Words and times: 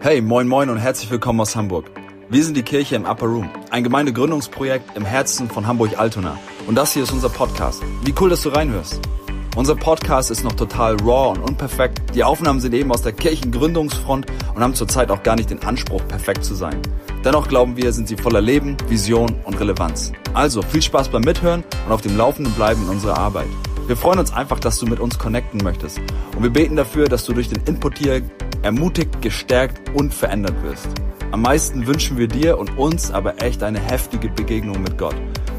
Hey, 0.00 0.20
moin 0.20 0.46
moin 0.46 0.70
und 0.70 0.78
herzlich 0.78 1.10
willkommen 1.10 1.40
aus 1.40 1.56
Hamburg. 1.56 1.90
Wir 2.30 2.44
sind 2.44 2.56
die 2.56 2.62
Kirche 2.62 2.94
im 2.94 3.04
Upper 3.04 3.26
Room, 3.26 3.50
ein 3.70 3.82
Gemeindegründungsprojekt 3.82 4.96
im 4.96 5.04
Herzen 5.04 5.50
von 5.50 5.66
Hamburg-Altona. 5.66 6.38
Und 6.68 6.76
das 6.76 6.92
hier 6.92 7.02
ist 7.02 7.10
unser 7.10 7.28
Podcast. 7.28 7.82
Wie 8.04 8.14
cool, 8.20 8.30
dass 8.30 8.42
du 8.42 8.50
reinhörst. 8.50 9.00
Unser 9.56 9.74
Podcast 9.74 10.30
ist 10.30 10.44
noch 10.44 10.52
total 10.52 10.94
raw 11.00 11.36
und 11.36 11.40
unperfekt. 11.40 12.14
Die 12.14 12.22
Aufnahmen 12.22 12.60
sind 12.60 12.74
eben 12.74 12.92
aus 12.92 13.02
der 13.02 13.10
Kirchengründungsfront 13.10 14.26
und 14.54 14.62
haben 14.62 14.74
zurzeit 14.74 15.10
auch 15.10 15.24
gar 15.24 15.34
nicht 15.34 15.50
den 15.50 15.64
Anspruch, 15.64 16.06
perfekt 16.06 16.44
zu 16.44 16.54
sein. 16.54 16.80
Dennoch 17.24 17.48
glauben 17.48 17.76
wir, 17.76 17.92
sind 17.92 18.06
sie 18.06 18.16
voller 18.16 18.40
Leben, 18.40 18.76
Vision 18.86 19.34
und 19.46 19.58
Relevanz. 19.58 20.12
Also 20.32 20.62
viel 20.62 20.80
Spaß 20.80 21.08
beim 21.08 21.22
Mithören 21.22 21.64
und 21.86 21.92
auf 21.92 22.02
dem 22.02 22.16
Laufenden 22.16 22.54
bleiben 22.54 22.82
in 22.84 22.88
unserer 22.88 23.18
Arbeit. 23.18 23.48
Wir 23.88 23.96
freuen 23.96 24.20
uns 24.20 24.32
einfach, 24.32 24.60
dass 24.60 24.78
du 24.78 24.86
mit 24.86 25.00
uns 25.00 25.18
connecten 25.18 25.60
möchtest. 25.64 25.98
Und 26.36 26.42
wir 26.44 26.50
beten 26.50 26.76
dafür, 26.76 27.08
dass 27.08 27.24
du 27.24 27.32
durch 27.32 27.48
den 27.48 27.64
Input 27.64 27.98
hier 27.98 28.22
ermutigt, 28.68 29.22
gestärkt 29.22 29.88
und 29.94 30.12
verändert 30.12 30.62
wirst. 30.62 30.88
Am 31.30 31.40
meisten 31.40 31.86
wünschen 31.86 32.18
wir 32.18 32.28
dir 32.28 32.58
und 32.58 32.76
uns 32.76 33.10
aber 33.10 33.40
echt 33.40 33.62
eine 33.62 33.80
heftige 33.80 34.28
Begegnung 34.28 34.82
mit 34.82 34.98
Gott, 34.98 35.14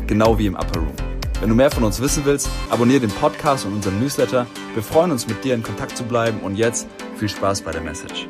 genau 0.05 0.37
wie 0.37 0.45
im 0.45 0.53
Upper 0.53 0.77
Room. 0.77 0.93
Wenn 1.39 1.49
du 1.49 1.55
mehr 1.55 1.71
von 1.71 1.83
uns 1.83 1.99
wissen 1.99 2.23
willst, 2.25 2.47
abonniere 2.69 2.99
den 2.99 3.09
Podcast 3.09 3.65
und 3.65 3.73
unseren 3.73 3.99
Newsletter. 3.99 4.45
Wir 4.75 4.83
freuen 4.83 5.09
uns, 5.09 5.27
mit 5.27 5.43
dir 5.43 5.55
in 5.55 5.63
Kontakt 5.63 5.97
zu 5.97 6.03
bleiben 6.03 6.39
und 6.41 6.55
jetzt 6.55 6.87
viel 7.17 7.27
Spaß 7.27 7.63
bei 7.63 7.71
der 7.71 7.81
Message. 7.81 8.27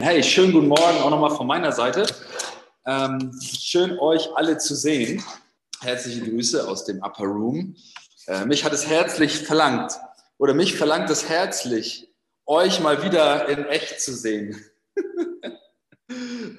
Hey, 0.00 0.22
schönen 0.22 0.52
guten 0.52 0.68
Morgen 0.68 0.98
auch 1.02 1.08
nochmal 1.08 1.30
von 1.30 1.46
meiner 1.46 1.72
Seite. 1.72 2.06
Ähm, 2.86 3.32
schön 3.40 3.98
euch 3.98 4.28
alle 4.36 4.58
zu 4.58 4.74
sehen. 4.74 5.24
Herzliche 5.80 6.22
Grüße 6.22 6.66
aus 6.66 6.84
dem 6.84 7.02
Upper 7.02 7.24
Room. 7.24 7.76
Äh, 8.26 8.46
mich 8.46 8.64
hat 8.64 8.72
es 8.72 8.86
herzlich 8.86 9.38
verlangt, 9.38 9.92
oder 10.38 10.54
mich 10.54 10.76
verlangt 10.76 11.10
es 11.10 11.28
herzlich, 11.28 12.08
euch 12.46 12.80
mal 12.80 13.02
wieder 13.02 13.48
in 13.48 13.66
echt 13.66 14.00
zu 14.00 14.14
sehen. 14.14 14.64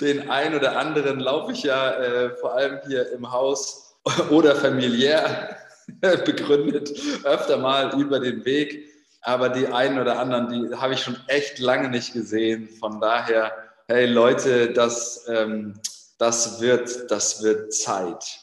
Den 0.02 0.30
einen 0.30 0.56
oder 0.56 0.78
anderen 0.78 1.20
laufe 1.20 1.52
ich 1.52 1.64
ja 1.64 1.92
äh, 1.94 2.36
vor 2.38 2.54
allem 2.56 2.80
hier 2.88 3.12
im 3.12 3.32
Haus 3.32 3.96
oder 4.30 4.56
familiär 4.56 5.58
begründet 6.26 6.94
öfter 7.24 7.58
mal 7.58 8.00
über 8.00 8.20
den 8.20 8.46
Weg. 8.46 8.90
Aber 9.22 9.50
die 9.50 9.68
einen 9.68 10.00
oder 10.00 10.20
anderen, 10.20 10.70
die 10.70 10.76
habe 10.76 10.94
ich 10.94 11.02
schon 11.02 11.18
echt 11.28 11.60
lange 11.60 11.90
nicht 11.90 12.14
gesehen. 12.14 12.70
Von 12.80 13.02
daher, 13.02 13.52
hey 13.88 14.06
Leute, 14.06 14.72
das, 14.72 15.26
ähm, 15.28 15.80
das, 16.18 16.62
wird, 16.62 17.10
das 17.10 17.42
wird 17.42 17.74
Zeit. 17.74 18.42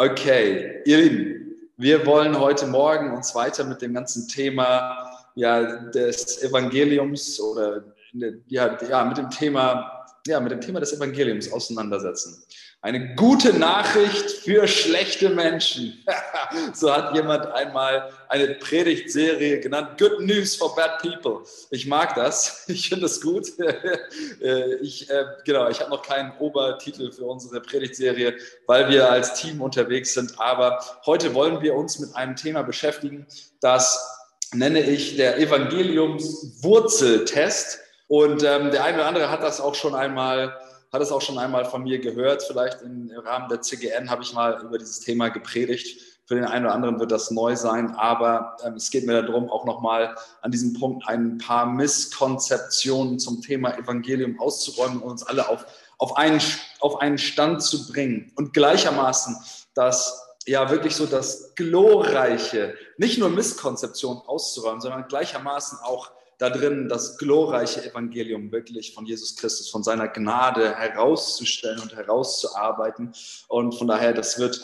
Okay, 0.00 0.80
ihr 0.84 0.98
Lieben, 0.98 1.56
wir 1.76 2.06
wollen 2.06 2.38
heute 2.38 2.68
Morgen 2.68 3.16
uns 3.16 3.34
weiter 3.34 3.64
mit 3.64 3.82
dem 3.82 3.94
ganzen 3.94 4.28
Thema 4.28 5.10
ja, 5.34 5.86
des 5.90 6.40
Evangeliums 6.40 7.40
oder 7.40 7.82
ja, 8.46 8.80
ja, 8.80 9.04
mit 9.04 9.18
dem 9.18 9.28
Thema 9.28 10.06
ja, 10.24 10.38
mit 10.38 10.52
dem 10.52 10.60
Thema 10.60 10.78
des 10.78 10.92
Evangeliums 10.92 11.50
auseinandersetzen. 11.50 12.44
Eine 12.80 13.16
gute 13.16 13.54
Nachricht 13.54 14.30
für 14.30 14.68
schlechte 14.68 15.30
Menschen. 15.30 16.00
so 16.72 16.94
hat 16.94 17.12
jemand 17.12 17.44
einmal 17.46 18.12
eine 18.28 18.54
Predigtserie 18.54 19.58
genannt. 19.58 19.98
Good 19.98 20.20
News 20.20 20.54
for 20.54 20.76
Bad 20.76 21.02
People. 21.02 21.40
Ich 21.70 21.88
mag 21.88 22.14
das. 22.14 22.66
Ich 22.78 22.88
finde 22.88 23.06
das 23.06 23.20
gut. 23.20 23.48
Äh, 24.40 24.76
ich, 24.76 25.10
äh, 25.10 25.24
genau, 25.44 25.68
ich 25.68 25.80
habe 25.80 25.90
noch 25.90 26.02
keinen 26.02 26.30
Obertitel 26.38 27.10
für 27.10 27.24
unsere 27.24 27.60
Predigtserie, 27.60 28.36
weil 28.66 28.88
wir 28.88 29.10
als 29.10 29.34
Team 29.34 29.60
unterwegs 29.60 30.14
sind. 30.14 30.38
Aber 30.38 30.78
heute 31.06 31.34
wollen 31.34 31.60
wir 31.60 31.74
uns 31.74 31.98
mit 31.98 32.14
einem 32.14 32.36
Thema 32.36 32.62
beschäftigen, 32.62 33.26
das 33.60 33.98
nenne 34.54 34.80
ich 34.80 35.16
der 35.16 35.38
Evangeliumswurzeltest. 35.38 37.80
Und 38.06 38.44
ähm, 38.44 38.70
der 38.70 38.84
eine 38.84 38.98
oder 38.98 39.06
andere 39.06 39.28
hat 39.30 39.42
das 39.42 39.60
auch 39.60 39.74
schon 39.74 39.96
einmal 39.96 40.56
hat 40.92 41.02
es 41.02 41.12
auch 41.12 41.20
schon 41.20 41.38
einmal 41.38 41.64
von 41.64 41.82
mir 41.82 41.98
gehört. 41.98 42.42
Vielleicht 42.42 42.82
im 42.82 43.10
Rahmen 43.24 43.48
der 43.48 43.60
CGN 43.62 44.10
habe 44.10 44.22
ich 44.22 44.32
mal 44.32 44.62
über 44.62 44.78
dieses 44.78 45.00
Thema 45.00 45.28
gepredigt. 45.28 46.00
Für 46.26 46.34
den 46.34 46.44
einen 46.44 46.66
oder 46.66 46.74
anderen 46.74 47.00
wird 47.00 47.10
das 47.10 47.30
neu 47.30 47.56
sein, 47.56 47.94
aber 47.94 48.56
ähm, 48.62 48.74
es 48.74 48.90
geht 48.90 49.06
mir 49.06 49.22
darum, 49.22 49.48
auch 49.48 49.64
nochmal 49.64 50.14
an 50.42 50.50
diesem 50.50 50.74
Punkt 50.74 51.08
ein 51.08 51.38
paar 51.38 51.64
Misskonzeptionen 51.64 53.18
zum 53.18 53.40
Thema 53.40 53.78
Evangelium 53.78 54.38
auszuräumen 54.38 55.00
und 55.00 55.10
uns 55.10 55.22
alle 55.22 55.48
auf, 55.48 55.64
auf, 55.96 56.18
einen, 56.18 56.38
auf 56.80 57.00
einen 57.00 57.16
Stand 57.16 57.62
zu 57.62 57.90
bringen. 57.90 58.30
Und 58.36 58.52
gleichermaßen 58.52 59.38
das 59.72 60.22
ja 60.44 60.70
wirklich 60.70 60.96
so 60.96 61.06
das 61.06 61.54
glorreiche, 61.54 62.74
nicht 62.98 63.18
nur 63.18 63.30
Misskonzeption 63.30 64.18
auszuräumen, 64.26 64.82
sondern 64.82 65.08
gleichermaßen 65.08 65.78
auch 65.82 66.10
da 66.38 66.50
drin 66.50 66.88
das 66.88 67.18
glorreiche 67.18 67.84
Evangelium 67.84 68.50
wirklich 68.52 68.94
von 68.94 69.04
Jesus 69.04 69.36
Christus, 69.36 69.68
von 69.68 69.82
seiner 69.82 70.06
Gnade 70.08 70.74
herauszustellen 70.76 71.80
und 71.80 71.94
herauszuarbeiten. 71.94 73.12
Und 73.48 73.74
von 73.74 73.88
daher, 73.88 74.12
das 74.12 74.38
wird, 74.38 74.60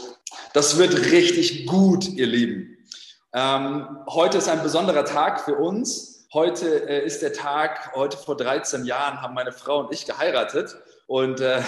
das 0.52 0.78
wird 0.78 1.10
richtig 1.10 1.66
gut, 1.66 2.08
ihr 2.08 2.26
Lieben. 2.26 2.78
Ähm, 3.32 3.98
heute 4.08 4.38
ist 4.38 4.48
ein 4.48 4.62
besonderer 4.62 5.04
Tag 5.04 5.40
für 5.40 5.56
uns. 5.56 6.28
Heute 6.32 6.88
äh, 6.88 7.04
ist 7.04 7.22
der 7.22 7.32
Tag, 7.32 7.92
heute 7.96 8.16
vor 8.16 8.36
13 8.36 8.84
Jahren 8.84 9.20
haben 9.20 9.34
meine 9.34 9.52
Frau 9.52 9.80
und 9.80 9.92
ich 9.92 10.06
geheiratet. 10.06 10.76
Und 11.08 11.40
äh, 11.40 11.60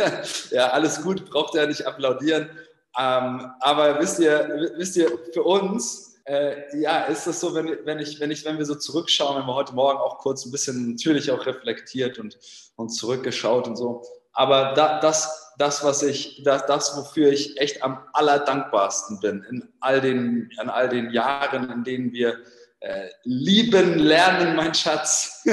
ja, 0.50 0.68
alles 0.68 1.02
gut, 1.02 1.30
braucht 1.30 1.54
ihr 1.54 1.66
nicht 1.66 1.86
applaudieren. 1.86 2.50
Ähm, 2.98 3.50
aber 3.60 3.98
wisst 3.98 4.18
ihr, 4.18 4.72
wisst 4.76 4.96
ihr, 4.96 5.10
für 5.32 5.42
uns 5.42 6.13
äh, 6.26 6.80
ja, 6.80 7.02
ist 7.04 7.26
das 7.26 7.40
so, 7.40 7.54
wenn, 7.54 7.78
wenn, 7.84 7.98
ich, 7.98 8.18
wenn, 8.20 8.30
ich, 8.30 8.44
wenn 8.44 8.58
wir 8.58 8.64
so 8.64 8.74
zurückschauen, 8.74 9.38
wenn 9.38 9.46
wir 9.46 9.54
heute 9.54 9.74
Morgen 9.74 9.98
auch 9.98 10.18
kurz 10.18 10.46
ein 10.46 10.52
bisschen 10.52 10.92
natürlich 10.92 11.30
auch 11.30 11.44
reflektiert 11.46 12.18
und, 12.18 12.38
und 12.76 12.88
zurückgeschaut 12.90 13.66
und 13.66 13.76
so. 13.76 14.02
Aber 14.32 14.72
da, 14.74 15.00
das, 15.00 15.52
das, 15.58 15.84
was 15.84 16.02
ich, 16.02 16.42
das, 16.44 16.66
das, 16.66 16.96
wofür 16.96 17.30
ich 17.30 17.60
echt 17.60 17.82
am 17.82 17.98
allerdankbarsten 18.12 19.20
bin, 19.20 19.44
in 19.50 19.68
all 19.80 20.00
den, 20.00 20.50
in 20.60 20.68
all 20.68 20.88
den 20.88 21.10
Jahren, 21.10 21.70
in 21.70 21.84
denen 21.84 22.12
wir 22.12 22.38
äh, 22.80 23.08
lieben, 23.22 23.98
lernen, 23.98 24.56
mein 24.56 24.74
Schatz, 24.74 25.44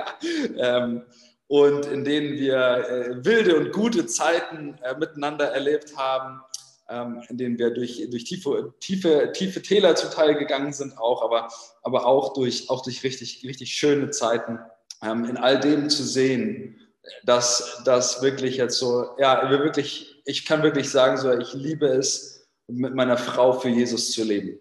ähm, 0.56 1.02
und 1.48 1.86
in 1.86 2.04
denen 2.04 2.34
wir 2.34 2.56
äh, 2.56 3.24
wilde 3.24 3.56
und 3.56 3.72
gute 3.72 4.06
Zeiten 4.06 4.78
äh, 4.82 4.96
miteinander 4.96 5.50
erlebt 5.52 5.96
haben, 5.96 6.40
ähm, 6.90 7.22
in 7.28 7.38
denen 7.38 7.58
wir 7.58 7.70
durch, 7.70 8.06
durch 8.10 8.24
tiefe, 8.24 8.74
tiefe, 8.80 9.32
tiefe 9.32 9.62
Täler 9.62 9.94
zuteil 9.94 10.34
gegangen 10.34 10.72
sind, 10.72 10.98
auch, 10.98 11.22
aber, 11.22 11.48
aber 11.82 12.06
auch, 12.06 12.34
durch, 12.34 12.68
auch 12.68 12.82
durch 12.82 13.04
richtig, 13.04 13.42
richtig 13.44 13.72
schöne 13.72 14.10
Zeiten. 14.10 14.58
Ähm, 15.02 15.24
in 15.24 15.36
all 15.36 15.58
dem 15.60 15.88
zu 15.88 16.02
sehen, 16.02 16.78
dass 17.24 17.82
das 17.84 18.22
wirklich 18.22 18.56
jetzt 18.56 18.78
so, 18.78 19.06
ja, 19.18 19.50
wir 19.50 19.60
wirklich, 19.60 20.22
ich 20.26 20.44
kann 20.44 20.62
wirklich 20.62 20.90
sagen, 20.90 21.16
so, 21.16 21.32
ich 21.32 21.54
liebe 21.54 21.86
es, 21.86 22.48
mit 22.66 22.94
meiner 22.94 23.16
Frau 23.16 23.52
für 23.52 23.68
Jesus 23.68 24.12
zu 24.12 24.22
leben. 24.22 24.58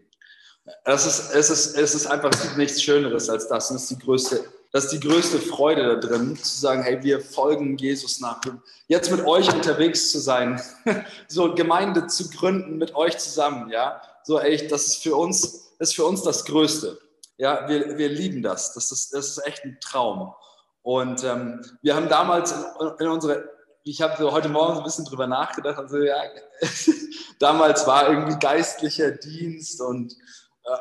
Das 0.86 1.06
ist, 1.06 1.34
es, 1.34 1.50
ist, 1.50 1.78
es 1.78 1.96
ist 1.96 2.08
einfach 2.08 2.32
nichts 2.58 2.82
Schöneres 2.82 3.30
als 3.30 3.48
das. 3.48 3.70
Und 3.70 3.76
das 3.76 3.84
ist 3.84 3.92
die 3.92 4.06
größte 4.06 4.44
das 4.72 4.86
ist 4.86 4.94
die 4.94 5.00
größte 5.00 5.40
Freude 5.40 5.96
da 5.96 6.08
drin, 6.08 6.36
zu 6.36 6.60
sagen, 6.60 6.84
hey, 6.84 7.02
wir 7.02 7.22
folgen 7.22 7.78
Jesus 7.78 8.20
nach. 8.20 8.40
Jetzt 8.88 9.10
mit 9.12 9.26
euch 9.26 9.52
unterwegs 9.52 10.12
zu 10.12 10.20
sein, 10.20 10.62
so 11.28 11.54
Gemeinde 11.56 12.08
zu 12.08 12.30
gründen 12.30 12.78
mit 12.78 12.94
euch 12.96 13.18
zusammen, 13.18 13.70
ja, 13.70 14.02
so 14.24 14.40
echt, 14.40 14.72
das 14.72 14.88
ist 14.88 15.04
für 15.04 15.16
uns, 15.16 15.74
ist 15.80 15.96
für 15.96 16.06
uns 16.06 16.22
das 16.22 16.46
Größte. 16.46 17.00
Ja, 17.38 17.68
wir, 17.68 17.98
wir 17.98 18.10
lieben 18.10 18.44
das. 18.44 18.74
Das 18.74 18.92
ist, 18.92 19.14
das 19.14 19.30
ist 19.30 19.48
echt 19.48 19.64
ein 19.64 19.78
Traum. 19.82 20.34
Und 20.82 21.24
ähm, 21.24 21.66
wir 21.82 21.96
haben 21.96 22.10
damals 22.10 22.52
in, 22.52 22.92
in 23.00 23.08
unserer, 23.08 23.44
ich 23.84 24.02
habe 24.02 24.16
so 24.18 24.32
heute 24.32 24.50
Morgen 24.50 24.76
so 24.76 24.82
ein 24.82 24.84
bisschen 24.84 25.06
drüber 25.06 25.26
nachgedacht, 25.26 25.78
also 25.78 25.98
ja, 25.98 26.22
damals 27.40 27.88
war 27.88 28.10
irgendwie 28.10 28.38
geistlicher 28.38 29.12
Dienst 29.12 29.82
und 29.82 30.16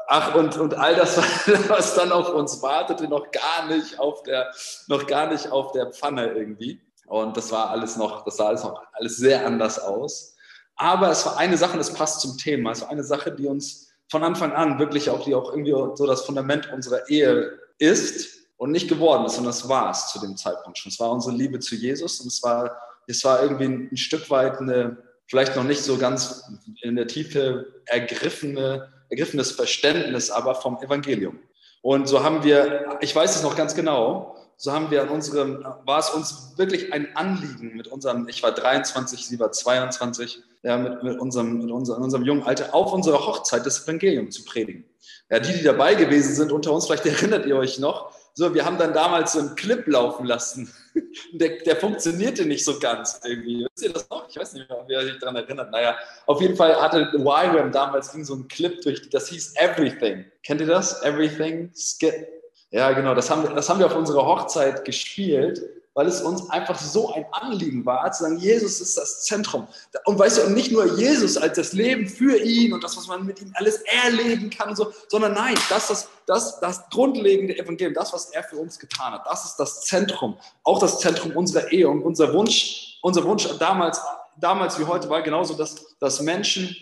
Ach, 0.08 0.34
und, 0.34 0.56
und 0.58 0.74
all 0.74 0.94
das, 0.94 1.16
was 1.68 1.94
dann 1.94 2.12
auf 2.12 2.32
uns 2.34 2.60
wartete, 2.62 3.08
noch 3.08 3.30
gar 3.30 3.66
nicht 3.68 3.98
auf 3.98 4.22
der, 4.22 4.50
noch 4.88 5.06
gar 5.06 5.28
nicht 5.28 5.50
auf 5.50 5.72
der 5.72 5.92
Pfanne 5.92 6.32
irgendwie. 6.32 6.80
Und 7.06 7.36
das 7.36 7.50
war 7.52 7.70
alles 7.70 7.96
noch, 7.96 8.24
das 8.24 8.36
sah 8.36 8.48
alles 8.48 8.64
noch 8.64 8.82
alles 8.92 9.16
sehr 9.16 9.46
anders 9.46 9.78
aus. 9.78 10.36
Aber 10.76 11.10
es 11.10 11.24
war 11.26 11.36
eine 11.38 11.56
Sache, 11.56 11.78
das 11.78 11.92
passt 11.92 12.20
zum 12.20 12.36
Thema. 12.36 12.72
Es 12.72 12.82
war 12.82 12.90
eine 12.90 13.04
Sache, 13.04 13.32
die 13.32 13.46
uns 13.46 13.88
von 14.10 14.22
Anfang 14.22 14.52
an 14.52 14.78
wirklich 14.78 15.10
auch, 15.10 15.24
die 15.24 15.34
auch 15.34 15.50
irgendwie 15.50 15.72
so 15.96 16.06
das 16.06 16.22
Fundament 16.22 16.72
unserer 16.72 17.08
Ehe 17.08 17.58
ist 17.78 18.38
und 18.56 18.72
nicht 18.72 18.88
geworden 18.88 19.24
ist, 19.24 19.34
sondern 19.34 19.52
es 19.52 19.68
war 19.68 19.90
es 19.90 20.08
zu 20.08 20.20
dem 20.20 20.36
Zeitpunkt 20.36 20.78
schon. 20.78 20.90
Es 20.90 21.00
war 21.00 21.10
unsere 21.10 21.34
Liebe 21.34 21.58
zu 21.60 21.74
Jesus 21.74 22.20
und 22.20 22.28
es 22.28 22.42
war, 22.42 22.76
es 23.06 23.24
war 23.24 23.42
irgendwie 23.42 23.64
ein, 23.64 23.88
ein 23.92 23.96
Stück 23.96 24.30
weit 24.30 24.58
eine, 24.58 24.98
vielleicht 25.26 25.56
noch 25.56 25.64
nicht 25.64 25.82
so 25.82 25.96
ganz 25.98 26.44
in 26.82 26.96
der 26.96 27.06
Tiefe 27.06 27.66
ergriffene 27.86 28.92
ergriffenes 29.10 29.52
Verständnis 29.52 30.30
aber 30.30 30.54
vom 30.54 30.78
Evangelium. 30.82 31.38
Und 31.82 32.08
so 32.08 32.22
haben 32.22 32.42
wir, 32.44 32.98
ich 33.00 33.14
weiß 33.14 33.36
es 33.36 33.42
noch 33.42 33.56
ganz 33.56 33.74
genau, 33.74 34.36
so 34.56 34.72
haben 34.72 34.90
wir 34.90 35.02
an 35.02 35.08
unserem, 35.08 35.64
war 35.84 36.00
es 36.00 36.10
uns 36.10 36.54
wirklich 36.56 36.92
ein 36.92 37.14
Anliegen 37.14 37.76
mit 37.76 37.86
unserem, 37.86 38.28
ich 38.28 38.42
war 38.42 38.50
23, 38.52 39.24
sie 39.24 39.38
war 39.38 39.52
22, 39.52 40.40
ja, 40.64 40.76
mit, 40.76 41.02
mit, 41.04 41.18
unserem, 41.20 41.58
mit 41.58 41.70
unserem, 41.70 41.98
in 41.98 42.04
unserem 42.04 42.24
jungen 42.24 42.42
Alter 42.42 42.74
auf 42.74 42.92
unserer 42.92 43.24
Hochzeit 43.24 43.64
das 43.64 43.84
Evangelium 43.84 44.32
zu 44.32 44.44
predigen. 44.44 44.84
Ja, 45.30 45.38
die, 45.38 45.52
die 45.52 45.62
dabei 45.62 45.94
gewesen 45.94 46.34
sind 46.34 46.50
unter 46.50 46.72
uns, 46.72 46.86
vielleicht 46.86 47.06
erinnert 47.06 47.46
ihr 47.46 47.56
euch 47.56 47.78
noch, 47.78 48.12
so, 48.38 48.54
wir 48.54 48.64
haben 48.64 48.78
dann 48.78 48.94
damals 48.94 49.32
so 49.32 49.40
einen 49.40 49.56
Clip 49.56 49.84
laufen 49.88 50.24
lassen. 50.24 50.72
Der, 51.32 51.58
der 51.64 51.76
funktionierte 51.76 52.44
nicht 52.44 52.64
so 52.64 52.78
ganz 52.78 53.20
irgendwie. 53.24 53.64
Wisst 53.64 53.86
ihr 53.86 53.92
das 53.92 54.10
noch? 54.10 54.28
Ich 54.28 54.36
weiß 54.36 54.54
nicht 54.54 54.68
mehr, 54.68 54.84
wer 54.86 55.04
sich 55.04 55.18
daran 55.18 55.36
erinnert. 55.36 55.70
Naja, 55.70 55.96
auf 56.26 56.40
jeden 56.40 56.56
Fall 56.56 56.74
hatte 56.80 57.12
YWAM 57.12 57.70
damals 57.70 58.12
ging 58.12 58.24
so 58.24 58.34
ein 58.34 58.48
Clip 58.48 58.80
durch, 58.82 59.08
das 59.10 59.28
hieß 59.28 59.54
Everything. 59.56 60.24
Kennt 60.42 60.60
ihr 60.60 60.66
das? 60.66 61.02
Everything? 61.02 61.70
Skip. 61.74 62.26
Ja, 62.70 62.92
genau, 62.92 63.14
das 63.14 63.30
haben, 63.30 63.54
das 63.54 63.68
haben 63.68 63.78
wir 63.78 63.86
auf 63.86 63.96
unserer 63.96 64.26
Hochzeit 64.26 64.84
gespielt 64.84 65.60
weil 65.94 66.06
es 66.06 66.20
uns 66.20 66.48
einfach 66.50 66.78
so 66.78 67.12
ein 67.12 67.26
Anliegen 67.32 67.84
war, 67.84 68.10
zu 68.12 68.22
sagen, 68.22 68.38
Jesus 68.38 68.80
ist 68.80 68.96
das 68.96 69.24
Zentrum. 69.24 69.66
Und 70.04 70.18
weißt 70.18 70.38
du, 70.38 70.42
und 70.44 70.54
nicht 70.54 70.70
nur 70.70 70.96
Jesus 70.96 71.36
als 71.36 71.56
das 71.56 71.72
Leben 71.72 72.06
für 72.08 72.38
ihn 72.38 72.72
und 72.72 72.84
das, 72.84 72.96
was 72.96 73.08
man 73.08 73.26
mit 73.26 73.40
ihm 73.40 73.52
alles 73.54 73.82
erleben 74.04 74.50
kann, 74.50 74.76
so, 74.76 74.92
sondern 75.08 75.32
nein, 75.32 75.56
das, 75.68 75.88
das, 75.88 76.08
das, 76.26 76.60
das 76.60 76.88
grundlegende 76.90 77.58
Evangelium, 77.58 77.94
das, 77.94 78.12
was 78.12 78.30
er 78.30 78.44
für 78.44 78.56
uns 78.56 78.78
getan 78.78 79.12
hat, 79.12 79.26
das 79.26 79.44
ist 79.44 79.56
das 79.56 79.82
Zentrum, 79.82 80.38
auch 80.62 80.78
das 80.78 81.00
Zentrum 81.00 81.32
unserer 81.32 81.72
Ehe 81.72 81.88
und 81.88 82.02
unser 82.02 82.32
Wunsch, 82.32 82.98
unser 83.02 83.24
Wunsch 83.24 83.48
damals, 83.58 84.00
damals 84.36 84.78
wie 84.78 84.84
heute 84.84 85.08
war 85.08 85.22
genauso, 85.22 85.54
dass, 85.54 85.96
dass 85.98 86.20
Menschen, 86.20 86.76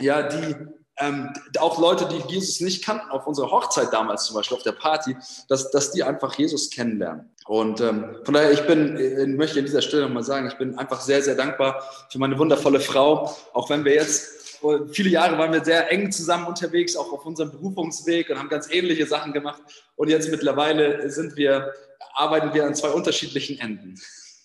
ja, 0.00 0.22
die 0.22 0.54
ähm, 0.98 1.32
auch 1.58 1.78
Leute, 1.78 2.08
die 2.08 2.32
Jesus 2.32 2.60
nicht 2.60 2.84
kannten, 2.84 3.10
auf 3.10 3.26
unserer 3.26 3.50
Hochzeit 3.50 3.92
damals 3.92 4.24
zum 4.24 4.36
Beispiel, 4.36 4.56
auf 4.56 4.62
der 4.62 4.72
Party, 4.72 5.16
dass, 5.48 5.70
dass 5.70 5.92
die 5.92 6.02
einfach 6.02 6.34
Jesus 6.34 6.70
kennenlernen. 6.70 7.30
Und 7.46 7.80
ähm, 7.80 8.16
von 8.24 8.34
daher, 8.34 8.50
ich 8.52 8.66
bin, 8.66 8.96
ich 8.96 9.02
äh, 9.02 9.26
möchte 9.26 9.58
an 9.58 9.66
dieser 9.66 9.82
Stelle 9.82 10.04
nochmal 10.04 10.24
sagen, 10.24 10.48
ich 10.48 10.56
bin 10.56 10.78
einfach 10.78 11.00
sehr, 11.00 11.22
sehr 11.22 11.34
dankbar 11.34 11.82
für 12.10 12.18
meine 12.18 12.38
wundervolle 12.38 12.80
Frau. 12.80 13.36
Auch 13.52 13.68
wenn 13.68 13.84
wir 13.84 13.94
jetzt, 13.94 14.58
viele 14.92 15.10
Jahre 15.10 15.38
waren 15.38 15.52
wir 15.52 15.64
sehr 15.64 15.90
eng 15.92 16.10
zusammen 16.10 16.46
unterwegs, 16.46 16.96
auch 16.96 17.12
auf 17.12 17.26
unserem 17.26 17.50
Berufungsweg 17.50 18.30
und 18.30 18.38
haben 18.38 18.48
ganz 18.48 18.70
ähnliche 18.70 19.06
Sachen 19.06 19.32
gemacht. 19.32 19.62
Und 19.96 20.08
jetzt 20.08 20.30
mittlerweile 20.30 21.08
sind 21.10 21.36
wir, 21.36 21.72
arbeiten 22.14 22.54
wir 22.54 22.66
an 22.66 22.74
zwei 22.74 22.88
unterschiedlichen 22.88 23.58
Enden. 23.58 23.94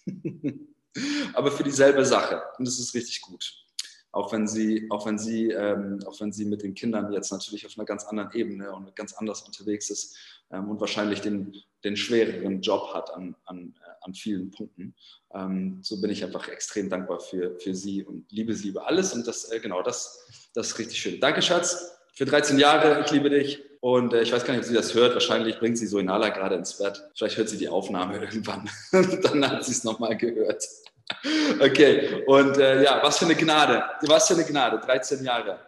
Aber 1.33 1.51
für 1.51 1.63
dieselbe 1.63 2.03
Sache. 2.03 2.43
Und 2.57 2.67
das 2.67 2.77
ist 2.77 2.93
richtig 2.93 3.21
gut 3.21 3.60
auch 4.11 4.31
wenn 4.33 4.47
sie, 4.47 4.87
auch 4.89 5.05
wenn 5.05 5.17
sie, 5.17 5.51
ähm, 5.51 5.99
auch 6.05 6.19
wenn 6.19 6.31
sie 6.31 6.45
mit 6.45 6.63
den 6.63 6.73
Kindern 6.73 7.11
jetzt 7.13 7.31
natürlich 7.31 7.65
auf 7.65 7.77
einer 7.77 7.85
ganz 7.85 8.03
anderen 8.05 8.31
Ebene 8.33 8.73
und 8.73 8.95
ganz 8.95 9.13
anders 9.13 9.41
unterwegs 9.41 9.89
ist 9.89 10.17
ähm, 10.51 10.69
und 10.69 10.81
wahrscheinlich 10.81 11.21
den, 11.21 11.53
den 11.83 11.95
schwereren 11.95 12.61
Job 12.61 12.93
hat 12.93 13.13
an, 13.13 13.35
an, 13.45 13.73
äh, 13.81 13.89
an 14.01 14.13
vielen 14.13 14.51
Punkten. 14.51 14.95
Ähm, 15.33 15.79
so 15.81 16.01
bin 16.01 16.11
ich 16.11 16.23
einfach 16.23 16.47
extrem 16.49 16.89
dankbar 16.89 17.19
für, 17.19 17.57
für 17.59 17.73
sie 17.73 18.03
und 18.03 18.29
liebe 18.31 18.53
sie 18.53 18.69
über 18.69 18.87
alles 18.87 19.13
und 19.13 19.25
das, 19.27 19.49
äh, 19.51 19.59
genau, 19.59 19.81
das, 19.81 20.49
das 20.53 20.67
ist 20.67 20.79
richtig 20.79 20.99
schön. 20.99 21.19
Danke, 21.19 21.41
Schatz, 21.41 21.97
für 22.13 22.25
13 22.25 22.59
Jahre, 22.59 23.03
ich 23.05 23.11
liebe 23.11 23.29
dich. 23.29 23.63
Und 23.79 24.13
äh, 24.13 24.21
ich 24.21 24.31
weiß 24.31 24.45
gar 24.45 24.53
nicht, 24.53 24.61
ob 24.61 24.67
sie 24.67 24.75
das 24.75 24.93
hört. 24.93 25.15
Wahrscheinlich 25.15 25.57
bringt 25.57 25.77
sie 25.77 25.87
so 25.87 25.97
Inala 25.97 26.29
gerade 26.29 26.55
ins 26.55 26.77
Bett. 26.77 27.01
Vielleicht 27.15 27.37
hört 27.37 27.49
sie 27.49 27.57
die 27.57 27.67
Aufnahme 27.67 28.17
irgendwann. 28.21 28.69
Dann 28.91 29.49
hat 29.49 29.65
sie 29.65 29.71
es 29.71 29.83
nochmal 29.83 30.15
gehört. 30.15 30.63
Okay, 31.59 32.23
und 32.25 32.57
äh, 32.57 32.83
ja, 32.83 32.99
was 33.03 33.19
für 33.19 33.25
eine 33.25 33.35
Gnade. 33.35 33.83
Was 34.01 34.27
für 34.27 34.33
eine 34.33 34.45
Gnade, 34.45 34.79
13 34.79 35.23
Jahre. 35.23 35.59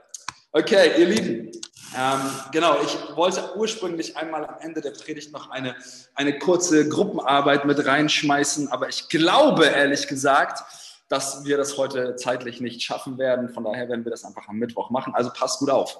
Okay, 0.51 0.92
ihr 1.00 1.07
Lieben, 1.07 1.51
ähm, 1.95 2.19
genau, 2.51 2.78
ich 2.81 2.98
wollte 3.16 3.56
ursprünglich 3.56 4.18
einmal 4.18 4.45
am 4.45 4.56
Ende 4.60 4.81
der 4.81 4.92
Predigt 4.92 5.31
noch 5.31 5.51
eine, 5.51 5.75
eine 6.16 6.40
kurze 6.40 6.90
Gruppenarbeit 6.90 7.66
mit 7.66 7.86
reinschmeißen, 7.86 8.69
aber 8.69 8.90
ich 8.90 9.10
glaube 9.10 9.66
ehrlich 9.66 10.07
gesagt, 10.07 10.63
dass 11.10 11.46
wir 11.46 11.57
das 11.57 11.78
heute 11.78 12.16
zeitlich 12.16 12.60
nicht 12.62 12.81
schaffen 12.81 13.19
werden. 13.19 13.50
Von 13.50 13.66
daher 13.66 13.88
werden 13.89 14.04
wir 14.04 14.10
das 14.10 14.24
einfach 14.24 14.48
am 14.48 14.56
Mittwoch 14.56 14.89
machen. 14.89 15.13
Also 15.13 15.30
passt 15.31 15.60
gut 15.60 15.69
auf. 15.69 16.00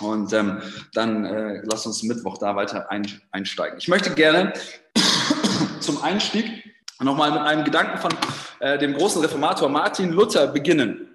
Und 0.00 0.32
ähm, 0.32 0.62
dann 0.94 1.24
äh, 1.26 1.60
lasst 1.64 1.86
uns 1.86 2.02
Mittwoch 2.02 2.38
da 2.38 2.56
weiter 2.56 2.90
ein, 2.90 3.06
einsteigen. 3.30 3.76
Ich 3.78 3.88
möchte 3.88 4.14
gerne 4.14 4.54
zum 5.80 6.02
Einstieg 6.02 6.73
nochmal 7.00 7.32
mit 7.32 7.40
einem 7.40 7.64
Gedanken 7.64 7.98
von 7.98 8.12
äh, 8.60 8.78
dem 8.78 8.94
großen 8.94 9.20
Reformator 9.20 9.68
Martin 9.68 10.12
Luther 10.12 10.46
beginnen 10.46 11.08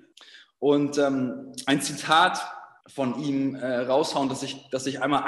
und 0.59 0.97
ähm, 0.97 1.53
ein 1.65 1.81
Zitat 1.81 2.39
von 2.93 3.21
ihm 3.21 3.55
äh, 3.55 3.81
raushauen, 3.81 4.29
dass 4.29 4.41
ich, 4.41 4.67
dass 4.71 4.85
ich 4.87 5.01
einmal 5.01 5.23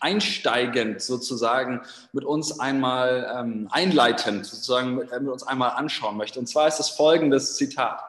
einsteigend 0.00 1.02
sozusagen 1.02 1.82
mit 2.12 2.24
uns 2.24 2.60
einmal 2.60 3.28
ähm, 3.36 3.68
einleitend 3.70 4.46
sozusagen 4.46 4.94
mit, 4.94 5.10
äh, 5.10 5.18
mit 5.18 5.32
uns 5.32 5.42
einmal 5.42 5.70
anschauen 5.70 6.16
möchte. 6.16 6.38
Und 6.38 6.46
zwar 6.46 6.68
ist 6.68 6.78
das 6.78 6.90
folgendes 6.90 7.56
Zitat. 7.56 8.00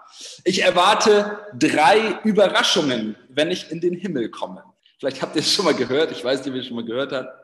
Ich 0.44 0.62
erwarte 0.62 1.40
drei 1.58 2.20
Überraschungen, 2.24 3.16
wenn 3.30 3.50
ich 3.50 3.72
in 3.72 3.82
den 3.82 3.96
Himmel 3.96 4.30
komme. 4.30 4.64
Vielleicht 5.00 5.22
habt 5.22 5.36
ihr 5.36 5.42
es 5.42 5.52
schon 5.52 5.66
mal 5.66 5.74
gehört, 5.74 6.12
ich 6.12 6.24
weiß 6.24 6.40
nicht, 6.40 6.50
ob 6.50 6.56
ihr 6.56 6.62
es 6.62 6.68
schon 6.68 6.76
mal 6.76 6.86
gehört 6.86 7.12
habt. 7.12 7.43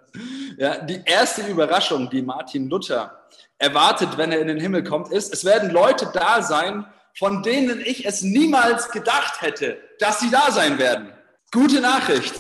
Ja, 0.58 0.78
die 0.78 1.02
erste 1.06 1.42
Überraschung, 1.44 2.10
die 2.10 2.22
Martin 2.22 2.70
Luther 2.70 3.28
erwartet, 3.58 4.18
wenn 4.18 4.32
er 4.32 4.40
in 4.40 4.48
den 4.48 4.60
Himmel 4.60 4.84
kommt, 4.84 5.12
ist, 5.12 5.34
es 5.34 5.46
werden 5.46 5.72
Leute 5.72 6.10
da 6.14 6.42
sein, 6.42 6.86
von 7.18 7.44
denen 7.44 7.82
ich 7.82 8.06
es 8.06 8.22
niemals 8.22 8.90
gedacht 8.90 9.42
hätte, 9.42 9.78
dass 10.00 10.20
sie 10.20 10.30
da 10.30 10.52
sein 10.52 10.78
werden. 10.78 11.12
Gute 11.52 11.82
Nachricht. 11.82 12.34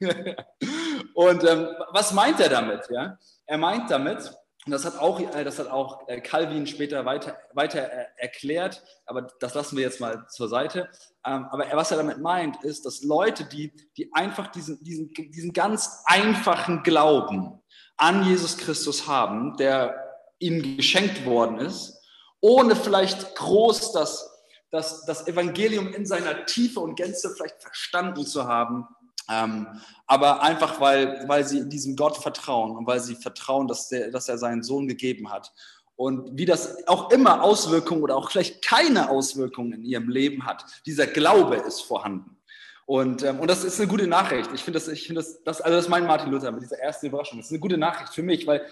und 1.14 1.44
ähm, 1.44 1.68
was 1.90 2.12
meint 2.12 2.40
er 2.40 2.48
damit? 2.48 2.88
Ja? 2.90 3.18
Er 3.46 3.58
meint 3.58 3.90
damit, 3.90 4.32
und 4.64 4.70
das 4.70 4.84
hat 4.84 4.98
auch, 4.98 5.18
äh, 5.18 5.42
das 5.42 5.58
hat 5.58 5.68
auch 5.68 6.08
äh, 6.08 6.20
Calvin 6.20 6.66
später 6.66 7.04
weiter, 7.04 7.36
weiter 7.52 7.92
äh, 7.92 8.06
erklärt, 8.16 8.82
aber 9.06 9.22
das 9.40 9.54
lassen 9.54 9.76
wir 9.76 9.82
jetzt 9.82 10.00
mal 10.00 10.26
zur 10.28 10.48
Seite. 10.48 10.88
Ähm, 11.26 11.46
aber 11.50 11.66
was 11.72 11.90
er 11.90 11.96
damit 11.96 12.18
meint, 12.18 12.62
ist, 12.62 12.86
dass 12.86 13.02
Leute, 13.02 13.44
die, 13.44 13.72
die 13.96 14.12
einfach 14.12 14.46
diesen, 14.48 14.82
diesen, 14.84 15.12
diesen 15.12 15.52
ganz 15.52 16.02
einfachen 16.04 16.84
Glauben 16.84 17.60
an 17.96 18.24
Jesus 18.24 18.56
Christus 18.56 19.08
haben, 19.08 19.56
der 19.56 19.96
ihnen 20.38 20.76
geschenkt 20.76 21.24
worden 21.24 21.58
ist, 21.58 22.00
ohne 22.40 22.76
vielleicht 22.76 23.34
groß 23.34 23.92
das, 23.92 24.44
das, 24.70 25.04
das 25.06 25.26
Evangelium 25.26 25.92
in 25.92 26.06
seiner 26.06 26.46
Tiefe 26.46 26.78
und 26.80 26.94
Gänze 26.94 27.34
vielleicht 27.34 27.60
verstanden 27.60 28.24
zu 28.24 28.46
haben, 28.46 28.86
ähm, 29.30 29.66
aber 30.06 30.42
einfach, 30.42 30.80
weil, 30.80 31.24
weil 31.28 31.44
sie 31.44 31.68
diesem 31.68 31.96
Gott 31.96 32.16
vertrauen 32.16 32.76
und 32.76 32.86
weil 32.86 33.00
sie 33.00 33.14
vertrauen, 33.14 33.68
dass, 33.68 33.88
der, 33.88 34.10
dass 34.10 34.28
er 34.28 34.38
seinen 34.38 34.62
Sohn 34.62 34.88
gegeben 34.88 35.30
hat. 35.30 35.52
Und 35.96 36.36
wie 36.36 36.46
das 36.46 36.86
auch 36.88 37.10
immer 37.10 37.42
Auswirkungen 37.42 38.02
oder 38.02 38.16
auch 38.16 38.30
vielleicht 38.30 38.64
keine 38.64 39.10
Auswirkungen 39.10 39.72
in 39.72 39.84
ihrem 39.84 40.08
Leben 40.08 40.46
hat, 40.46 40.64
dieser 40.86 41.06
Glaube 41.06 41.56
ist 41.56 41.82
vorhanden. 41.82 42.38
Und, 42.86 43.22
ähm, 43.22 43.38
und 43.40 43.48
das 43.48 43.64
ist 43.64 43.78
eine 43.78 43.88
gute 43.88 44.06
Nachricht. 44.06 44.50
Ich 44.54 44.64
finde 44.64 44.78
das, 44.78 44.88
ich 44.88 45.12
das, 45.14 45.42
das, 45.44 45.60
also 45.60 45.76
das 45.76 45.84
ist 45.84 45.90
mein 45.90 46.06
Martin 46.06 46.32
Luther 46.32 46.50
mit 46.50 46.62
dieser 46.62 46.78
ersten 46.78 47.06
Überraschung. 47.06 47.38
Das 47.38 47.46
ist 47.46 47.52
eine 47.52 47.60
gute 47.60 47.78
Nachricht 47.78 48.12
für 48.12 48.22
mich, 48.22 48.46
weil 48.46 48.66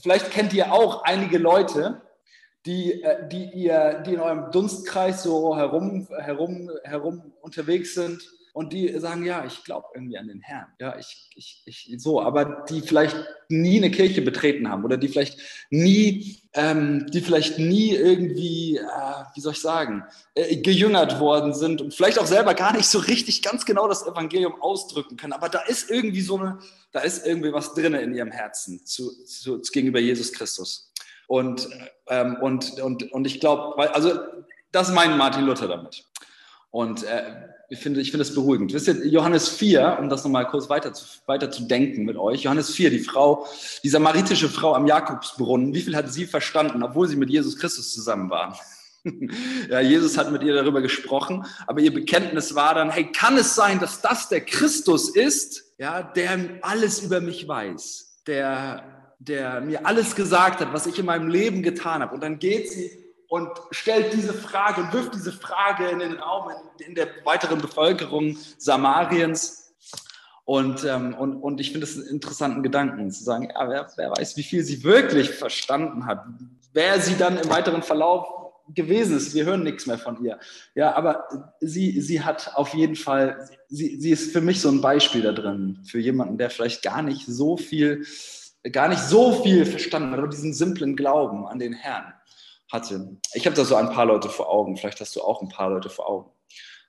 vielleicht 0.00 0.30
kennt 0.30 0.52
ihr 0.52 0.72
auch 0.72 1.04
einige 1.04 1.38
Leute, 1.38 2.02
die, 2.66 3.02
äh, 3.02 3.28
die, 3.28 3.50
ihr, 3.52 4.02
die 4.06 4.14
in 4.14 4.20
eurem 4.20 4.50
Dunstkreis 4.50 5.22
so 5.22 5.56
herum, 5.56 6.06
herum, 6.18 6.70
herum 6.82 7.32
unterwegs 7.40 7.94
sind 7.94 8.22
und 8.54 8.72
die 8.72 8.88
sagen, 9.00 9.24
ja, 9.24 9.44
ich 9.44 9.64
glaube 9.64 9.88
irgendwie 9.94 10.16
an 10.16 10.28
den 10.28 10.40
Herrn. 10.40 10.68
Ja, 10.78 10.96
ich, 10.96 11.28
ich, 11.34 11.62
ich, 11.66 12.00
so, 12.00 12.22
aber 12.22 12.64
die 12.70 12.82
vielleicht 12.82 13.16
nie 13.48 13.78
eine 13.78 13.90
Kirche 13.90 14.22
betreten 14.22 14.70
haben 14.70 14.84
oder 14.84 14.96
die 14.96 15.08
vielleicht 15.08 15.40
nie, 15.70 16.38
ähm, 16.52 17.04
die 17.10 17.20
vielleicht 17.20 17.58
nie 17.58 17.96
irgendwie, 17.96 18.76
äh, 18.76 19.24
wie 19.34 19.40
soll 19.40 19.54
ich 19.54 19.60
sagen, 19.60 20.04
äh, 20.36 20.56
gejüngert 20.58 21.18
worden 21.18 21.52
sind 21.52 21.82
und 21.82 21.94
vielleicht 21.94 22.16
auch 22.20 22.26
selber 22.26 22.54
gar 22.54 22.72
nicht 22.72 22.86
so 22.86 23.00
richtig 23.00 23.42
ganz 23.42 23.64
genau 23.66 23.88
das 23.88 24.06
Evangelium 24.06 24.62
ausdrücken 24.62 25.16
können. 25.16 25.32
Aber 25.32 25.48
da 25.48 25.62
ist 25.62 25.90
irgendwie 25.90 26.22
so 26.22 26.38
eine, 26.38 26.60
da 26.92 27.00
ist 27.00 27.26
irgendwie 27.26 27.52
was 27.52 27.74
drin 27.74 27.94
in 27.94 28.14
ihrem 28.14 28.30
Herzen 28.30 28.86
zu, 28.86 29.10
zu, 29.24 29.60
gegenüber 29.72 29.98
Jesus 29.98 30.32
Christus. 30.32 30.92
Und, 31.26 31.68
ähm, 32.06 32.36
und, 32.40 32.80
und, 32.80 33.12
und 33.12 33.26
ich 33.26 33.40
glaube, 33.40 33.92
also 33.92 34.16
das 34.70 34.92
meint 34.92 35.18
Martin 35.18 35.44
Luther 35.44 35.66
damit. 35.66 36.04
Und 36.70 37.02
äh, 37.02 37.48
ich 37.70 37.78
finde, 37.78 38.00
ich 38.00 38.10
finde 38.10 38.22
es 38.22 38.34
beruhigend. 38.34 38.72
Wisst 38.72 38.88
ihr, 38.88 39.06
Johannes 39.06 39.48
4, 39.48 39.98
um 40.00 40.08
das 40.08 40.24
nochmal 40.24 40.46
kurz 40.46 40.68
weiter 40.68 40.92
zu, 40.92 41.06
weiter 41.26 41.50
zu 41.50 41.62
denken 41.62 42.04
mit 42.04 42.16
euch. 42.16 42.42
Johannes 42.42 42.70
4, 42.70 42.90
die 42.90 42.98
Frau, 42.98 43.46
die 43.82 43.88
samaritische 43.88 44.48
Frau 44.48 44.74
am 44.74 44.86
Jakobsbrunnen, 44.86 45.74
wie 45.74 45.80
viel 45.80 45.96
hat 45.96 46.12
sie 46.12 46.26
verstanden, 46.26 46.82
obwohl 46.82 47.08
sie 47.08 47.16
mit 47.16 47.30
Jesus 47.30 47.58
Christus 47.58 47.92
zusammen 47.92 48.28
war? 48.30 48.58
ja, 49.70 49.80
Jesus 49.80 50.16
hat 50.18 50.30
mit 50.30 50.42
ihr 50.42 50.54
darüber 50.54 50.82
gesprochen, 50.82 51.44
aber 51.66 51.80
ihr 51.80 51.92
Bekenntnis 51.92 52.54
war 52.54 52.74
dann, 52.74 52.90
hey, 52.90 53.10
kann 53.12 53.36
es 53.36 53.54
sein, 53.54 53.78
dass 53.78 54.00
das 54.00 54.28
der 54.28 54.42
Christus 54.42 55.14
ist, 55.14 55.64
ja, 55.78 56.02
der 56.02 56.38
alles 56.62 57.00
über 57.00 57.20
mich 57.20 57.46
weiß, 57.48 58.22
der, 58.26 59.14
der 59.18 59.60
mir 59.60 59.86
alles 59.86 60.14
gesagt 60.14 60.60
hat, 60.60 60.72
was 60.72 60.86
ich 60.86 60.98
in 60.98 61.06
meinem 61.06 61.28
Leben 61.28 61.62
getan 61.62 62.02
habe. 62.02 62.14
Und 62.14 62.22
dann 62.22 62.38
geht 62.38 62.70
sie 62.70 63.03
und 63.28 63.48
stellt 63.70 64.12
diese 64.12 64.34
Frage 64.34 64.82
und 64.82 64.92
wirft 64.92 65.14
diese 65.14 65.32
Frage 65.32 65.88
in 65.88 65.98
den 65.98 66.14
Raum 66.14 66.50
in, 66.78 66.88
in 66.88 66.94
der 66.94 67.08
weiteren 67.24 67.60
Bevölkerung 67.60 68.36
Samariens. 68.58 69.74
Und, 70.44 70.84
ähm, 70.84 71.14
und, 71.14 71.36
und 71.36 71.60
ich 71.60 71.72
finde 71.72 71.86
es 71.86 71.96
einen 71.96 72.06
interessanten 72.06 72.62
Gedanken, 72.62 73.10
zu 73.10 73.24
sagen, 73.24 73.48
ja, 73.52 73.68
wer, 73.68 73.90
wer 73.96 74.10
weiß, 74.10 74.36
wie 74.36 74.42
viel 74.42 74.62
sie 74.62 74.84
wirklich 74.84 75.30
verstanden 75.30 76.04
hat, 76.04 76.24
wer 76.74 77.00
sie 77.00 77.16
dann 77.16 77.38
im 77.38 77.48
weiteren 77.48 77.82
Verlauf 77.82 78.26
gewesen 78.68 79.16
ist. 79.16 79.34
Wir 79.34 79.44
hören 79.44 79.62
nichts 79.62 79.86
mehr 79.86 79.98
von 79.98 80.22
ihr. 80.22 80.38
Ja, 80.74 80.94
aber 80.94 81.24
sie, 81.60 82.00
sie 82.00 82.22
hat 82.22 82.52
auf 82.54 82.74
jeden 82.74 82.96
Fall, 82.96 83.48
sie, 83.68 83.98
sie 83.98 84.10
ist 84.10 84.32
für 84.32 84.40
mich 84.40 84.60
so 84.60 84.70
ein 84.70 84.80
Beispiel 84.80 85.22
da 85.22 85.32
drin, 85.32 85.80
für 85.86 85.98
jemanden, 85.98 86.38
der 86.38 86.50
vielleicht 86.50 86.82
gar 86.82 87.02
nicht 87.02 87.26
so 87.26 87.56
viel, 87.56 88.04
gar 88.70 88.88
nicht 88.88 89.02
so 89.02 89.42
viel 89.42 89.66
verstanden 89.66 90.12
hat, 90.12 90.18
aber 90.18 90.28
diesen 90.28 90.54
simplen 90.54 90.96
Glauben 90.96 91.46
an 91.46 91.58
den 91.58 91.72
Herrn 91.72 92.12
hatte. 92.74 93.16
Ich 93.32 93.46
habe 93.46 93.56
da 93.56 93.64
so 93.64 93.76
ein 93.76 93.90
paar 93.90 94.04
Leute 94.04 94.28
vor 94.28 94.50
Augen, 94.50 94.76
vielleicht 94.76 95.00
hast 95.00 95.16
du 95.16 95.22
auch 95.22 95.40
ein 95.40 95.48
paar 95.48 95.70
Leute 95.70 95.88
vor 95.88 96.08
Augen 96.08 96.30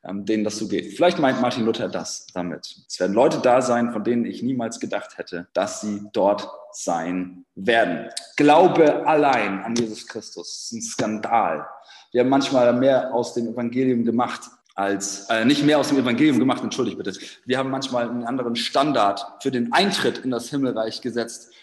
ähm, 0.08 0.25
denen 0.25 0.44
das 0.44 0.58
so 0.58 0.68
geht. 0.68 0.94
Vielleicht 0.94 1.20
meint 1.20 1.42
Martin 1.42 1.65
Luther 1.65 1.89
das 1.89 2.27
damit. 2.34 2.84
Es 2.88 3.00
werden 3.00 3.13
Leute 3.13 3.39
da 3.39 3.62
sein, 3.62 3.92
von 3.92 4.04
denen 4.04 4.25
ich 4.25 4.44
niemals 4.44 4.80
gedacht 4.80 5.18
hätte, 5.18 5.48
dass 5.54 5.82
sie 5.82 6.01
dort 6.13 6.48
sein 6.72 7.46
werden. 7.56 8.10
Glaube 8.36 9.06
allein 9.08 9.63
an 9.63 9.75
Jesus 9.75 10.08
Christus 10.08 10.48
ist 10.50 10.72
ein 10.74 10.82
Skandal. 10.82 11.68
Wir 12.12 12.22
haben 12.22 12.30
manchmal 12.30 12.72
mehr 12.74 13.13
aus 13.13 13.34
dem 13.34 13.48
Evangelium 13.48 14.06
gemacht, 14.06 14.42
als 14.75 15.30
äh, 15.30 15.46
nicht 15.46 15.63
mehr 15.63 15.80
aus 15.80 15.89
dem 15.89 15.98
Evangelium 15.98 16.38
gemacht, 16.38 16.62
entschuldigt 16.62 16.98
bitte. 16.98 17.18
Wir 17.46 17.58
haben 17.58 17.72
manchmal 17.72 18.10
einen 18.10 18.25
anderen 18.25 18.56
Standard 18.56 19.25
für 19.42 19.51
den 19.51 19.72
Eintritt 19.74 20.20
in 20.20 20.32
das 20.32 20.50
Himmelreich 20.50 21.01
gesetzt 21.01 21.54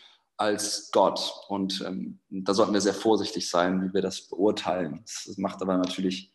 als 0.42 0.90
Gott. 0.90 1.32
Und 1.48 1.82
ähm, 1.86 2.18
da 2.28 2.52
sollten 2.52 2.74
wir 2.74 2.80
sehr 2.80 2.94
vorsichtig 2.94 3.48
sein, 3.48 3.82
wie 3.82 3.94
wir 3.94 4.02
das 4.02 4.22
beurteilen. 4.28 5.02
Das 5.04 5.38
macht 5.38 5.62
aber 5.62 5.76
natürlich 5.76 6.32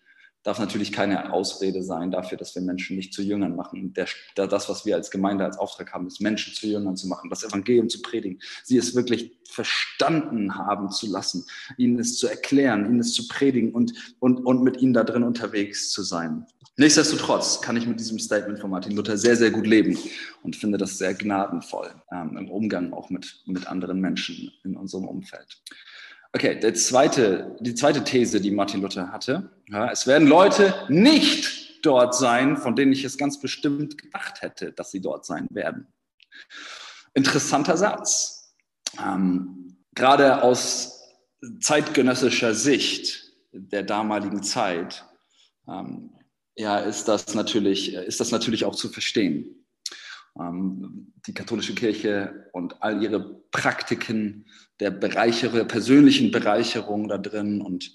darf 0.48 0.60
natürlich 0.60 0.94
keine 0.94 1.34
Ausrede 1.34 1.84
sein 1.84 2.10
dafür, 2.10 2.38
dass 2.38 2.56
wir 2.56 2.62
Menschen 2.62 2.96
nicht 2.96 3.14
zu 3.14 3.22
Jüngern 3.22 3.58
machen. 3.58 3.94
Der, 3.94 4.08
das, 4.48 4.70
was 4.70 4.86
wir 4.86 4.96
als 4.96 5.12
Gemeinde 5.12 5.44
als 5.44 5.58
Auftrag 5.58 5.92
haben, 5.92 6.08
ist 6.08 6.22
Menschen 6.22 6.54
zu 6.54 6.68
Jüngern 6.68 6.96
zu 6.96 7.10
machen, 7.10 7.30
das 7.30 7.44
Evangelium 7.44 7.90
zu 7.90 8.02
predigen, 8.02 8.40
sie 8.64 8.78
es 8.78 8.96
wirklich 8.96 9.38
verstanden 9.50 10.56
haben 10.56 10.90
zu 10.90 11.08
lassen, 11.08 11.46
ihnen 11.78 12.00
es 12.00 12.18
zu 12.18 12.30
erklären, 12.30 12.86
ihnen 12.86 13.02
es 13.02 13.14
zu 13.14 13.28
predigen 13.28 13.74
und, 13.74 13.92
und, 14.20 14.38
und 14.38 14.64
mit 14.64 14.82
ihnen 14.82 14.94
da 14.94 15.04
drin 15.04 15.24
unterwegs 15.24 15.92
zu 15.92 16.02
sein. 16.02 16.46
Nichtsdestotrotz 16.80 17.60
kann 17.62 17.76
ich 17.76 17.88
mit 17.88 18.00
diesem 18.00 18.20
Statement 18.20 18.60
von 18.60 18.70
Martin 18.70 18.96
Luther 18.96 19.18
sehr, 19.18 19.36
sehr 19.36 19.50
gut 19.50 19.66
leben 19.66 19.98
und 20.44 20.56
finde 20.56 20.78
das 20.78 21.00
sehr 21.00 21.16
gnadenvoll 21.16 21.90
ähm, 22.12 22.38
im 22.38 22.52
Umgang 22.52 22.94
auch 22.94 23.10
mit, 23.10 23.42
mit 23.48 23.66
anderen 23.66 24.00
Menschen 24.00 24.52
in 24.64 24.78
unserem 24.78 25.08
Umfeld. 25.08 25.60
Okay, 26.34 26.60
der 26.60 26.76
zweite, 26.76 27.56
die 27.62 27.74
zweite 27.74 28.04
These, 28.04 28.40
die 28.40 28.52
Martin 28.52 28.82
Luther 28.82 29.12
hatte, 29.12 29.50
ja, 29.70 29.90
es 29.92 30.06
werden 30.06 30.28
Leute 30.28 30.76
nicht 30.88 31.84
dort 31.84 32.14
sein, 32.14 32.58
von 32.58 32.76
denen 32.76 32.92
ich 32.92 33.04
es 33.04 33.18
ganz 33.18 33.40
bestimmt 33.40 33.98
gedacht 33.98 34.44
hätte, 34.44 34.72
dass 34.72 34.92
sie 34.92 35.02
dort 35.02 35.26
sein 35.26 35.48
werden. 35.50 35.88
Interessanter 37.16 37.76
Satz. 37.76 38.54
Ähm, 39.04 39.78
gerade 39.96 40.44
aus 40.44 41.02
zeitgenössischer 41.60 42.54
Sicht 42.54 43.32
der 43.52 43.82
damaligen 43.82 44.44
Zeit 44.44 45.06
ähm, 45.68 46.12
ja, 46.58 46.80
ist, 46.80 47.08
das 47.08 47.36
natürlich, 47.36 47.94
ist 47.94 48.20
das 48.20 48.32
natürlich 48.32 48.66
auch 48.66 48.76
zu 48.76 48.90
verstehen. 48.90 49.66
Ähm, 50.40 51.14
die 51.28 51.34
katholische 51.34 51.76
Kirche 51.76 52.50
und 52.52 52.82
all 52.82 53.02
ihre 53.02 53.20
Praktiken 53.52 54.46
der 54.80 54.92
Bereichere, 54.92 55.66
persönlichen 55.66 56.32
Bereicherung 56.32 57.08
da 57.08 57.18
drin 57.18 57.62
und, 57.62 57.92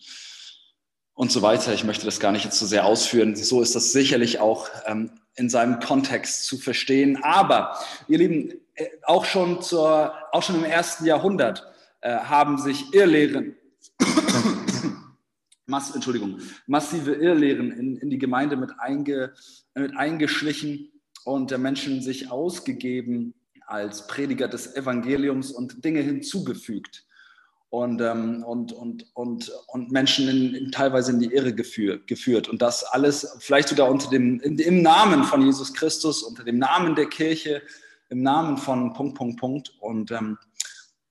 und 1.14 1.32
so 1.32 1.42
weiter. 1.42 1.74
Ich 1.74 1.84
möchte 1.84 2.04
das 2.04 2.20
gar 2.20 2.32
nicht 2.32 2.44
jetzt 2.44 2.58
so 2.58 2.66
sehr 2.66 2.86
ausführen. 2.86 3.34
So 3.36 3.62
ist 3.62 3.74
das 3.74 3.92
sicherlich 3.92 4.38
auch 4.38 4.68
ähm, 4.86 5.10
in 5.34 5.48
seinem 5.50 5.80
Kontext 5.80 6.46
zu 6.46 6.56
verstehen. 6.58 7.22
Aber, 7.22 7.76
ihr 8.06 8.18
Lieben, 8.18 8.52
äh, 8.74 8.86
auch 9.04 9.24
schon, 9.24 9.60
zur, 9.60 10.14
auch 10.30 10.42
schon 10.42 10.56
im 10.56 10.64
ersten 10.64 11.04
Jahrhundert 11.04 11.66
äh, 12.00 12.16
haben 12.16 12.58
sich 12.58 12.92
Irrlehren, 12.94 13.56
Mass, 15.72 15.94
Entschuldigung, 15.94 16.38
massive 16.66 17.14
Irrlehren 17.14 17.72
in, 17.72 17.96
in 17.96 18.10
die 18.10 18.18
Gemeinde 18.18 18.56
mit, 18.56 18.70
einge, 18.78 19.32
mit 19.74 19.96
eingeschlichen 19.96 20.92
und 21.24 21.50
der 21.50 21.58
Menschen 21.58 22.02
sich 22.02 22.30
ausgegeben 22.30 23.34
als 23.66 24.06
Prediger 24.06 24.48
des 24.48 24.76
Evangeliums 24.76 25.50
und 25.50 25.82
Dinge 25.84 26.00
hinzugefügt 26.00 27.06
und, 27.70 28.02
ähm, 28.02 28.44
und, 28.44 28.72
und, 28.72 29.06
und, 29.14 29.50
und 29.68 29.90
Menschen 29.90 30.28
in, 30.28 30.54
in, 30.54 30.72
teilweise 30.72 31.10
in 31.10 31.20
die 31.20 31.32
Irre 31.32 31.54
geführt, 31.54 32.06
geführt. 32.06 32.50
Und 32.50 32.60
das 32.60 32.84
alles 32.84 33.34
vielleicht 33.40 33.68
sogar 33.68 33.90
unter 33.90 34.10
dem, 34.10 34.40
in, 34.40 34.58
im 34.58 34.82
Namen 34.82 35.24
von 35.24 35.40
Jesus 35.40 35.72
Christus, 35.72 36.22
unter 36.22 36.44
dem 36.44 36.58
Namen 36.58 36.94
der 36.94 37.06
Kirche, 37.06 37.62
im 38.10 38.22
Namen 38.22 38.58
von 38.58 38.92
Punkt, 38.92 39.16
Punkt, 39.16 39.40
Punkt. 39.40 39.74
Und, 39.80 40.10
ähm, 40.10 40.36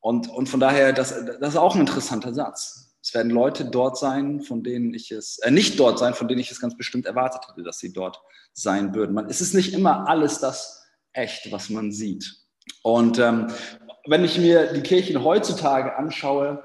und, 0.01 0.29
und 0.29 0.49
von 0.49 0.59
daher, 0.59 0.93
das, 0.93 1.09
das 1.39 1.49
ist 1.49 1.57
auch 1.57 1.73
ein 1.73 1.81
interessanter 1.81 2.31
Satz. 2.31 2.90
Es 3.03 3.13
werden 3.13 3.31
Leute 3.31 3.65
dort 3.65 3.97
sein, 3.97 4.41
von 4.41 4.63
denen 4.63 4.93
ich 4.93 5.11
es, 5.11 5.39
äh, 5.39 5.51
nicht 5.51 5.79
dort 5.79 5.99
sein, 5.99 6.13
von 6.13 6.27
denen 6.27 6.39
ich 6.39 6.51
es 6.51 6.61
ganz 6.61 6.77
bestimmt 6.77 7.05
erwartet 7.05 7.41
hätte, 7.47 7.63
dass 7.63 7.79
sie 7.79 7.93
dort 7.93 8.21
sein 8.53 8.93
würden. 8.93 9.13
Man, 9.13 9.29
es 9.29 9.41
ist 9.41 9.53
nicht 9.53 9.73
immer 9.73 10.07
alles 10.07 10.39
das 10.39 10.85
echt, 11.13 11.51
was 11.51 11.69
man 11.69 11.91
sieht. 11.91 12.35
Und 12.83 13.19
ähm, 13.19 13.47
wenn 14.05 14.23
ich 14.23 14.37
mir 14.37 14.73
die 14.73 14.81
Kirchen 14.81 15.23
heutzutage 15.23 15.95
anschaue, 15.95 16.63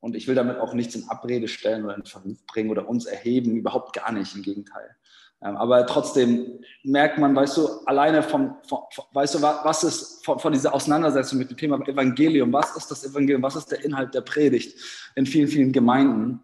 und 0.00 0.14
ich 0.14 0.28
will 0.28 0.34
damit 0.34 0.58
auch 0.58 0.74
nichts 0.74 0.94
in 0.94 1.08
Abrede 1.08 1.48
stellen 1.48 1.84
oder 1.84 1.96
in 1.96 2.04
Verruf 2.04 2.38
bringen 2.46 2.70
oder 2.70 2.88
uns 2.88 3.06
erheben, 3.06 3.56
überhaupt 3.56 3.92
gar 3.94 4.12
nicht, 4.12 4.34
im 4.34 4.42
Gegenteil. 4.42 4.94
Ähm, 5.40 5.56
aber 5.56 5.86
trotzdem 5.86 6.58
merkt 6.82 7.18
man, 7.18 7.34
weißt 7.34 7.56
du, 7.56 7.68
alleine 7.86 8.22
vom, 8.22 8.56
vom 8.66 8.80
weißt 9.12 9.36
du, 9.36 9.42
was 9.42 9.84
ist 9.84 10.24
von, 10.24 10.38
von, 10.38 10.52
dieser 10.52 10.74
Auseinandersetzung 10.74 11.38
mit 11.38 11.50
dem 11.50 11.56
Thema 11.56 11.80
Evangelium, 11.86 12.52
was 12.52 12.76
ist 12.76 12.90
das 12.90 13.04
Evangelium, 13.04 13.42
was 13.42 13.54
ist 13.54 13.70
der 13.70 13.84
Inhalt 13.84 14.14
der 14.14 14.22
Predigt 14.22 14.76
in 15.14 15.26
vielen, 15.26 15.48
vielen 15.48 15.72
Gemeinden? 15.72 16.40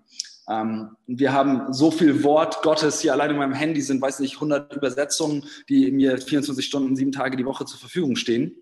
Ähm, 0.49 0.97
wir 1.07 1.33
haben 1.33 1.73
so 1.73 1.91
viel 1.91 2.23
Wort 2.23 2.63
Gottes 2.63 3.01
hier 3.01 3.13
allein 3.13 3.31
in 3.31 3.39
meinem 3.39 3.55
Handy 3.55 3.81
sind, 3.81 4.01
weiß 4.01 4.21
nicht, 4.21 4.35
100 4.35 4.75
Übersetzungen, 4.75 5.45
die 5.69 5.91
mir 5.91 6.19
24 6.19 6.65
Stunden, 6.65 6.95
sieben 6.95 7.13
Tage 7.13 7.37
die 7.37 7.47
Woche 7.47 7.65
zur 7.65 7.81
Verfügung 7.81 8.15
stehen. 8.15 8.55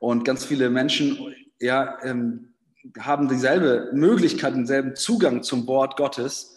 Und 0.00 0.24
ganz 0.24 0.44
viele 0.44 0.70
Menschen 0.70 1.34
ja, 1.60 1.98
ähm, 2.02 2.54
haben 2.98 3.28
dieselbe 3.28 3.90
Möglichkeit, 3.92 4.54
denselben 4.54 4.96
Zugang 4.96 5.44
zum 5.44 5.66
Wort 5.68 5.96
Gottes, 5.96 6.56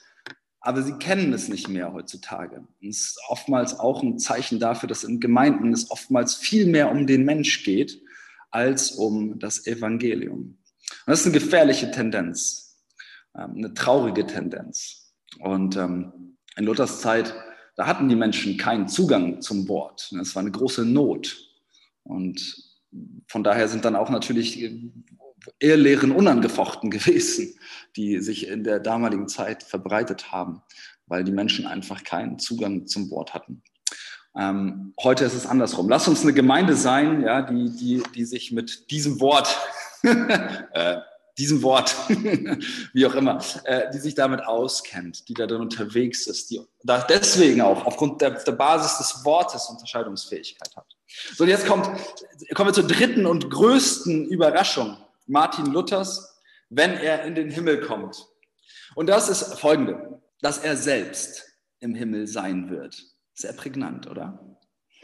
aber 0.65 0.81
sie 0.81 0.93
kennen 0.93 1.31
es 1.31 1.47
nicht 1.47 1.69
mehr 1.69 1.93
heutzutage. 1.93 2.57
Und 2.57 2.67
es 2.81 3.01
ist 3.01 3.19
oftmals 3.29 3.79
auch 3.79 4.01
ein 4.01 4.17
Zeichen 4.17 4.59
dafür, 4.59 4.89
dass 4.89 5.03
in 5.03 5.19
Gemeinden 5.19 5.71
es 5.71 5.91
oftmals 5.91 6.35
viel 6.35 6.65
mehr 6.65 6.91
um 6.91 7.05
den 7.05 7.23
Mensch 7.23 7.63
geht 7.63 8.01
als 8.49 8.91
um 8.91 9.37
das 9.37 9.67
Evangelium. 9.67 10.39
Und 10.39 10.57
das 11.05 11.19
ist 11.19 11.27
eine 11.27 11.35
gefährliche 11.35 11.91
Tendenz, 11.91 12.83
ähm, 13.37 13.53
eine 13.57 13.73
traurige 13.75 14.25
Tendenz. 14.25 15.13
Und 15.39 15.75
ähm, 15.75 16.37
in 16.57 16.65
Luthers 16.65 16.99
Zeit, 16.99 17.35
da 17.75 17.85
hatten 17.85 18.09
die 18.09 18.15
Menschen 18.15 18.57
keinen 18.57 18.87
Zugang 18.87 19.41
zum 19.41 19.67
Wort. 19.67 20.11
Es 20.19 20.35
war 20.35 20.41
eine 20.41 20.51
große 20.51 20.83
Not. 20.83 21.37
Und 22.03 22.57
von 23.27 23.43
daher 23.43 23.67
sind 23.67 23.85
dann 23.85 23.95
auch 23.95 24.09
natürlich 24.09 24.63
Ehrlehren 25.59 26.11
unangefochten 26.11 26.89
gewesen, 26.91 27.57
die 27.95 28.19
sich 28.19 28.47
in 28.47 28.63
der 28.63 28.79
damaligen 28.79 29.27
Zeit 29.27 29.63
verbreitet 29.63 30.31
haben, 30.31 30.61
weil 31.07 31.23
die 31.23 31.31
Menschen 31.31 31.67
einfach 31.67 32.03
keinen 32.03 32.39
Zugang 32.39 32.87
zum 32.87 33.09
Wort 33.11 33.33
hatten. 33.33 33.61
Ähm, 34.37 34.93
heute 35.01 35.23
ist 35.23 35.33
es 35.33 35.45
andersrum. 35.45 35.87
Lass 35.87 36.07
uns 36.07 36.23
eine 36.23 36.33
Gemeinde 36.33 36.75
sein, 36.75 37.21
ja, 37.21 37.41
die, 37.41 37.69
die, 37.69 38.03
die 38.13 38.25
sich 38.25 38.51
mit 38.51 38.91
diesem 38.91 39.21
Wort, 39.21 39.57
äh, 40.03 40.97
diesem 41.37 41.61
Wort, 41.63 41.95
wie 42.93 43.05
auch 43.05 43.15
immer, 43.15 43.41
äh, 43.63 43.89
die 43.93 43.99
sich 43.99 44.15
damit 44.15 44.43
auskennt, 44.43 45.29
die 45.29 45.33
da 45.33 45.47
drin 45.47 45.61
unterwegs 45.61 46.27
ist, 46.27 46.49
die 46.49 46.61
da 46.83 47.05
deswegen 47.09 47.61
auch 47.61 47.85
aufgrund 47.85 48.21
der, 48.21 48.31
der 48.31 48.51
Basis 48.51 48.97
des 48.97 49.23
Wortes 49.23 49.67
Unterscheidungsfähigkeit 49.69 50.75
hat. 50.75 50.87
So, 51.35 51.45
und 51.45 51.49
jetzt 51.49 51.65
kommt, 51.65 51.89
kommen 52.53 52.69
wir 52.69 52.73
zur 52.73 52.87
dritten 52.87 53.25
und 53.25 53.49
größten 53.49 54.25
Überraschung 54.25 54.97
Martin 55.27 55.67
Luthers, 55.67 56.41
wenn 56.69 56.91
er 56.91 57.23
in 57.23 57.35
den 57.35 57.49
Himmel 57.49 57.81
kommt. 57.81 58.25
Und 58.95 59.07
das 59.07 59.29
ist 59.29 59.59
folgende, 59.59 60.21
dass 60.41 60.59
er 60.59 60.75
selbst 60.75 61.43
im 61.79 61.95
Himmel 61.95 62.27
sein 62.27 62.69
wird. 62.69 63.01
Sehr 63.33 63.53
prägnant, 63.53 64.07
oder? 64.07 64.57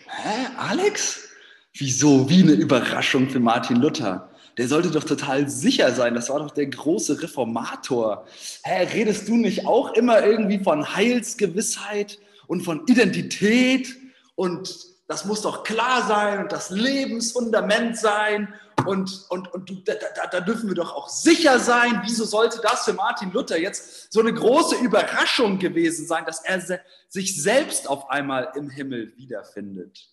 Hä, 0.07 0.47
Alex? 0.57 1.29
Wieso? 1.73 2.29
Wie 2.29 2.41
eine 2.41 2.53
Überraschung 2.53 3.29
für 3.29 3.39
Martin 3.39 3.77
Luther. 3.77 4.29
Der 4.57 4.67
sollte 4.67 4.91
doch 4.91 5.03
total 5.03 5.49
sicher 5.49 5.91
sein. 5.93 6.13
Das 6.13 6.29
war 6.29 6.39
doch 6.39 6.51
der 6.51 6.67
große 6.67 7.21
Reformator. 7.21 8.25
Hä, 8.63 8.83
redest 8.93 9.27
du 9.27 9.37
nicht 9.37 9.65
auch 9.65 9.93
immer 9.93 10.23
irgendwie 10.23 10.59
von 10.59 10.95
Heilsgewissheit 10.95 12.19
und 12.47 12.61
von 12.61 12.85
Identität 12.87 13.95
und 14.35 14.91
das 15.07 15.25
muss 15.25 15.41
doch 15.41 15.63
klar 15.63 16.07
sein 16.07 16.39
und 16.39 16.51
das 16.51 16.69
Lebensfundament 16.69 17.97
sein 17.97 18.53
und, 18.85 19.25
und, 19.29 19.53
und 19.53 19.87
da, 19.87 19.93
da, 20.15 20.27
da, 20.27 20.41
dürfen 20.41 20.67
wir 20.67 20.75
doch 20.75 20.95
auch 20.95 21.09
sicher 21.09 21.59
sein. 21.59 22.01
Wieso 22.03 22.25
sollte 22.25 22.59
das 22.61 22.85
für 22.85 22.93
Martin 22.93 23.31
Luther 23.31 23.59
jetzt 23.59 24.11
so 24.11 24.19
eine 24.19 24.33
große 24.33 24.75
Überraschung 24.77 25.59
gewesen 25.59 26.07
sein, 26.07 26.25
dass 26.25 26.43
er 26.43 26.81
sich 27.09 27.41
selbst 27.41 27.89
auf 27.89 28.09
einmal 28.09 28.51
im 28.55 28.69
Himmel 28.69 29.15
wiederfindet? 29.17 30.09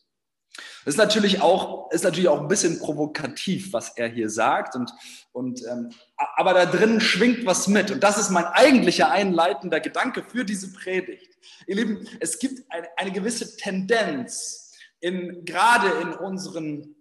Das 0.84 0.94
ist 0.94 0.98
natürlich 0.98 1.40
auch, 1.40 1.90
ist 1.92 2.04
natürlich 2.04 2.28
auch 2.28 2.40
ein 2.40 2.48
bisschen 2.48 2.78
provokativ, 2.78 3.72
was 3.72 3.96
er 3.96 4.08
hier 4.08 4.30
sagt. 4.30 4.74
Und, 4.74 4.92
und, 5.32 5.62
ähm, 5.66 5.90
aber 6.16 6.54
da 6.54 6.66
drin 6.66 7.00
schwingt 7.00 7.46
was 7.46 7.68
mit. 7.68 7.90
Und 7.90 8.02
das 8.02 8.18
ist 8.18 8.30
mein 8.30 8.44
eigentlicher 8.44 9.10
einleitender 9.10 9.80
Gedanke 9.80 10.24
für 10.24 10.44
diese 10.44 10.72
Predigt. 10.72 11.36
Ihr 11.66 11.76
Lieben, 11.76 12.08
es 12.20 12.38
gibt 12.38 12.70
eine, 12.70 12.88
eine 12.96 13.12
gewisse 13.12 13.56
Tendenz, 13.56 14.72
in, 15.00 15.44
gerade 15.44 15.88
in 16.00 16.12
unseren, 16.14 16.96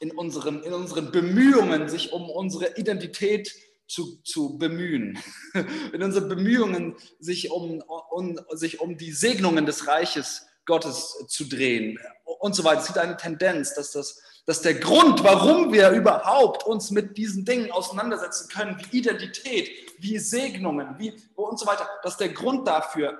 in, 0.00 0.10
unseren, 0.12 0.62
in 0.62 0.72
unseren 0.72 1.10
Bemühungen, 1.10 1.88
sich 1.88 2.12
um 2.12 2.30
unsere 2.30 2.76
Identität 2.76 3.54
zu, 3.86 4.20
zu 4.22 4.58
bemühen, 4.58 5.18
in 5.92 6.02
unseren 6.02 6.28
Bemühungen, 6.28 6.96
sich 7.18 7.50
um, 7.50 7.82
um, 8.10 8.38
sich 8.50 8.80
um 8.80 8.96
die 8.96 9.12
Segnungen 9.12 9.66
des 9.66 9.86
Reiches 9.86 10.46
Gottes 10.66 11.24
zu 11.28 11.44
drehen 11.44 11.98
und 12.24 12.54
so 12.54 12.62
weiter. 12.62 12.80
Es 12.80 12.86
gibt 12.86 12.98
eine 12.98 13.16
Tendenz, 13.16 13.74
dass, 13.74 13.92
das, 13.92 14.20
dass 14.44 14.60
der 14.60 14.74
Grund, 14.74 15.24
warum 15.24 15.72
wir 15.72 15.90
überhaupt 15.90 16.64
uns 16.64 16.90
mit 16.90 17.16
diesen 17.16 17.44
Dingen 17.46 17.72
auseinandersetzen 17.72 18.48
können, 18.48 18.76
wie 18.78 18.98
Identität, 18.98 19.70
wie 19.98 20.18
Segnungen, 20.18 20.98
wie 20.98 21.14
und 21.34 21.58
so 21.58 21.66
weiter, 21.66 21.88
dass 22.02 22.18
der 22.18 22.28
Grund 22.28 22.68
dafür 22.68 23.18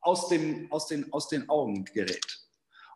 aus, 0.00 0.28
dem, 0.28 0.70
aus, 0.72 0.88
den, 0.88 1.12
aus 1.12 1.28
den 1.28 1.48
Augen 1.48 1.84
gerät. 1.84 2.40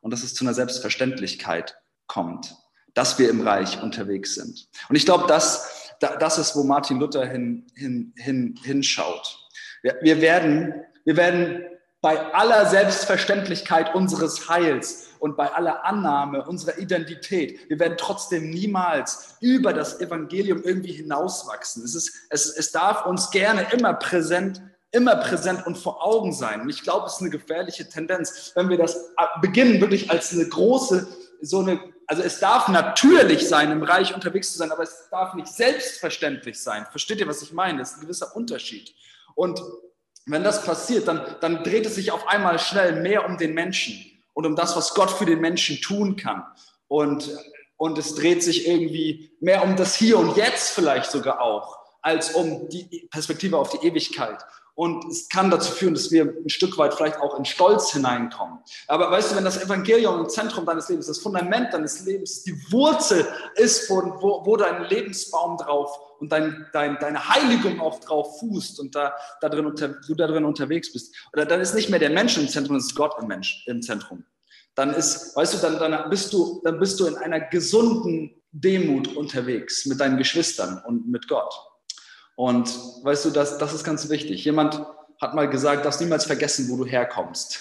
Und 0.01 0.11
dass 0.11 0.25
es 0.25 0.35
zu 0.35 0.45
einer 0.45 0.55
Selbstverständlichkeit 0.55 1.77
kommt, 2.07 2.55
dass 2.95 3.19
wir 3.19 3.29
im 3.29 3.41
Reich 3.41 3.83
unterwegs 3.83 4.35
sind. 4.35 4.69
Und 4.89 4.97
ich 4.97 5.05
glaube, 5.05 5.25
das, 5.27 5.93
das 6.01 6.39
ist, 6.39 6.57
wo 6.57 6.63
Martin 6.63 6.99
Luther 6.99 7.27
hin, 7.27 7.67
hin, 7.75 8.13
hin, 8.17 8.59
hinschaut. 8.63 9.39
Wir, 9.83 9.99
wir, 10.01 10.21
werden, 10.21 10.75
wir 11.05 11.17
werden 11.17 11.65
bei 12.01 12.35
aller 12.35 12.67
Selbstverständlichkeit 12.67 13.95
unseres 13.95 14.49
Heils 14.49 15.09
und 15.21 15.39
bei 15.39 15.51
aller 15.51 15.87
Annahme 15.87 16.45
unserer 16.45 16.77
Identität, 16.77 17.59
wir 17.71 17.79
werden 17.79 17.95
trotzdem 17.97 18.51
niemals 18.51 19.37
über 19.41 19.73
das 19.73 20.03
Evangelium 20.03 20.63
irgendwie 20.63 20.93
hinauswachsen. 20.93 21.83
Es, 21.83 21.95
ist, 21.95 22.15
es, 22.29 22.55
es 22.55 22.73
darf 22.73 23.07
uns 23.07 23.31
gerne 23.31 23.67
immer 23.73 23.95
präsent, 23.95 24.61
immer 24.91 25.17
präsent 25.17 25.67
und 25.67 25.79
vor 25.79 26.05
Augen 26.05 26.35
sein. 26.35 26.61
Und 26.61 26.69
ich 26.69 26.83
glaube, 26.83 27.07
es 27.07 27.15
ist 27.15 27.21
eine 27.23 27.31
gefährliche 27.31 27.89
Tendenz, 27.89 28.53
wenn 28.55 28.69
wir 28.69 28.77
das 28.77 29.15
beginnen, 29.41 29.81
wirklich 29.81 30.11
als 30.11 30.31
eine 30.35 30.47
große, 30.47 31.09
so 31.41 31.61
eine, 31.61 31.81
also 32.07 32.23
es 32.23 32.39
darf 32.39 32.69
natürlich 32.69 33.49
sein, 33.49 33.71
im 33.71 33.83
Reich 33.83 34.15
unterwegs 34.15 34.53
zu 34.53 34.59
sein, 34.59 34.73
aber 34.73 34.83
es 34.83 35.09
darf 35.11 35.35
nicht 35.35 35.49
selbstverständlich 35.49 36.61
sein. 36.61 36.87
Versteht 36.91 37.21
ihr, 37.21 37.27
was 37.27 37.43
ich 37.43 37.53
meine? 37.53 37.79
Das 37.79 37.93
ist 37.93 37.97
ein 37.97 38.01
gewisser 38.03 38.37
Unterschied. 38.37 38.95
Und 39.35 39.63
wenn 40.27 40.45
das 40.45 40.65
passiert, 40.65 41.09
dann, 41.09 41.37
dann 41.41 41.63
dreht 41.63 41.87
es 41.87 41.95
sich 41.95 42.13
auf 42.13 42.27
einmal 42.29 42.59
schnell 42.59 43.01
mehr 43.01 43.27
um 43.27 43.37
den 43.37 43.55
Menschen 43.55 44.05
und 44.33 44.47
um 44.47 44.57
das, 44.57 44.77
was 44.77 44.95
Gott 44.95 45.11
für 45.11 45.27
den 45.27 45.41
Menschen 45.41 45.81
tun 45.81 46.17
kann. 46.17 46.45
Und, 46.89 47.31
und 47.77 47.99
es 47.99 48.15
dreht 48.15 48.43
sich 48.43 48.67
irgendwie 48.67 49.33
mehr 49.41 49.63
um 49.63 49.77
das 49.77 49.95
Hier 49.95 50.19
und 50.19 50.37
Jetzt 50.37 50.75
vielleicht 50.75 51.11
sogar 51.11 51.41
auch, 51.41 51.79
als 52.03 52.35
um 52.35 52.69
die 52.69 53.09
Perspektive 53.11 53.59
auf 53.59 53.71
die 53.71 53.87
Ewigkeit. 53.87 54.45
Und 54.77 55.05
es 55.05 55.29
kann 55.29 55.51
dazu 55.51 55.71
führen, 55.71 55.95
dass 55.95 56.11
wir 56.11 56.25
ein 56.25 56.49
Stück 56.49 56.77
weit 56.79 56.95
vielleicht 56.95 57.19
auch 57.19 57.39
in 57.39 57.45
Stolz 57.45 57.93
hineinkommen. 57.93 58.59
Aber 58.89 59.09
weißt 59.09 59.31
du, 59.31 59.37
wenn 59.37 59.45
das 59.45 59.63
Evangelium 59.63 60.21
im 60.21 60.29
Zentrum 60.29 60.67
deines 60.67 60.89
Lebens, 60.89 61.07
das 61.07 61.19
Fundament 61.19 61.73
deines 61.73 62.05
Lebens, 62.05 62.43
die 62.43 62.57
Wurzel 62.73 63.25
ist, 63.55 63.89
wo, 63.89 64.03
wo, 64.45 64.57
dein 64.57 64.85
Lebensbaum 64.85 65.59
drauf 65.59 65.97
und 66.19 66.33
dein, 66.33 66.67
dein, 66.73 66.99
deine 66.99 67.29
Heiligung 67.29 67.81
auch 67.81 68.01
drauf 68.01 68.41
fußt 68.41 68.81
und 68.81 68.97
da, 68.97 69.15
da 69.41 69.49
drin 69.49 69.67
unter, 69.67 69.89
du 69.89 70.15
da 70.17 70.27
drin 70.27 70.45
unterwegs 70.45 70.93
bist, 70.93 71.15
oder 71.33 71.47
dann 71.47 71.61
ist 71.61 71.75
nicht 71.75 71.91
mehr 71.91 72.01
der 72.01 72.11
Mensch 72.11 72.37
im 72.37 72.49
Zentrum, 72.49 72.77
es 72.77 72.87
ist 72.87 72.97
Gott 72.97 73.15
im, 73.21 73.29
Mensch, 73.29 73.65
im 73.69 73.81
Zentrum. 73.81 74.25
Dann 74.75 74.93
ist, 74.93 75.37
weißt 75.37 75.55
du, 75.55 75.59
dann, 75.59 75.79
dann, 75.79 76.11
bist 76.11 76.33
du, 76.33 76.61
dann 76.65 76.81
bist 76.81 76.99
du 76.99 77.07
in 77.07 77.17
einer 77.17 77.39
gesunden 77.39 78.43
Demut 78.51 79.17
unterwegs 79.17 79.87
mit 79.87 80.01
deinen 80.01 80.17
Geschwistern 80.17 80.83
und 80.85 81.09
mit 81.09 81.29
Gott. 81.29 81.55
Und 82.37 82.69
weißt 83.05 83.27
du, 83.27 83.31
das, 83.31 83.59
das 83.59 83.73
ist 83.73 83.85
ganz 83.85 84.09
wichtig. 84.09 84.45
Jemand 84.45 84.85
hat 85.21 85.35
mal 85.35 85.49
gesagt, 85.49 85.85
darfst 85.85 86.01
niemals 86.01 86.25
vergessen, 86.25 86.69
wo 86.69 86.77
du 86.77 86.85
herkommst. 86.85 87.61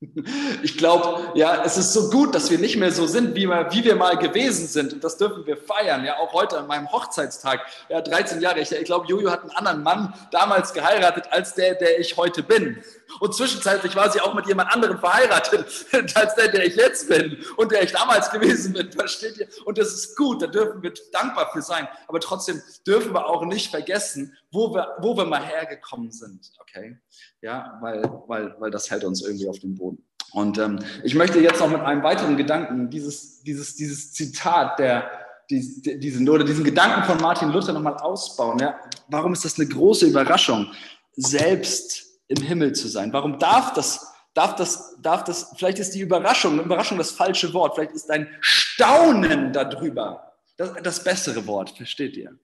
Ich 0.62 0.78
glaube, 0.78 1.32
ja, 1.34 1.62
es 1.62 1.76
ist 1.76 1.92
so 1.92 2.08
gut, 2.08 2.34
dass 2.34 2.50
wir 2.50 2.58
nicht 2.58 2.76
mehr 2.76 2.90
so 2.90 3.06
sind, 3.06 3.34
wie 3.34 3.46
wir, 3.46 3.70
wie 3.70 3.84
wir 3.84 3.96
mal 3.96 4.16
gewesen 4.16 4.66
sind. 4.66 4.94
Und 4.94 5.04
das 5.04 5.18
dürfen 5.18 5.44
wir 5.44 5.58
feiern. 5.58 6.04
Ja, 6.06 6.18
auch 6.18 6.32
heute 6.32 6.58
an 6.58 6.66
meinem 6.66 6.90
Hochzeitstag. 6.90 7.60
Ja, 7.90 8.00
13 8.00 8.40
Jahre. 8.40 8.60
Ich, 8.60 8.72
ich 8.72 8.84
glaube, 8.84 9.06
Jojo 9.06 9.30
hat 9.30 9.42
einen 9.42 9.50
anderen 9.50 9.82
Mann 9.82 10.14
damals 10.30 10.72
geheiratet 10.72 11.24
als 11.30 11.54
der, 11.54 11.74
der 11.74 12.00
ich 12.00 12.16
heute 12.16 12.42
bin. 12.42 12.82
Und 13.18 13.34
zwischenzeitlich 13.34 13.96
war 13.96 14.10
sie 14.10 14.20
auch 14.20 14.34
mit 14.34 14.46
jemand 14.46 14.72
anderem 14.72 14.98
verheiratet 14.98 15.66
als 16.14 16.34
der, 16.34 16.48
der 16.48 16.66
ich 16.66 16.76
jetzt 16.76 17.08
bin 17.08 17.38
und 17.56 17.72
der 17.72 17.82
ich 17.82 17.92
damals 17.92 18.30
gewesen 18.30 18.72
bin. 18.72 18.92
Versteht 18.92 19.38
ihr? 19.38 19.48
Und 19.64 19.78
das 19.78 19.92
ist 19.92 20.16
gut. 20.16 20.42
Da 20.42 20.46
dürfen 20.46 20.82
wir 20.82 20.92
dankbar 21.12 21.50
für 21.52 21.62
sein. 21.62 21.88
Aber 22.06 22.20
trotzdem 22.20 22.62
dürfen 22.86 23.12
wir 23.12 23.26
auch 23.26 23.44
nicht 23.44 23.70
vergessen, 23.70 24.36
wo 24.52 24.74
wir, 24.74 24.96
wo 25.00 25.16
wir 25.16 25.24
mal 25.24 25.44
hergekommen 25.44 26.12
sind. 26.12 26.52
Okay? 26.60 26.98
Ja, 27.42 27.78
weil, 27.80 28.02
weil, 28.26 28.54
weil 28.58 28.70
das 28.70 28.90
hält 28.90 29.04
uns 29.04 29.22
irgendwie 29.22 29.48
auf 29.48 29.58
den 29.58 29.74
Boden. 29.74 30.04
Und 30.32 30.58
ähm, 30.58 30.78
ich 31.02 31.14
möchte 31.14 31.40
jetzt 31.40 31.60
noch 31.60 31.70
mit 31.70 31.80
einem 31.80 32.02
weiteren 32.02 32.36
Gedanken 32.36 32.88
dieses, 32.90 33.42
dieses, 33.42 33.74
dieses 33.74 34.12
Zitat 34.12 34.78
der, 34.78 35.10
die, 35.50 35.98
diesen, 35.98 36.28
oder 36.28 36.44
diesen 36.44 36.64
Gedanken 36.64 37.04
von 37.04 37.18
Martin 37.18 37.50
Luther 37.50 37.72
nochmal 37.72 37.96
ausbauen. 37.96 38.58
Ja? 38.60 38.78
Warum 39.08 39.32
ist 39.32 39.44
das 39.44 39.58
eine 39.58 39.68
große 39.68 40.06
Überraschung, 40.06 40.72
selbst 41.16 42.09
im 42.30 42.42
Himmel 42.42 42.72
zu 42.72 42.88
sein? 42.88 43.12
Warum 43.12 43.38
darf 43.38 43.72
das, 43.74 44.12
darf 44.34 44.54
das, 44.54 44.96
darf 45.02 45.24
das, 45.24 45.52
vielleicht 45.56 45.80
ist 45.80 45.94
die 45.94 46.00
Überraschung, 46.00 46.60
Überraschung 46.60 46.96
das 46.96 47.10
falsche 47.10 47.52
Wort, 47.52 47.74
vielleicht 47.74 47.92
ist 47.92 48.10
ein 48.10 48.28
Staunen 48.40 49.52
darüber 49.52 50.32
das, 50.56 50.72
das 50.82 51.04
bessere 51.04 51.46
Wort, 51.46 51.70
versteht 51.76 52.16
ihr? 52.16 52.38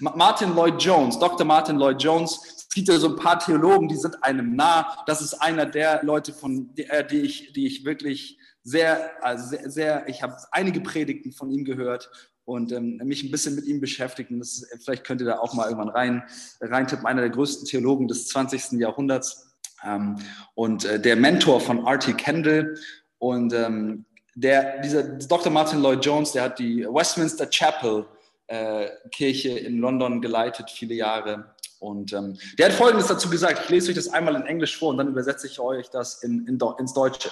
Martin 0.00 0.54
Lloyd 0.54 0.82
Jones, 0.82 1.18
Dr. 1.18 1.46
Martin 1.46 1.76
Lloyd 1.76 2.02
Jones, 2.02 2.40
es 2.56 2.68
gibt 2.70 2.88
ja 2.88 2.98
so 2.98 3.08
ein 3.08 3.16
paar 3.16 3.38
Theologen, 3.38 3.88
die 3.88 3.96
sind 3.96 4.22
einem 4.22 4.56
nah. 4.56 5.04
Das 5.06 5.20
ist 5.20 5.34
einer 5.34 5.66
der 5.66 6.02
Leute, 6.02 6.32
von 6.32 6.74
die, 6.74 6.84
äh, 6.84 7.06
die 7.06 7.20
ich, 7.20 7.52
die 7.52 7.66
ich 7.66 7.84
wirklich 7.84 8.38
sehr, 8.62 9.10
also 9.22 9.48
sehr, 9.48 9.70
sehr 9.70 10.08
ich 10.08 10.22
habe 10.22 10.36
einige 10.50 10.80
Predigten 10.80 11.32
von 11.32 11.50
ihm 11.50 11.64
gehört 11.64 12.10
und 12.48 12.72
ähm, 12.72 12.96
mich 13.04 13.22
ein 13.22 13.30
bisschen 13.30 13.54
mit 13.54 13.66
ihm 13.66 13.78
beschäftigt. 13.78 14.30
Und 14.30 14.38
das, 14.38 14.66
vielleicht 14.82 15.04
könnt 15.04 15.20
ihr 15.20 15.26
da 15.26 15.38
auch 15.38 15.52
mal 15.52 15.64
irgendwann 15.64 15.90
rein, 15.90 16.22
reintippen. 16.62 17.06
Einer 17.06 17.20
der 17.20 17.30
größten 17.30 17.68
Theologen 17.68 18.08
des 18.08 18.26
20. 18.28 18.80
Jahrhunderts 18.80 19.54
ähm, 19.84 20.16
und 20.54 20.86
äh, 20.86 20.98
der 20.98 21.16
Mentor 21.16 21.60
von 21.60 21.86
R.T. 21.86 22.14
Kendall. 22.14 22.74
Und 23.18 23.52
ähm, 23.52 24.06
der, 24.34 24.80
dieser 24.80 25.02
Dr. 25.02 25.52
Martin 25.52 25.82
Lloyd 25.82 26.02
Jones, 26.02 26.32
der 26.32 26.44
hat 26.44 26.58
die 26.58 26.86
Westminster 26.86 27.46
Chapel 27.50 28.06
äh, 28.46 28.88
Kirche 29.12 29.50
in 29.50 29.76
London 29.76 30.22
geleitet, 30.22 30.70
viele 30.70 30.94
Jahre. 30.94 31.54
Und 31.80 32.14
ähm, 32.14 32.38
der 32.58 32.70
hat 32.70 32.72
Folgendes 32.72 33.08
dazu 33.08 33.28
gesagt. 33.28 33.60
Ich 33.64 33.68
lese 33.68 33.90
euch 33.90 33.96
das 33.96 34.08
einmal 34.08 34.34
in 34.34 34.46
Englisch 34.46 34.78
vor 34.78 34.88
und 34.88 34.96
dann 34.96 35.08
übersetze 35.08 35.46
ich 35.46 35.60
euch 35.60 35.90
das 35.90 36.22
in, 36.22 36.46
in, 36.46 36.58
ins 36.78 36.94
Deutsche. 36.94 37.30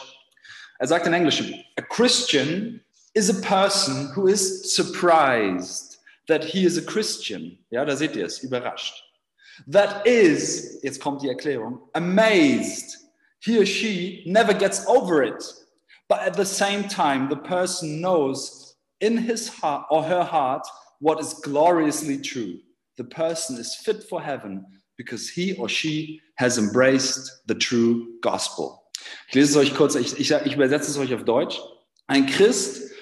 Er 0.78 0.86
sagt 0.86 1.06
in 1.06 1.14
Englisch, 1.14 1.42
a 1.78 1.80
Christian 1.80 2.82
is 3.16 3.30
a 3.30 3.40
person 3.40 4.08
who 4.14 4.28
is 4.28 4.76
surprised 4.76 5.96
that 6.28 6.44
he 6.44 6.66
is 6.66 6.76
a 6.76 6.82
Christian. 6.82 7.58
Ja, 7.70 7.84
da 7.84 7.96
seht 7.96 8.14
ihr 8.14 8.26
es, 8.26 8.44
überrascht. 8.44 8.92
That 9.66 10.06
is, 10.06 10.80
jetzt 10.82 11.00
kommt 11.00 11.22
die 11.22 11.28
Erklärung, 11.28 11.80
amazed. 11.94 12.98
He 13.40 13.58
or 13.58 13.64
she 13.64 14.22
never 14.26 14.52
gets 14.52 14.86
over 14.86 15.22
it. 15.22 15.42
But 16.08 16.20
at 16.20 16.36
the 16.36 16.44
same 16.44 16.88
time, 16.88 17.28
the 17.30 17.36
person 17.36 18.00
knows 18.02 18.76
in 19.00 19.16
his 19.16 19.48
heart 19.48 19.86
or 19.90 20.02
her 20.02 20.22
heart 20.22 20.66
what 21.00 21.18
is 21.18 21.34
gloriously 21.42 22.20
true. 22.20 22.58
The 22.98 23.04
person 23.04 23.56
is 23.56 23.74
fit 23.76 24.04
for 24.04 24.20
heaven 24.20 24.64
because 24.98 25.30
he 25.30 25.54
or 25.54 25.68
she 25.70 26.20
has 26.36 26.58
embraced 26.58 27.30
the 27.46 27.54
true 27.54 28.18
gospel. 28.20 28.82
Ich 29.28 29.34
lese 29.34 29.50
es 29.50 29.56
euch 29.56 29.74
kurz, 29.74 29.94
ich, 29.94 30.18
ich, 30.18 30.30
ich 30.30 30.54
übersetze 30.54 30.90
es 30.90 30.98
euch 30.98 31.14
auf 31.14 31.24
Deutsch. 31.24 31.58
Ein 32.08 32.26
Christ 32.26 32.76
ist 32.76 32.95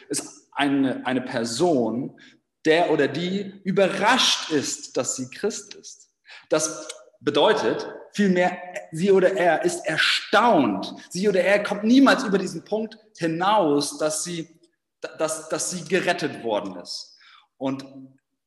eine, 0.55 1.05
eine 1.07 1.21
Person, 1.21 2.19
der 2.65 2.91
oder 2.91 3.09
die 3.09 3.61
überrascht 3.65 4.51
ist, 4.51 4.97
dass 4.97 5.17
sie 5.17 5.29
Christ 5.31 5.75
ist. 5.75 6.11
Das 6.49 6.89
bedeutet 7.21 7.89
vielmehr, 8.13 8.57
sie 8.93 9.11
oder 9.13 9.37
er 9.37 9.65
ist 9.65 9.85
erstaunt. 9.87 10.95
Sie 11.11 11.29
oder 11.29 11.43
er 11.43 11.63
kommt 11.63 11.85
niemals 11.85 12.25
über 12.25 12.39
diesen 12.39 12.65
Punkt 12.65 12.99
hinaus, 13.17 13.99
dass 13.99 14.25
sie, 14.25 14.49
dass, 15.19 15.49
dass 15.49 15.71
sie 15.71 15.85
gerettet 15.85 16.43
worden 16.45 16.77
ist. 16.77 17.17
Und 17.57 17.85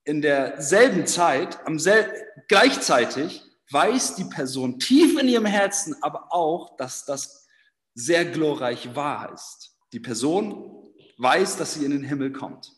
in 0.03 0.21
derselben 0.21 1.05
Zeit, 1.05 1.59
am 1.65 1.79
sel 1.79 2.09
gleichzeitig 2.47 3.43
weiß 3.71 4.15
die 4.15 4.23
Person 4.23 4.79
tief 4.79 5.19
in 5.19 5.27
ihrem 5.27 5.45
Herzen 5.45 5.95
aber 6.01 6.33
auch, 6.33 6.77
dass 6.77 7.05
das 7.05 7.45
sehr 7.93 8.25
glorreich 8.25 8.95
wahr 8.95 9.33
ist. 9.33 9.75
Die 9.91 9.99
Person 9.99 10.76
weiß, 11.17 11.57
dass 11.57 11.73
sie 11.73 11.85
in 11.85 11.91
den 11.91 12.03
Himmel 12.03 12.31
kommt, 12.31 12.71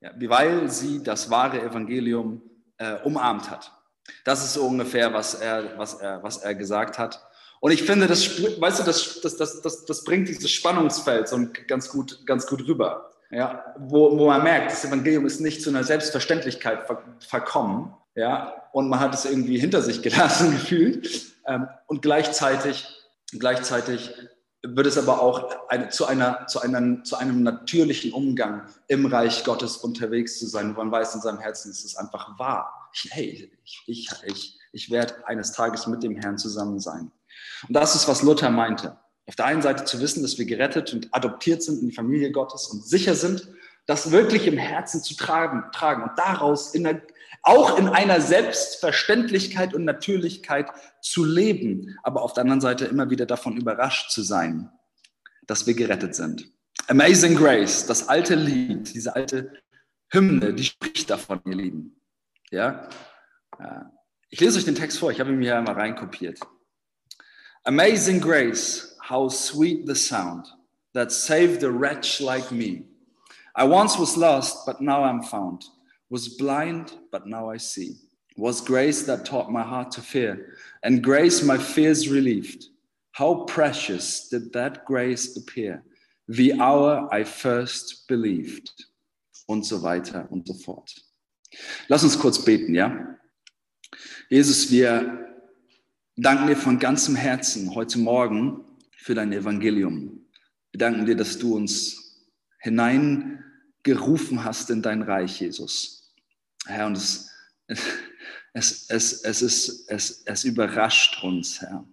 ja, 0.00 0.10
weil 0.28 0.70
sie 0.70 1.02
das 1.02 1.30
wahre 1.30 1.60
Evangelium 1.60 2.42
äh, 2.78 2.96
umarmt 3.04 3.50
hat. 3.50 3.72
Das 4.24 4.44
ist 4.44 4.54
so 4.54 4.64
ungefähr, 4.66 5.12
was 5.12 5.34
er, 5.34 5.78
was, 5.78 5.94
er, 5.94 6.22
was 6.22 6.38
er 6.38 6.54
gesagt 6.54 6.98
hat. 6.98 7.24
Und 7.60 7.70
ich 7.70 7.84
finde, 7.84 8.08
das, 8.08 8.42
weißt 8.42 8.80
du, 8.80 8.84
das, 8.84 9.20
das, 9.20 9.36
das, 9.36 9.62
das, 9.62 9.84
das 9.84 10.04
bringt 10.04 10.28
dieses 10.28 10.50
Spannungsfeld 10.50 11.28
so 11.28 11.38
ganz 11.68 11.88
gut, 11.88 12.26
ganz 12.26 12.46
gut 12.46 12.66
rüber. 12.66 13.10
Ja, 13.30 13.64
wo, 13.78 14.18
wo 14.18 14.26
man 14.26 14.42
merkt, 14.42 14.72
das 14.72 14.84
Evangelium 14.84 15.24
ist 15.24 15.40
nicht 15.40 15.62
zu 15.62 15.70
einer 15.70 15.84
Selbstverständlichkeit 15.84 16.86
ver 16.86 17.02
verkommen, 17.20 17.94
ja, 18.14 18.68
und 18.72 18.88
man 18.88 19.00
hat 19.00 19.14
es 19.14 19.24
irgendwie 19.24 19.58
hinter 19.58 19.80
sich 19.80 20.02
gelassen 20.02 20.50
gefühlt. 20.58 21.32
Ähm, 21.46 21.68
und 21.86 22.02
gleichzeitig, 22.02 22.86
gleichzeitig 23.30 24.14
wird 24.62 24.86
es 24.86 24.96
aber 24.96 25.20
auch 25.20 25.68
eine, 25.68 25.88
zu, 25.88 26.06
einer, 26.06 26.46
zu, 26.46 26.60
einer, 26.60 27.02
zu 27.02 27.16
einem 27.16 27.42
natürlichen 27.42 28.12
Umgang 28.12 28.66
im 28.86 29.06
Reich 29.06 29.44
Gottes 29.44 29.76
unterwegs 29.76 30.38
zu 30.38 30.46
sein. 30.46 30.74
man 30.74 30.90
weiß 30.90 31.16
in 31.16 31.20
seinem 31.20 31.40
Herzen, 31.40 31.70
es 31.70 31.84
ist 31.84 31.96
einfach 31.96 32.38
wahr. 32.38 32.90
Hey, 33.10 33.50
ich, 33.64 33.82
ich, 33.86 34.10
ich, 34.24 34.58
ich 34.72 34.90
werde 34.90 35.26
eines 35.26 35.52
Tages 35.52 35.86
mit 35.86 36.02
dem 36.02 36.16
Herrn 36.16 36.38
zusammen 36.38 36.78
sein. 36.78 37.10
Und 37.66 37.74
das 37.74 37.94
ist, 37.94 38.06
was 38.06 38.22
Luther 38.22 38.50
meinte. 38.50 38.96
Auf 39.26 39.36
der 39.36 39.46
einen 39.46 39.62
Seite 39.62 39.84
zu 39.84 40.00
wissen, 40.00 40.22
dass 40.22 40.38
wir 40.38 40.44
gerettet 40.44 40.92
und 40.92 41.08
adoptiert 41.12 41.62
sind 41.62 41.80
in 41.80 41.88
die 41.88 41.94
Familie 41.94 42.30
Gottes 42.30 42.66
und 42.68 42.84
sicher 42.84 43.14
sind, 43.14 43.48
das 43.86 44.12
wirklich 44.12 44.46
im 44.46 44.58
Herzen 44.58 45.02
zu 45.02 45.16
tragen, 45.16 45.64
tragen 45.72 46.04
und 46.04 46.12
daraus 46.16 46.74
in 46.74 46.84
der, 46.84 47.02
auch 47.42 47.78
in 47.78 47.88
einer 47.88 48.20
Selbstverständlichkeit 48.20 49.74
und 49.74 49.84
Natürlichkeit 49.84 50.70
zu 51.00 51.24
leben, 51.24 51.98
aber 52.02 52.22
auf 52.22 52.32
der 52.34 52.42
anderen 52.42 52.60
Seite 52.60 52.84
immer 52.84 53.10
wieder 53.10 53.26
davon 53.26 53.56
überrascht 53.56 54.10
zu 54.10 54.22
sein, 54.22 54.70
dass 55.46 55.66
wir 55.66 55.74
gerettet 55.74 56.14
sind. 56.14 56.52
Amazing 56.88 57.36
Grace, 57.36 57.86
das 57.86 58.08
alte 58.08 58.34
Lied, 58.34 58.94
diese 58.94 59.14
alte 59.14 59.52
Hymne, 60.10 60.52
die 60.54 60.64
spricht 60.64 61.10
davon, 61.10 61.40
ihr 61.46 61.56
Lieben. 61.56 61.96
Ja? 62.50 62.88
Ich 64.30 64.40
lese 64.40 64.58
euch 64.58 64.64
den 64.64 64.74
Text 64.74 64.98
vor, 64.98 65.10
ich 65.10 65.20
habe 65.20 65.30
ihn 65.30 65.38
mir 65.38 65.56
einmal 65.56 65.74
reinkopiert. 65.74 66.38
Amazing 67.64 68.20
Grace, 68.20 68.98
how 69.08 69.30
sweet 69.30 69.86
the 69.86 69.94
sound 69.94 70.46
that 70.94 71.12
saved 71.12 71.64
a 71.64 71.70
wretch 71.70 72.20
like 72.20 72.50
me. 72.50 72.84
I 73.54 73.64
once 73.64 73.98
was 73.98 74.16
lost, 74.16 74.66
but 74.66 74.80
now 74.80 75.04
I'm 75.04 75.22
found. 75.22 75.64
Was 76.12 76.28
blind, 76.28 76.92
but 77.10 77.26
now 77.26 77.50
I 77.50 77.56
see. 77.56 77.96
Was 78.36 78.60
grace 78.60 79.06
that 79.06 79.24
taught 79.24 79.50
my 79.50 79.62
heart 79.62 79.90
to 79.92 80.02
fear, 80.02 80.58
and 80.82 81.02
grace 81.02 81.42
my 81.42 81.56
fears 81.56 82.06
relieved. 82.06 82.66
How 83.12 83.46
precious 83.46 84.28
did 84.28 84.52
that 84.52 84.84
grace 84.84 85.38
appear, 85.38 85.82
the 86.28 86.60
hour 86.60 87.08
I 87.10 87.24
first 87.24 88.06
believed. 88.08 88.70
Und 89.46 89.64
so 89.64 89.82
weiter 89.82 90.28
und 90.30 90.46
so 90.46 90.52
fort. 90.52 90.94
Lass 91.88 92.04
uns 92.04 92.18
kurz 92.18 92.44
beten, 92.44 92.74
ja? 92.74 93.16
Jesus, 94.28 94.70
wir 94.70 95.34
danken 96.16 96.46
dir 96.46 96.56
von 96.56 96.78
ganzem 96.78 97.16
Herzen 97.16 97.74
heute 97.74 97.98
Morgen 97.98 98.66
für 98.98 99.14
dein 99.14 99.32
Evangelium. 99.32 100.26
Wir 100.72 100.78
danken 100.78 101.06
dir, 101.06 101.16
dass 101.16 101.38
du 101.38 101.56
uns 101.56 102.22
hineingerufen 102.60 104.44
hast 104.44 104.68
in 104.68 104.82
dein 104.82 105.00
Reich, 105.00 105.40
Jesus. 105.40 106.01
Herr, 106.66 106.86
und 106.86 106.96
es, 106.96 107.30
es, 108.52 108.86
es, 108.88 109.22
es, 109.22 109.42
ist, 109.42 109.90
es, 109.90 110.22
es 110.24 110.44
überrascht 110.44 111.22
uns, 111.22 111.60
Herr. 111.60 111.86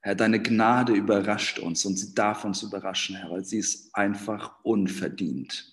Herr, 0.00 0.16
deine 0.16 0.42
Gnade 0.42 0.94
überrascht 0.94 1.60
uns 1.60 1.84
und 1.84 1.96
sie 1.96 2.12
darf 2.14 2.44
uns 2.44 2.62
überraschen, 2.62 3.16
Herr, 3.16 3.30
weil 3.30 3.44
sie 3.44 3.58
ist 3.58 3.94
einfach 3.94 4.56
unverdient. 4.64 5.72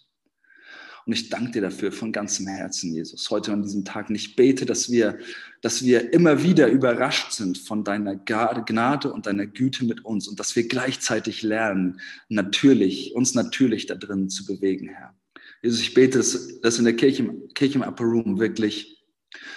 Und 1.09 1.13
ich 1.13 1.29
danke 1.29 1.53
dir 1.53 1.61
dafür 1.63 1.91
von 1.91 2.11
ganzem 2.11 2.45
Herzen, 2.45 2.93
Jesus, 2.93 3.27
heute 3.31 3.51
an 3.51 3.63
diesem 3.63 3.83
Tag. 3.83 4.09
Und 4.09 4.15
ich 4.15 4.35
bete, 4.35 4.67
dass 4.67 4.91
wir, 4.91 5.17
dass 5.61 5.83
wir 5.83 6.13
immer 6.13 6.43
wieder 6.43 6.67
überrascht 6.67 7.31
sind 7.31 7.57
von 7.57 7.83
deiner 7.83 8.15
Gnade 8.15 9.11
und 9.11 9.25
deiner 9.25 9.47
Güte 9.47 9.85
mit 9.85 10.05
uns 10.05 10.27
und 10.27 10.39
dass 10.39 10.55
wir 10.55 10.67
gleichzeitig 10.67 11.41
lernen, 11.41 11.99
natürlich, 12.27 13.15
uns 13.15 13.33
natürlich 13.33 13.87
da 13.87 13.95
drin 13.95 14.29
zu 14.29 14.45
bewegen, 14.45 14.89
Herr. 14.89 15.15
Jesus, 15.61 15.81
ich 15.81 15.93
bete, 15.93 16.19
dass, 16.19 16.79
in 16.79 16.85
der 16.85 16.95
Kirche, 16.95 17.29
Kirche 17.53 17.75
im 17.75 17.83
Upper 17.83 18.05
Room 18.05 18.39
wirklich 18.39 19.03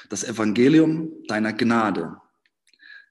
das 0.09 0.25
Evangelium 0.25 1.11
deiner 1.29 1.53
Gnade, 1.53 2.17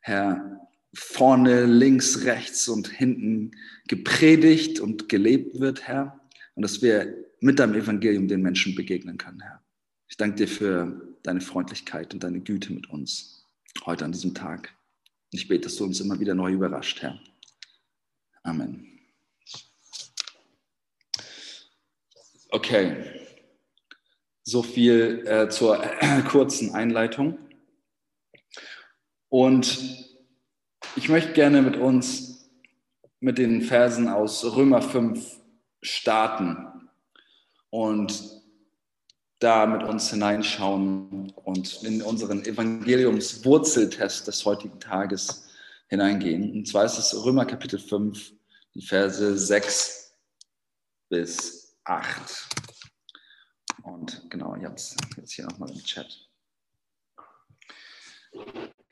Herr, 0.02 0.60
vorne, 0.94 1.66
links, 1.66 2.26
rechts 2.26 2.68
und 2.68 2.88
hinten 2.88 3.52
gepredigt 3.88 4.80
und 4.80 5.10
gelebt 5.10 5.60
wird, 5.60 5.88
Herr. 5.88 6.20
Und 6.56 6.64
dass 6.64 6.82
wir 6.82 7.16
mit 7.40 7.60
deinem 7.60 7.76
Evangelium 7.76 8.28
den 8.28 8.42
Menschen 8.42 8.76
begegnen 8.76 9.18
können, 9.18 9.42
Herr. 9.42 9.62
Ich 10.10 10.18
danke 10.18 10.36
dir 10.36 10.48
für 10.48 11.16
deine 11.24 11.42
Freundlichkeit 11.42 12.14
und 12.14 12.24
deine 12.24 12.42
Güte 12.42 12.74
mit 12.74 12.90
uns 12.90 13.46
heute 13.86 14.04
an 14.06 14.12
diesem 14.12 14.34
Tag. 14.34 14.76
Ich 15.32 15.48
bete, 15.48 15.64
dass 15.64 15.78
du 15.78 15.86
uns 15.86 16.02
immer 16.02 16.20
wieder 16.20 16.36
neu 16.36 16.52
überrascht, 16.52 17.02
Herr. 17.02 17.20
Amen. 18.44 18.91
Okay, 22.54 22.98
so 24.44 24.62
viel 24.62 25.26
äh, 25.26 25.48
zur 25.48 25.82
äh, 25.82 26.22
kurzen 26.30 26.76
Einleitung. 26.76 27.40
Und 29.30 29.80
ich 30.98 31.08
möchte 31.08 31.32
gerne 31.32 31.62
mit 31.62 31.78
uns 31.78 32.52
mit 33.22 33.38
den 33.38 33.62
Versen 33.62 34.10
aus 34.10 34.44
Römer 34.44 34.82
5 34.82 35.40
starten 35.82 36.90
und 37.70 38.22
da 39.40 39.66
mit 39.66 39.84
uns 39.84 40.10
hineinschauen 40.10 41.32
und 41.32 41.84
in 41.84 42.02
unseren 42.02 42.44
Evangeliumswurzeltest 42.44 44.28
des 44.28 44.44
heutigen 44.44 44.78
Tages 44.82 45.48
hineingehen. 45.88 46.52
Und 46.52 46.68
zwar 46.68 46.84
ist 46.84 46.98
es 46.98 47.16
Römer 47.24 47.46
Kapitel 47.46 47.80
5, 47.80 48.34
die 48.74 48.82
Verse 48.82 49.38
6 49.38 50.18
bis 51.08 51.61
8. 51.84 52.50
Und 53.84 54.30
genau, 54.30 54.56
ihr 54.56 54.68
habt 54.68 54.80
es 54.80 54.96
jetzt 55.18 55.34
hier 55.34 55.46
nochmal 55.46 55.72
im 55.72 55.84
Chat. 55.84 56.30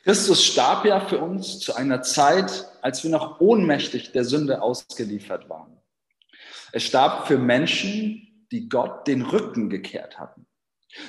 Christus 0.04 0.44
starb 0.44 0.86
ja 0.86 1.00
für 1.02 1.20
uns 1.20 1.60
zu 1.60 1.76
einer 1.76 2.02
Zeit, 2.02 2.66
als 2.82 3.04
wir 3.04 3.12
noch 3.12 3.40
ohnmächtig 3.40 4.12
der 4.12 4.24
Sünde 4.24 4.62
ausgeliefert 4.62 5.50
waren. 5.50 5.78
Er 6.72 6.80
starb 6.80 7.28
für 7.28 7.38
Menschen, 7.38 8.48
die 8.52 8.70
Gott 8.70 9.08
den 9.08 9.22
Rücken 9.22 9.70
gekehrt 9.70 10.20
hatten. 10.20 10.48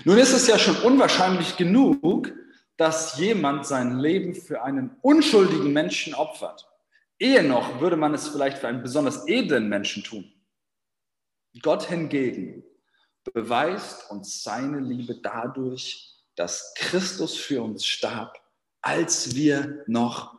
Nun 0.05 0.19
ist 0.19 0.33
es 0.33 0.47
ja 0.47 0.59
schon 0.59 0.77
unwahrscheinlich 0.77 1.57
genug, 1.57 2.33
dass 2.77 3.19
jemand 3.19 3.67
sein 3.67 3.99
Leben 3.99 4.35
für 4.35 4.63
einen 4.63 4.97
unschuldigen 5.03 5.73
Menschen 5.73 6.15
opfert. 6.15 6.67
Ehe 7.19 7.43
noch 7.43 7.81
würde 7.81 7.97
man 7.97 8.15
es 8.15 8.29
vielleicht 8.29 8.59
für 8.59 8.69
einen 8.69 8.83
besonders 8.83 9.27
edlen 9.29 9.69
Menschen 9.69 10.03
tun. 10.03 10.33
Gott 11.63 11.85
hingegen 11.85 12.65
beweist 13.33 14.11
uns 14.11 14.43
seine 14.43 14.79
Liebe 14.81 15.17
dadurch, 15.17 16.17
dass 16.37 16.73
Christus 16.77 17.37
für 17.37 17.63
uns 17.63 17.85
starb, 17.85 18.39
als 18.81 19.35
wir 19.35 19.85
noch 19.87 20.39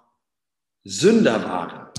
Sünder 0.83 1.43
waren. 1.43 1.89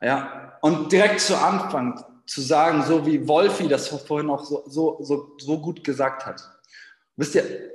Ja, 0.00 0.58
und 0.62 0.92
direkt 0.92 1.20
zu 1.20 1.36
Anfang 1.36 2.04
zu 2.26 2.40
sagen, 2.40 2.84
so 2.84 3.06
wie 3.06 3.26
Wolfi 3.26 3.68
das 3.68 3.88
vorhin 3.88 4.30
auch 4.30 4.44
so, 4.44 4.64
so, 4.66 4.98
so, 5.00 5.36
so 5.38 5.60
gut 5.60 5.82
gesagt 5.82 6.26
hat. 6.26 6.42
Wisst 7.16 7.34
ihr, 7.34 7.72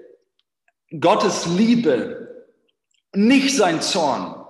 Gottes 1.00 1.46
Liebe, 1.46 2.46
nicht 3.14 3.56
sein 3.56 3.82
Zorn. 3.82 4.46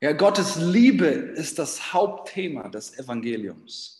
Ja, 0.00 0.12
Gottes 0.12 0.56
Liebe 0.56 1.06
ist 1.06 1.58
das 1.58 1.92
Hauptthema 1.92 2.68
des 2.68 2.98
Evangeliums. 2.98 3.95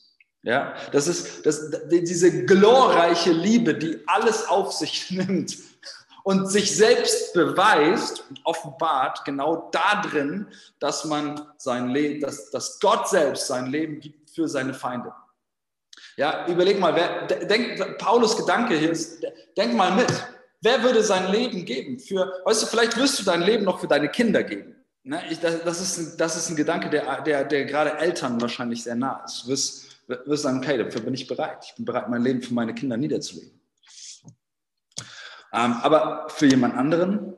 Ja, 0.46 0.76
das 0.92 1.08
ist 1.08 1.44
das, 1.44 1.72
diese 1.90 2.44
glorreiche 2.44 3.32
Liebe, 3.32 3.74
die 3.74 3.98
alles 4.06 4.46
auf 4.46 4.72
sich 4.72 5.10
nimmt 5.10 5.58
und 6.22 6.48
sich 6.48 6.76
selbst 6.76 7.34
beweist 7.34 8.24
und 8.30 8.40
offenbart, 8.44 9.24
genau 9.24 9.68
darin, 9.72 10.46
dass 10.78 11.04
man 11.04 11.44
sein 11.56 11.88
Leben, 11.88 12.20
dass, 12.20 12.50
dass 12.50 12.78
Gott 12.78 13.08
selbst 13.08 13.48
sein 13.48 13.66
Leben 13.66 13.98
gibt 13.98 14.30
für 14.30 14.46
seine 14.46 14.72
Feinde. 14.72 15.12
Ja, 16.16 16.46
überleg 16.46 16.78
mal, 16.78 16.94
wer, 16.94 17.26
denk, 17.26 17.98
Paulus 17.98 18.36
Gedanke 18.36 18.76
hier 18.76 18.92
ist, 18.92 19.24
denk 19.56 19.74
mal 19.74 19.96
mit. 19.96 20.06
Wer 20.60 20.80
würde 20.80 21.02
sein 21.02 21.32
Leben 21.32 21.64
geben 21.64 21.98
für, 21.98 22.32
weißt 22.44 22.62
du, 22.62 22.66
vielleicht 22.66 22.96
wirst 22.96 23.18
du 23.18 23.24
dein 23.24 23.42
Leben 23.42 23.64
noch 23.64 23.80
für 23.80 23.88
deine 23.88 24.08
Kinder 24.08 24.44
geben. 24.44 24.76
Ne? 25.02 25.20
Ich, 25.28 25.40
das, 25.40 25.64
das, 25.64 25.80
ist 25.80 25.98
ein, 25.98 26.18
das 26.18 26.36
ist 26.36 26.50
ein 26.50 26.56
Gedanke, 26.56 26.88
der, 26.88 27.20
der, 27.22 27.44
der 27.44 27.64
gerade 27.64 27.98
Eltern 27.98 28.40
wahrscheinlich 28.40 28.84
sehr 28.84 28.94
nah 28.94 29.24
ist. 29.24 29.42
Du 29.42 29.48
wirst, 29.48 29.85
wirst 30.06 30.44
sagen, 30.44 30.58
okay, 30.58 30.78
dafür 30.78 31.00
bin 31.00 31.14
ich 31.14 31.26
bereit. 31.26 31.64
Ich 31.66 31.74
bin 31.74 31.84
bereit, 31.84 32.08
mein 32.08 32.22
Leben 32.22 32.42
für 32.42 32.54
meine 32.54 32.74
Kinder 32.74 32.96
niederzulegen. 32.96 33.60
Ähm, 35.52 35.74
aber 35.82 36.28
für 36.28 36.46
jemand 36.46 36.74
anderen 36.76 37.34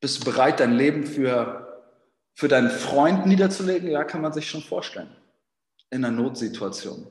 bist 0.00 0.20
du 0.20 0.30
bereit, 0.30 0.60
dein 0.60 0.72
Leben 0.72 1.06
für, 1.06 1.84
für 2.34 2.48
deinen 2.48 2.70
Freund 2.70 3.26
niederzulegen? 3.26 3.90
Ja, 3.90 4.04
kann 4.04 4.22
man 4.22 4.32
sich 4.32 4.48
schon 4.48 4.62
vorstellen. 4.62 5.10
In 5.90 6.04
einer 6.04 6.16
Notsituation. 6.16 7.10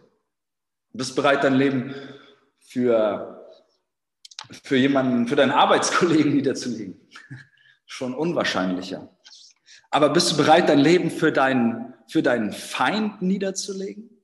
Du 0.92 0.98
bist 0.98 1.16
bereit, 1.16 1.44
dein 1.44 1.56
Leben 1.56 1.94
für, 2.60 3.46
für 4.64 4.78
jemanden, 4.78 5.28
für 5.28 5.36
deinen 5.36 5.52
Arbeitskollegen 5.52 6.34
niederzulegen. 6.34 7.00
Schon 7.86 8.14
unwahrscheinlicher. 8.14 9.10
Aber 9.90 10.10
bist 10.10 10.32
du 10.32 10.38
bereit, 10.38 10.68
dein 10.68 10.80
Leben 10.80 11.10
für 11.10 11.32
deinen, 11.32 11.94
für 12.08 12.22
deinen 12.22 12.52
Feind 12.52 13.22
niederzulegen? 13.22 14.17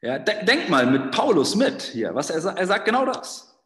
Ja, 0.00 0.18
denk 0.18 0.68
mal 0.68 0.86
mit 0.86 1.10
Paulus 1.10 1.56
mit 1.56 1.82
hier, 1.82 2.14
was 2.14 2.30
er 2.30 2.40
sagt. 2.40 2.58
Er 2.58 2.66
sagt 2.66 2.84
genau 2.84 3.04
das. 3.04 3.58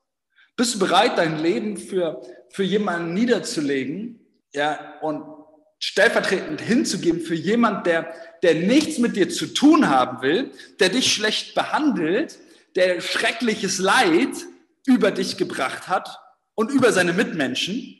Bist 0.57 0.75
du 0.75 0.79
bereit, 0.79 1.19
dein 1.19 1.39
Leben 1.39 1.77
für, 1.77 2.23
für 2.51 2.63
jemanden 2.63 3.15
niederzulegen 3.15 4.21
ja, 4.55 4.99
und 5.01 5.25
stellvertretend 5.79 6.61
hinzugeben 6.61 7.21
für 7.21 7.35
jemanden, 7.35 7.85
der, 7.85 8.15
der 8.43 8.55
nichts 8.55 8.99
mit 8.99 9.17
dir 9.17 9.29
zu 9.29 9.47
tun 9.47 9.89
haben 9.89 10.23
will, 10.23 10.53
der 10.79 10.91
dich 10.91 11.13
schlecht 11.13 11.55
behandelt, 11.55 12.39
der 12.77 13.01
schreckliches 13.01 13.79
Leid 13.79 14.31
über 14.87 15.11
dich 15.11 15.37
gebracht 15.37 15.89
hat 15.89 16.21
und 16.55 16.71
über 16.71 16.93
seine 16.93 17.13
Mitmenschen? 17.13 17.99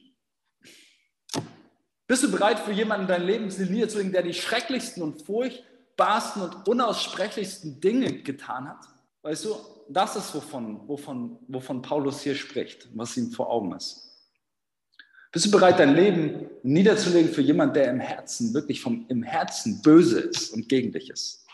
Bist 2.07 2.23
du 2.23 2.31
bereit, 2.31 2.61
für 2.61 2.73
jemanden 2.73 3.07
dein 3.07 3.25
Leben 3.25 3.47
niederzulegen, 3.47 4.13
der 4.13 4.23
die 4.23 4.35
schrecklichsten 4.35 5.03
und 5.03 5.23
furchtbarsten 5.97 6.43
und 6.43 6.69
unaussprechlichsten 6.69 7.81
Dinge 7.81 8.23
getan 8.23 8.69
hat? 8.69 8.89
Weißt 9.23 9.45
du, 9.45 9.57
das 9.89 10.17
ist, 10.17 10.35
wovon, 10.35 10.89
wovon, 10.89 11.39
wovon 11.49 11.83
Paulus 11.83 12.23
hier 12.23 12.35
spricht, 12.35 12.89
was 12.95 13.17
ihm 13.17 13.31
vor 13.31 13.51
Augen 13.51 13.73
ist. 13.75 14.09
Bist 15.31 15.47
du 15.47 15.51
bereit, 15.51 15.79
dein 15.79 15.95
Leben 15.95 16.51
niederzulegen 16.63 17.33
für 17.33 17.41
jemanden, 17.41 17.75
der 17.75 17.91
im 17.91 18.01
Herzen, 18.01 18.53
wirklich 18.53 18.81
vom, 18.81 19.07
im 19.09 19.23
Herzen 19.23 19.81
böse 19.81 20.21
ist 20.21 20.53
und 20.53 20.69
gegen 20.69 20.93
dich 20.93 21.09
ist? 21.09 21.47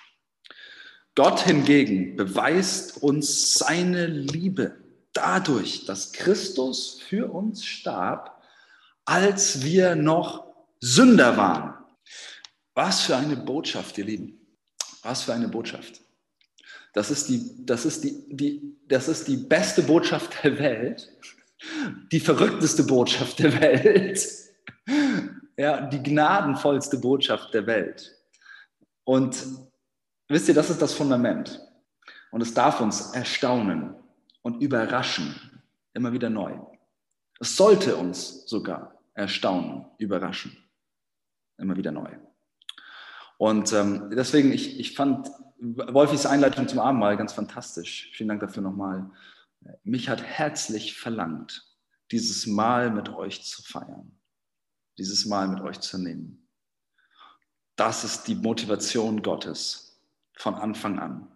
Gott 1.14 1.40
hingegen 1.40 2.16
beweist 2.16 3.02
uns 3.02 3.54
seine 3.54 4.06
Liebe 4.06 4.76
dadurch, 5.12 5.84
dass 5.84 6.12
Christus 6.12 7.00
für 7.00 7.32
uns 7.32 7.64
starb, 7.64 8.40
als 9.04 9.62
wir 9.62 9.94
noch 9.94 10.46
Sünder 10.80 11.36
waren. 11.36 11.77
Was 12.78 13.02
für 13.02 13.16
eine 13.16 13.36
Botschaft, 13.36 13.98
ihr 13.98 14.04
Lieben. 14.04 14.38
Was 15.02 15.22
für 15.22 15.34
eine 15.34 15.48
Botschaft. 15.48 16.00
Das 16.92 17.10
ist 17.10 17.28
die, 17.28 17.66
das 17.66 17.84
ist 17.84 18.04
die, 18.04 18.24
die, 18.28 18.76
das 18.86 19.08
ist 19.08 19.26
die 19.26 19.36
beste 19.36 19.82
Botschaft 19.82 20.44
der 20.44 20.58
Welt 20.58 21.10
die 22.12 22.20
verrückteste 22.20 22.84
Botschaft 22.84 23.38
der 23.38 23.60
Welt, 23.60 24.26
ja, 25.56 25.86
die 25.86 26.02
gnadenvollste 26.02 26.98
Botschaft 26.98 27.52
der 27.52 27.66
Welt. 27.66 28.16
Und 29.04 29.44
wisst 30.28 30.48
ihr, 30.48 30.54
das 30.54 30.70
ist 30.70 30.80
das 30.80 30.94
Fundament. 30.94 31.60
Und 32.30 32.42
es 32.42 32.54
darf 32.54 32.80
uns 32.80 33.12
erstaunen 33.12 33.94
und 34.42 34.60
überraschen, 34.62 35.34
immer 35.94 36.12
wieder 36.12 36.30
neu. 36.30 36.58
Es 37.40 37.56
sollte 37.56 37.96
uns 37.96 38.46
sogar 38.46 38.94
erstaunen, 39.14 39.86
überraschen, 39.98 40.56
immer 41.56 41.76
wieder 41.76 41.90
neu. 41.90 42.10
Und 43.38 43.72
ähm, 43.72 44.10
deswegen, 44.10 44.52
ich, 44.52 44.78
ich 44.78 44.94
fand 44.94 45.30
Wolfis 45.60 46.26
Einleitung 46.26 46.68
zum 46.68 46.80
Abendmahl 46.80 47.16
ganz 47.16 47.32
fantastisch. 47.32 48.10
Vielen 48.14 48.28
Dank 48.28 48.40
dafür 48.40 48.62
nochmal. 48.62 49.10
Mich 49.82 50.08
hat 50.08 50.22
herzlich 50.22 50.94
verlangt, 50.94 51.66
dieses 52.10 52.46
Mal 52.46 52.90
mit 52.90 53.08
euch 53.08 53.44
zu 53.44 53.62
feiern, 53.62 54.18
dieses 54.98 55.26
Mal 55.26 55.48
mit 55.48 55.60
euch 55.60 55.80
zu 55.80 55.98
nehmen. 55.98 56.48
Das 57.76 58.04
ist 58.04 58.24
die 58.24 58.34
Motivation 58.34 59.22
Gottes 59.22 60.00
von 60.36 60.54
Anfang 60.54 60.98
an, 60.98 61.28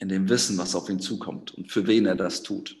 in 0.00 0.08
dem 0.08 0.28
Wissen, 0.28 0.58
was 0.58 0.74
auf 0.74 0.88
ihn 0.88 1.00
zukommt 1.00 1.52
und 1.52 1.70
für 1.70 1.86
wen 1.86 2.06
er 2.06 2.16
das 2.16 2.42
tut. 2.42 2.76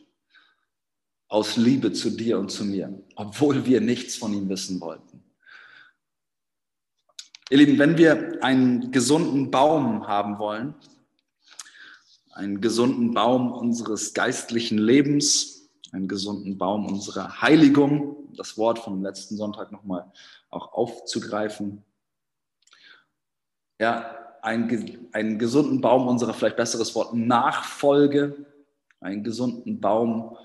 Aus 1.28 1.56
Liebe 1.56 1.92
zu 1.92 2.10
dir 2.10 2.38
und 2.38 2.50
zu 2.50 2.64
mir, 2.64 3.02
obwohl 3.14 3.64
wir 3.64 3.80
nichts 3.80 4.16
von 4.16 4.32
ihm 4.32 4.48
wissen 4.48 4.80
wollten. 4.80 5.22
Ihr 7.52 7.58
Lieben, 7.58 7.80
wenn 7.80 7.98
wir 7.98 8.44
einen 8.44 8.92
gesunden 8.92 9.50
Baum 9.50 10.06
haben 10.06 10.38
wollen, 10.38 10.72
einen 12.30 12.60
gesunden 12.60 13.12
Baum 13.12 13.50
unseres 13.50 14.14
geistlichen 14.14 14.78
Lebens, 14.78 15.68
einen 15.90 16.06
gesunden 16.06 16.58
Baum 16.58 16.86
unserer 16.86 17.42
Heiligung, 17.42 18.32
das 18.36 18.56
Wort 18.56 18.78
vom 18.78 19.02
letzten 19.02 19.36
Sonntag 19.36 19.72
nochmal 19.72 20.12
auch 20.48 20.72
aufzugreifen. 20.74 21.82
Ja, 23.80 24.16
einen, 24.42 25.08
einen 25.10 25.40
gesunden 25.40 25.80
Baum 25.80 26.06
unserer, 26.06 26.34
vielleicht 26.34 26.56
besseres 26.56 26.94
Wort, 26.94 27.14
Nachfolge, 27.14 28.46
einen 29.00 29.24
gesunden 29.24 29.80
Baum 29.80 30.36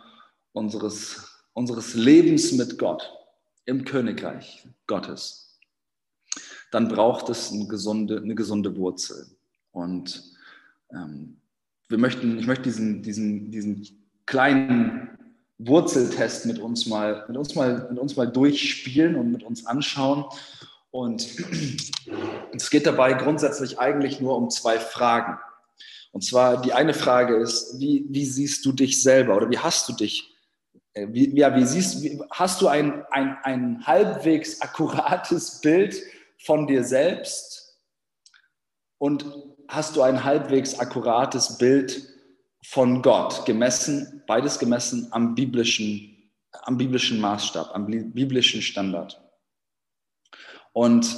unseres, 0.54 1.44
unseres 1.54 1.94
Lebens 1.94 2.52
mit 2.54 2.80
Gott 2.80 3.14
im 3.66 3.86
Königreich 3.86 4.68
Gottes. 4.88 5.45
Dann 6.76 6.90
braucht 6.90 7.30
es 7.30 7.54
eine 7.54 7.68
gesunde, 7.68 8.18
eine 8.18 8.36
gesunde 8.36 8.76
Wurzel. 8.76 9.28
Und 9.72 10.22
ähm, 10.92 11.38
wir 11.88 11.98
möchten, 11.98 12.38
ich 12.38 12.48
möchte 12.48 12.64
diesen, 12.64 13.02
diesen, 13.02 13.50
diesen 13.50 13.88
kleinen 14.26 15.18
Wurzeltest 15.58 16.46
mit 16.46 16.60
uns 16.60 16.86
mal, 16.86 17.24
mit 17.30 17.38
uns 17.38 17.56
mal, 17.56 17.88
mit 17.90 17.98
uns 17.98 18.18
mal 18.18 18.26
durchspielen 18.26 19.16
und 19.16 19.32
mit 19.32 19.44
uns 19.44 19.66
anschauen. 19.66 20.26
Und 20.92 21.26
es 22.54 22.70
geht 22.70 22.86
dabei 22.86 23.14
grundsätzlich 23.14 23.80
eigentlich 23.80 24.20
nur 24.20 24.36
um 24.36 24.50
zwei 24.50 24.78
Fragen. 24.78 25.40
Und 26.12 26.26
zwar 26.26 26.62
die 26.62 26.74
eine 26.74 26.94
Frage 26.94 27.38
ist, 27.38 27.80
wie, 27.80 28.06
wie 28.10 28.26
siehst 28.26 28.66
du 28.66 28.74
dich 28.74 29.02
selber 29.02 29.38
oder 29.38 29.50
wie 29.50 29.60
hast 29.60 29.88
du 29.88 29.94
dich? 29.94 30.36
Äh, 30.92 31.08
wie, 31.12 31.38
ja, 31.38 31.56
wie 31.56 31.64
siehst 31.64 32.04
wie, 32.04 32.22
hast 32.32 32.62
du 32.62 32.68
ein, 32.68 33.06
ein, 33.12 33.38
ein 33.44 33.88
halbwegs 33.88 34.60
akkurates 34.60 35.62
Bild 35.62 35.96
von 36.46 36.68
dir 36.68 36.84
selbst? 36.84 37.82
Und 38.98 39.26
hast 39.68 39.96
du 39.96 40.02
ein 40.02 40.24
halbwegs 40.24 40.80
akkurates 40.80 41.58
Bild 41.58 42.08
von 42.66 43.02
Gott, 43.02 43.46
gemessen, 43.46 44.24
beides 44.28 44.58
gemessen 44.58 45.08
am 45.12 45.36
biblischen, 45.36 46.32
am 46.64 46.78
biblischen 46.78 47.20
Maßstab, 47.20 47.72
am 47.74 47.86
biblischen 47.86 48.62
Standard. 48.62 49.22
Und 50.74 51.16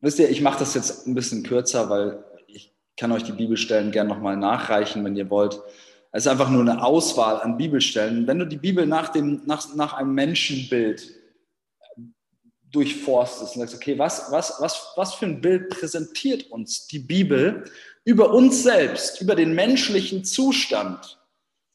wisst 0.00 0.18
ihr, 0.18 0.30
ich 0.30 0.40
mache 0.40 0.60
das 0.60 0.74
jetzt 0.74 1.06
ein 1.06 1.14
bisschen 1.14 1.42
kürzer, 1.42 1.90
weil 1.90 2.24
ich 2.46 2.74
kann 2.96 3.12
euch 3.12 3.24
die 3.24 3.32
Bibelstellen 3.32 3.90
gerne 3.90 4.10
nochmal 4.10 4.36
nachreichen, 4.36 5.04
wenn 5.04 5.16
ihr 5.16 5.30
wollt. 5.30 5.60
Es 6.12 6.24
ist 6.24 6.30
einfach 6.30 6.50
nur 6.50 6.60
eine 6.60 6.82
Auswahl 6.82 7.40
an 7.40 7.56
Bibelstellen. 7.56 8.26
Wenn 8.26 8.38
du 8.38 8.46
die 8.46 8.58
Bibel 8.58 8.86
nach, 8.86 9.08
dem, 9.08 9.42
nach, 9.46 9.74
nach 9.74 9.94
einem 9.94 10.14
Menschenbild 10.14 11.21
durchforstest 12.72 13.54
und 13.54 13.60
sagst, 13.60 13.74
okay, 13.74 13.98
was, 13.98 14.30
was, 14.30 14.54
was, 14.58 14.92
was 14.96 15.14
für 15.14 15.26
ein 15.26 15.40
Bild 15.40 15.68
präsentiert 15.68 16.50
uns 16.50 16.86
die 16.86 16.98
Bibel 16.98 17.64
über 18.04 18.32
uns 18.32 18.62
selbst, 18.62 19.20
über 19.20 19.34
den 19.34 19.54
menschlichen 19.54 20.24
Zustand, 20.24 21.20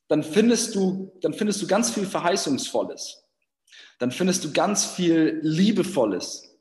dann 0.08 0.24
findest 0.24 0.76
du, 0.76 1.12
dann 1.22 1.34
findest 1.34 1.62
du 1.62 1.68
ganz 1.68 1.92
viel 1.92 2.06
Verheißungsvolles. 2.06 3.24
Dann 4.00 4.12
findest 4.12 4.44
du 4.44 4.52
ganz 4.52 4.86
viel 4.86 5.40
Liebevolles 5.42 6.57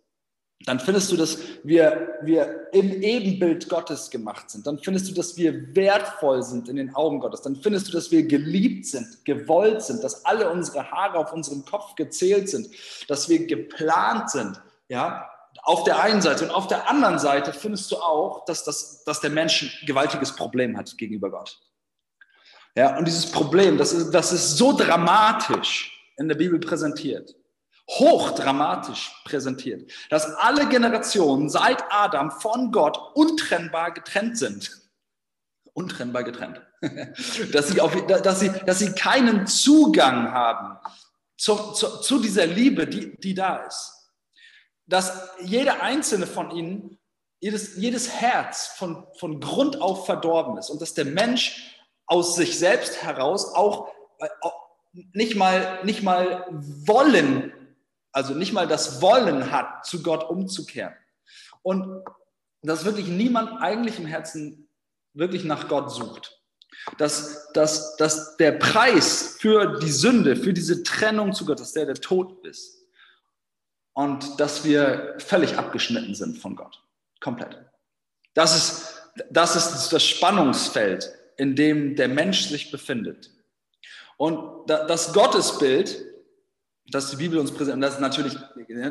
dann 0.65 0.81
findest 0.81 1.13
du, 1.13 1.17
dass 1.17 1.39
wir, 1.65 2.19
wir 2.23 2.73
im 2.73 3.03
Ebenbild 3.03 3.69
Gottes 3.69 4.11
gemacht 4.11 4.51
sind. 4.51 4.67
Dann 4.67 4.79
findest 4.79 5.09
du, 5.09 5.15
dass 5.15 5.37
wir 5.37 5.77
wertvoll 5.77 6.43
sind 6.43 6.69
in 6.69 6.77
den 6.77 6.95
Augen 6.95 7.21
Gottes. 7.21 7.43
Dann 7.43 7.57
findest 7.57 7.89
du, 7.89 7.93
dass 7.93 8.11
wir 8.11 8.27
geliebt 8.27 8.87
sind, 8.87 9.25
gewollt 9.25 9.83
sind, 9.83 10.03
dass 10.03 10.25
alle 10.25 10.51
unsere 10.51 10.91
Haare 10.91 11.19
auf 11.19 11.33
unserem 11.33 11.65
Kopf 11.65 11.95
gezählt 11.95 12.49
sind, 12.49 12.69
dass 13.07 13.29
wir 13.29 13.47
geplant 13.47 14.31
sind. 14.31 14.61
Ja, 14.89 15.29
auf 15.63 15.85
der 15.85 16.01
einen 16.01 16.23
Seite. 16.23 16.45
Und 16.45 16.51
auf 16.51 16.69
der 16.69 16.89
anderen 16.89 17.19
Seite 17.19 17.53
findest 17.53 17.91
du 17.93 17.97
auch, 17.97 18.45
dass, 18.47 18.65
das, 18.65 19.05
dass 19.05 19.21
der 19.21 19.31
Mensch 19.31 19.63
ein 19.63 19.87
gewaltiges 19.87 20.35
Problem 20.35 20.77
hat 20.77 20.97
gegenüber 20.97 21.31
Gott. 21.31 21.61
Ja, 22.75 22.97
und 22.97 23.07
dieses 23.07 23.31
Problem, 23.31 23.77
das 23.77 23.93
ist, 23.93 24.11
das 24.11 24.33
ist 24.33 24.57
so 24.57 24.73
dramatisch 24.73 25.93
in 26.17 26.29
der 26.29 26.35
Bibel 26.35 26.59
präsentiert 26.59 27.35
hochdramatisch 27.89 29.13
präsentiert, 29.25 29.91
dass 30.11 30.35
alle 30.35 30.69
Generationen 30.69 31.49
seit 31.49 31.85
Adam 31.91 32.31
von 32.31 32.73
Gott 32.73 32.99
untrennbar 33.15 33.93
getrennt 33.93 34.39
sind. 34.39 34.71
Untrennbar 35.73 36.25
getrennt. 36.25 36.61
dass, 37.53 37.69
sie 37.69 37.81
auf, 37.81 38.07
dass, 38.07 38.41
sie, 38.41 38.51
dass 38.51 38.79
sie 38.81 38.93
keinen 38.93 39.47
Zugang 39.47 40.33
haben 40.33 40.79
zu, 41.37 41.73
zu, 41.73 42.01
zu 42.01 42.19
dieser 42.19 42.47
Liebe, 42.47 42.87
die, 42.87 43.17
die 43.19 43.35
da 43.35 43.57
ist. 43.57 43.93
Dass 44.87 45.31
jeder 45.43 45.83
einzelne 45.83 46.27
von 46.27 46.51
ihnen, 46.51 46.99
jedes, 47.41 47.77
jedes 47.77 48.11
Herz 48.11 48.69
von, 48.69 49.07
von 49.19 49.41
Grund 49.41 49.81
auf 49.81 50.07
verdorben 50.07 50.59
ist 50.59 50.71
und 50.71 50.81
dass 50.81 50.95
der 50.95 51.05
Mensch 51.05 51.77
aus 52.07 52.37
sich 52.37 52.59
selbst 52.59 53.03
heraus 53.03 53.55
auch, 53.55 53.89
äh, 54.19 54.29
nicht 55.13 55.37
mal, 55.37 55.85
nicht 55.85 56.03
mal 56.03 56.47
wollen 56.51 57.53
also 58.17 58.33
nicht 58.33 58.55
mal 58.55 58.67
das 58.67 59.03
Wollen 59.03 59.51
hat, 59.51 59.85
zu 59.85 60.03
Gott 60.03 60.25
umzukehren. 60.25 60.95
Und 61.61 62.03
dass 62.63 62.87
wirklich 62.87 63.09
niemand 63.09 63.61
eigentlich 63.61 63.99
im 63.99 64.07
Herzen 64.07 64.71
wirklich 65.13 65.45
nach 65.45 65.69
Gott 65.69 65.93
sucht. 65.93 66.41
Dass, 66.97 67.53
dass, 67.53 67.95
dass 67.97 68.39
der 68.39 68.53
Preis 68.53 69.37
für 69.39 69.79
die 69.81 69.91
Sünde, 69.91 70.35
für 70.35 70.55
diese 70.55 70.83
Trennung 70.83 71.35
zu 71.35 71.45
Gott, 71.45 71.61
dass 71.61 71.75
der 71.75 71.85
der 71.85 71.97
Tod 71.97 72.43
ist. 72.47 72.87
und 73.93 74.41
dass 74.41 74.65
wir 74.65 75.15
völlig 75.19 75.59
abgeschnitten 75.59 76.15
sind 76.15 76.39
von 76.39 76.55
Gott. 76.55 76.83
Komplett. 77.21 77.59
Das 78.35 78.55
ist, 78.55 79.11
das 79.31 79.57
ist 79.57 79.91
das 79.91 80.05
Spannungsfeld, 80.05 81.13
in 81.37 81.55
dem 81.57 81.97
der 81.97 82.09
Mensch 82.09 82.49
sich 82.49 82.71
befindet. 82.71 83.31
Und 84.19 84.69
das 84.69 85.13
Gottesbild, 85.13 86.16
das 86.91 87.11
die 87.11 87.17
Bibel 87.17 87.39
uns 87.39 87.53
präsentiert, 87.53 87.83
das 87.83 87.95
ist 87.95 88.01
natürlich, 88.01 88.37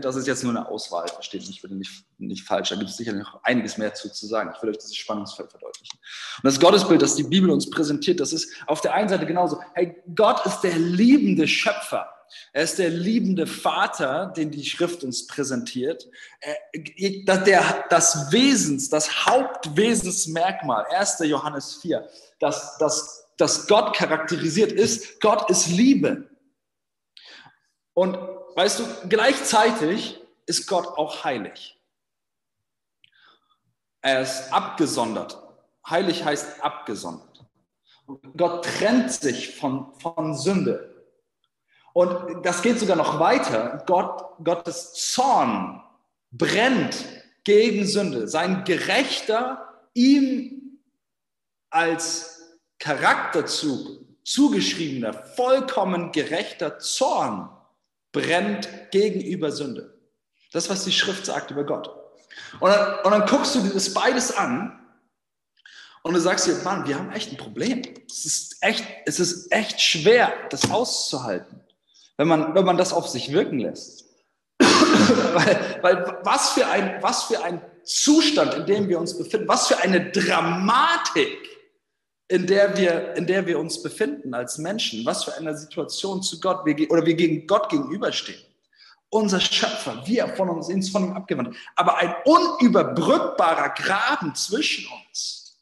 das 0.02 0.16
ist 0.16 0.28
jetzt 0.28 0.44
nur 0.44 0.52
eine 0.52 0.68
Auswahl, 0.68 1.08
versteht 1.08 1.48
mich 1.48 1.64
nicht, 1.64 2.06
nicht 2.18 2.44
falsch, 2.44 2.70
da 2.70 2.76
gibt 2.76 2.90
es 2.90 2.98
sicherlich 2.98 3.24
noch 3.24 3.42
einiges 3.44 3.78
mehr 3.78 3.94
zu, 3.94 4.12
zu 4.12 4.28
sagen. 4.28 4.52
Ich 4.54 4.62
will 4.62 4.70
euch 4.72 4.78
dieses 4.78 4.96
Spannungsfeld 4.96 5.50
verdeutlichen. 5.50 5.98
Und 6.38 6.44
das 6.44 6.60
Gottesbild, 6.60 7.02
das 7.02 7.16
die 7.16 7.24
Bibel 7.24 7.50
uns 7.50 7.70
präsentiert, 7.70 8.20
das 8.20 8.34
ist 8.34 8.54
auf 8.68 8.82
der 8.82 8.94
einen 8.94 9.08
Seite 9.08 9.26
genauso, 9.26 9.62
hey, 9.74 9.96
Gott 10.14 10.46
ist 10.46 10.62
der 10.62 10.78
liebende 10.78 11.48
Schöpfer. 11.48 12.10
Er 12.52 12.64
ist 12.64 12.80
der 12.80 12.90
liebende 12.90 13.48
Vater, 13.48 14.34
den 14.36 14.52
die 14.52 14.66
Schrift 14.66 15.04
uns 15.04 15.28
präsentiert. 15.28 16.10
Der, 16.74 17.86
das 17.90 18.32
Wesens, 18.32 18.90
das 18.90 19.26
Hauptwesensmerkmal, 19.26 20.86
1. 20.90 21.20
Johannes 21.26 21.76
4, 21.82 22.10
das, 22.40 22.78
das, 22.80 23.28
das 23.38 23.68
Gott 23.68 23.96
charakterisiert 23.96 24.72
ist, 24.72 25.22
Gott 25.22 25.50
ist 25.50 25.68
Liebe. 25.68 26.28
Und 27.96 28.18
weißt 28.56 28.80
du, 28.80 29.08
gleichzeitig 29.10 30.22
ist 30.46 30.68
Gott 30.68 30.86
auch 30.86 31.24
heilig. 31.24 31.82
Er 34.02 34.22
ist 34.22 34.54
abgesondert. 34.54 35.42
Heilig 35.90 36.24
heißt 36.24 36.64
abgesondert. 36.64 37.46
Gott 38.38 38.66
trennt 38.66 39.12
sich 39.12 39.56
von, 39.56 39.94
von 40.00 40.36
Sünde. 40.36 40.94
Und 41.94 42.46
das 42.46 42.62
geht 42.62 42.80
sogar 42.80 42.98
noch 42.98 43.20
weiter. 43.20 43.84
Gott, 43.88 44.36
Gottes 44.44 44.94
Zorn 44.94 45.82
brennt 46.32 47.04
gegen 47.46 47.88
Sünde. 47.88 48.28
Sein 48.28 48.66
gerechter, 48.66 49.74
ihm 49.94 50.82
als 51.70 52.60
Charakterzug 52.78 54.06
zugeschriebener, 54.26 55.14
vollkommen 55.14 56.12
gerechter 56.12 56.78
Zorn 56.80 57.55
brennt 58.16 58.70
gegenüber 58.92 59.52
Sünde. 59.52 59.94
Das, 60.52 60.70
was 60.70 60.86
die 60.86 60.92
Schrift 60.92 61.26
sagt 61.26 61.52
über 61.52 61.66
Gott. 61.66 61.90
Und 62.60 62.70
dann, 62.70 63.00
und 63.04 63.12
dann 63.12 63.26
guckst 63.28 63.56
du 63.56 63.60
dir 63.60 63.70
das 63.70 63.94
beides 63.94 64.36
an 64.36 64.80
und 66.04 66.14
du 66.14 66.20
sagst 66.20 66.48
dir, 66.48 66.56
Mann, 66.64 66.88
wir 66.88 66.98
haben 66.98 67.12
echt 67.12 67.32
ein 67.32 67.38
Problem. 67.38 67.82
Es 68.10 68.26
ist 68.26 68.58
echt, 68.62 68.86
es 69.06 69.20
ist 69.20 69.52
echt 69.52 69.82
schwer, 69.82 70.34
das 70.50 70.72
auszuhalten 70.72 71.62
wenn 72.18 72.28
man, 72.28 72.56
wenn 72.56 72.66
man 72.66 72.78
das 72.78 72.94
auf 72.94 73.08
sich 73.08 73.32
wirken 73.32 73.60
lässt. 73.60 74.06
weil, 74.60 75.80
weil 75.82 76.20
was, 76.24 76.52
für 76.52 76.68
ein, 76.68 77.02
was 77.02 77.24
für 77.24 77.44
ein 77.44 77.62
Zustand, 77.84 78.54
in 78.54 78.66
dem 78.66 78.90
wir 78.90 79.00
uns 79.00 79.18
befinden, 79.18 79.48
was 79.48 79.68
für 79.68 79.78
eine 79.80 80.12
Dramatik, 80.12 81.38
in 82.28 82.48
der 82.48 82.76
wir, 82.76 83.16
in 83.16 83.28
der 83.28 83.46
wir 83.46 83.60
uns 83.60 83.82
befinden 83.82 84.34
als 84.34 84.58
Menschen, 84.58 85.06
was 85.06 85.24
für 85.24 85.36
eine 85.36 85.56
Situation 85.56 86.24
zu 86.24 86.40
Gott 86.40 86.66
wir, 86.66 86.90
oder 86.90 87.06
wir 87.06 87.14
gegen 87.14 87.46
Gott 87.46 87.70
gegenüberstehen. 87.70 88.42
Unser 89.10 89.40
Schöpfer, 89.40 90.02
wir 90.06 90.28
von 90.30 90.50
uns 90.50 90.68
sind 90.68 90.90
von 90.90 91.06
ihm 91.06 91.14
abgewandt, 91.14 91.56
aber 91.76 91.98
ein 91.98 92.16
unüberbrückbarer 92.26 93.70
Graben 93.70 94.34
zwischen 94.34 94.88
uns. 95.08 95.60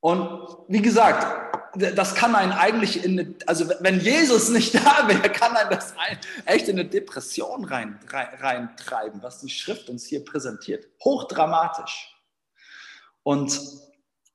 Und 0.00 0.56
wie 0.68 0.80
gesagt, 0.80 1.26
das 1.74 2.14
kann 2.14 2.34
einen 2.34 2.52
eigentlich 2.52 3.04
in 3.04 3.20
eine, 3.20 3.34
also 3.46 3.68
wenn 3.80 4.00
Jesus 4.00 4.48
nicht 4.48 4.74
da 4.86 5.06
wäre, 5.06 5.30
kann 5.30 5.54
einen 5.54 5.68
das 5.68 5.94
echt 6.46 6.68
in 6.68 6.78
eine 6.78 6.88
Depression 6.88 7.64
rein, 7.64 8.00
rein, 8.08 8.28
reintreiben, 8.40 9.22
was 9.22 9.40
die 9.40 9.50
Schrift 9.50 9.90
uns 9.90 10.06
hier 10.06 10.24
präsentiert. 10.24 10.86
Hochdramatisch. 11.04 12.16
Und, 13.22 13.60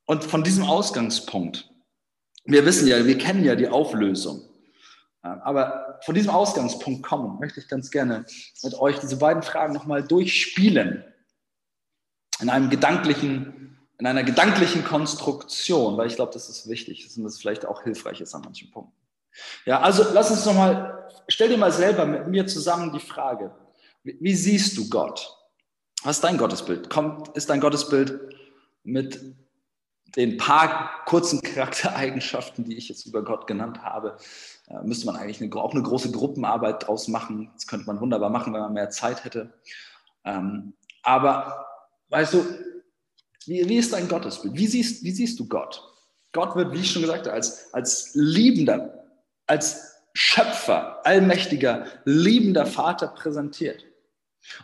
und 0.06 0.24
von 0.24 0.44
diesem 0.44 0.64
Ausgangspunkt, 0.64 1.70
wir 2.46 2.66
wissen 2.66 2.88
ja, 2.88 3.06
wir 3.06 3.18
kennen 3.18 3.44
ja 3.44 3.56
die 3.56 3.68
Auflösung. 3.68 4.42
Aber 5.22 6.00
von 6.04 6.16
diesem 6.16 6.32
Ausgangspunkt 6.32 7.04
kommen, 7.04 7.40
möchte 7.40 7.60
ich 7.60 7.68
ganz 7.68 7.92
gerne 7.92 8.26
mit 8.64 8.74
euch 8.74 8.98
diese 9.00 9.18
beiden 9.18 9.44
Fragen 9.44 9.74
nochmal 9.74 10.04
durchspielen. 10.04 11.04
In 12.40 12.50
einem 12.50 12.72
gedanklichen 12.72 13.62
in 14.02 14.08
einer 14.08 14.24
gedanklichen 14.24 14.84
Konstruktion, 14.84 15.96
weil 15.96 16.08
ich 16.08 16.16
glaube, 16.16 16.34
das 16.34 16.50
ist 16.50 16.68
wichtig 16.68 17.08
und 17.16 17.24
das 17.24 17.38
vielleicht 17.38 17.68
auch 17.68 17.84
hilfreich 17.84 18.20
ist 18.20 18.34
an 18.34 18.42
manchen 18.42 18.72
Punkten. 18.72 18.96
Ja, 19.64 19.80
also 19.80 20.04
lass 20.12 20.32
uns 20.32 20.44
nochmal, 20.44 21.08
stell 21.28 21.50
dir 21.50 21.58
mal 21.60 21.72
selber 21.72 22.08
mit 22.08 22.26
mir 22.26 22.48
zusammen 22.48 22.92
die 22.92 23.00
Frage, 23.00 23.54
wie, 24.02 24.18
wie 24.20 24.34
siehst 24.34 24.76
du 24.76 24.90
Gott? 24.90 25.38
Was 26.02 26.16
ist 26.16 26.24
dein 26.24 26.40
Gottesbild? 26.40 26.90
Kommt, 26.90 27.28
ist 27.38 27.52
dein 27.52 27.60
Gottesbild 27.60 28.20
mit 28.84 29.22
den 30.16 30.38
paar 30.38 31.04
kurzen 31.06 31.42
Charaktereigenschaften, 31.42 32.66
die 32.66 32.78
ich 32.78 32.90
jetzt 32.90 33.06
über 33.06 33.24
Gott 33.24 33.48
genannt 33.48 33.82
habe, 33.82 34.18
äh, 34.68 34.82
müsste 34.84 35.06
man 35.06 35.16
eigentlich 35.16 35.42
eine, 35.42 35.54
auch 35.56 35.74
eine 35.74 35.84
große 35.84 36.12
Gruppenarbeit 36.12 36.88
draus 36.88 37.08
machen. 37.08 37.50
Das 37.54 37.68
könnte 37.68 37.86
man 37.86 38.00
wunderbar 38.00 38.30
machen, 38.30 38.54
wenn 38.54 38.62
man 38.62 38.74
mehr 38.74 38.90
Zeit 38.90 39.24
hätte. 39.24 39.54
Ähm, 40.26 40.74
aber 41.04 41.66
weißt 42.10 42.34
du, 42.34 42.46
wie, 43.46 43.68
wie 43.68 43.78
ist 43.78 43.94
dein 43.94 44.08
Gottesbild? 44.08 44.56
Wie 44.56 44.68
siehst, 44.68 45.04
wie 45.04 45.12
siehst 45.12 45.40
du 45.40 45.48
Gott? 45.48 45.84
Gott 46.34 46.56
wird, 46.56 46.74
wie 46.74 46.80
ich 46.80 46.92
schon 46.92 47.02
gesagt 47.02 47.26
habe, 47.26 47.34
als, 47.34 47.74
als 47.74 48.12
liebender, 48.14 49.06
als 49.48 49.92
Schöpfer, 50.14 51.06
allmächtiger, 51.06 51.86
liebender 52.06 52.66
Vater 52.66 53.08
präsentiert. 53.08 53.86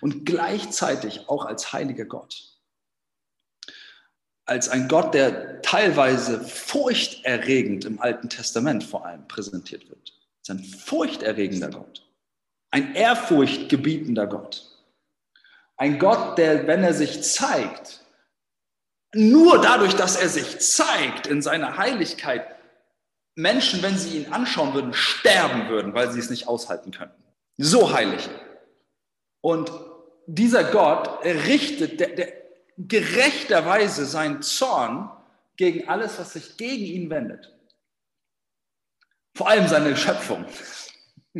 Und 0.01 0.25
gleichzeitig 0.25 1.29
auch 1.29 1.45
als 1.45 1.71
heiliger 1.71 2.05
Gott. 2.05 2.56
Als 4.47 4.69
ein 4.69 4.87
Gott, 4.87 5.13
der 5.13 5.61
teilweise 5.61 6.39
furchterregend 6.39 7.83
im 7.85 8.01
Alten 8.01 8.29
Testament 8.29 8.83
vor 8.83 9.05
allem 9.05 9.27
präsentiert 9.27 9.89
wird. 9.89 10.13
Als 10.39 10.49
ein 10.49 10.63
furchterregender 10.63 11.69
Gott. 11.69 12.09
Ein 12.71 12.95
ehrfurchtgebietender 12.95 14.25
Gott. 14.25 14.65
Ein 15.75 15.99
Gott, 15.99 16.37
der, 16.37 16.65
wenn 16.65 16.83
er 16.83 16.93
sich 16.93 17.21
zeigt, 17.23 18.01
nur 19.13 19.61
dadurch, 19.61 19.95
dass 19.95 20.15
er 20.15 20.29
sich 20.29 20.59
zeigt 20.59 21.27
in 21.27 21.41
seiner 21.41 21.77
Heiligkeit, 21.77 22.45
Menschen, 23.35 23.83
wenn 23.83 23.97
sie 23.97 24.17
ihn 24.17 24.33
anschauen 24.33 24.73
würden, 24.73 24.93
sterben 24.93 25.69
würden, 25.69 25.93
weil 25.93 26.11
sie 26.11 26.19
es 26.19 26.29
nicht 26.29 26.47
aushalten 26.47 26.91
könnten. 26.91 27.21
So 27.57 27.93
heilig. 27.93 28.27
Und 29.41 29.71
dieser 30.25 30.63
Gott 30.63 31.23
richtet 31.23 31.99
der, 31.99 32.09
der, 32.09 32.33
gerechterweise 32.77 34.05
seinen 34.05 34.41
Zorn 34.41 35.09
gegen 35.55 35.87
alles, 35.87 36.19
was 36.19 36.33
sich 36.33 36.57
gegen 36.57 36.85
ihn 36.85 37.09
wendet. 37.09 37.53
Vor 39.35 39.49
allem 39.49 39.67
seine 39.67 39.95
Schöpfung. 39.95 40.45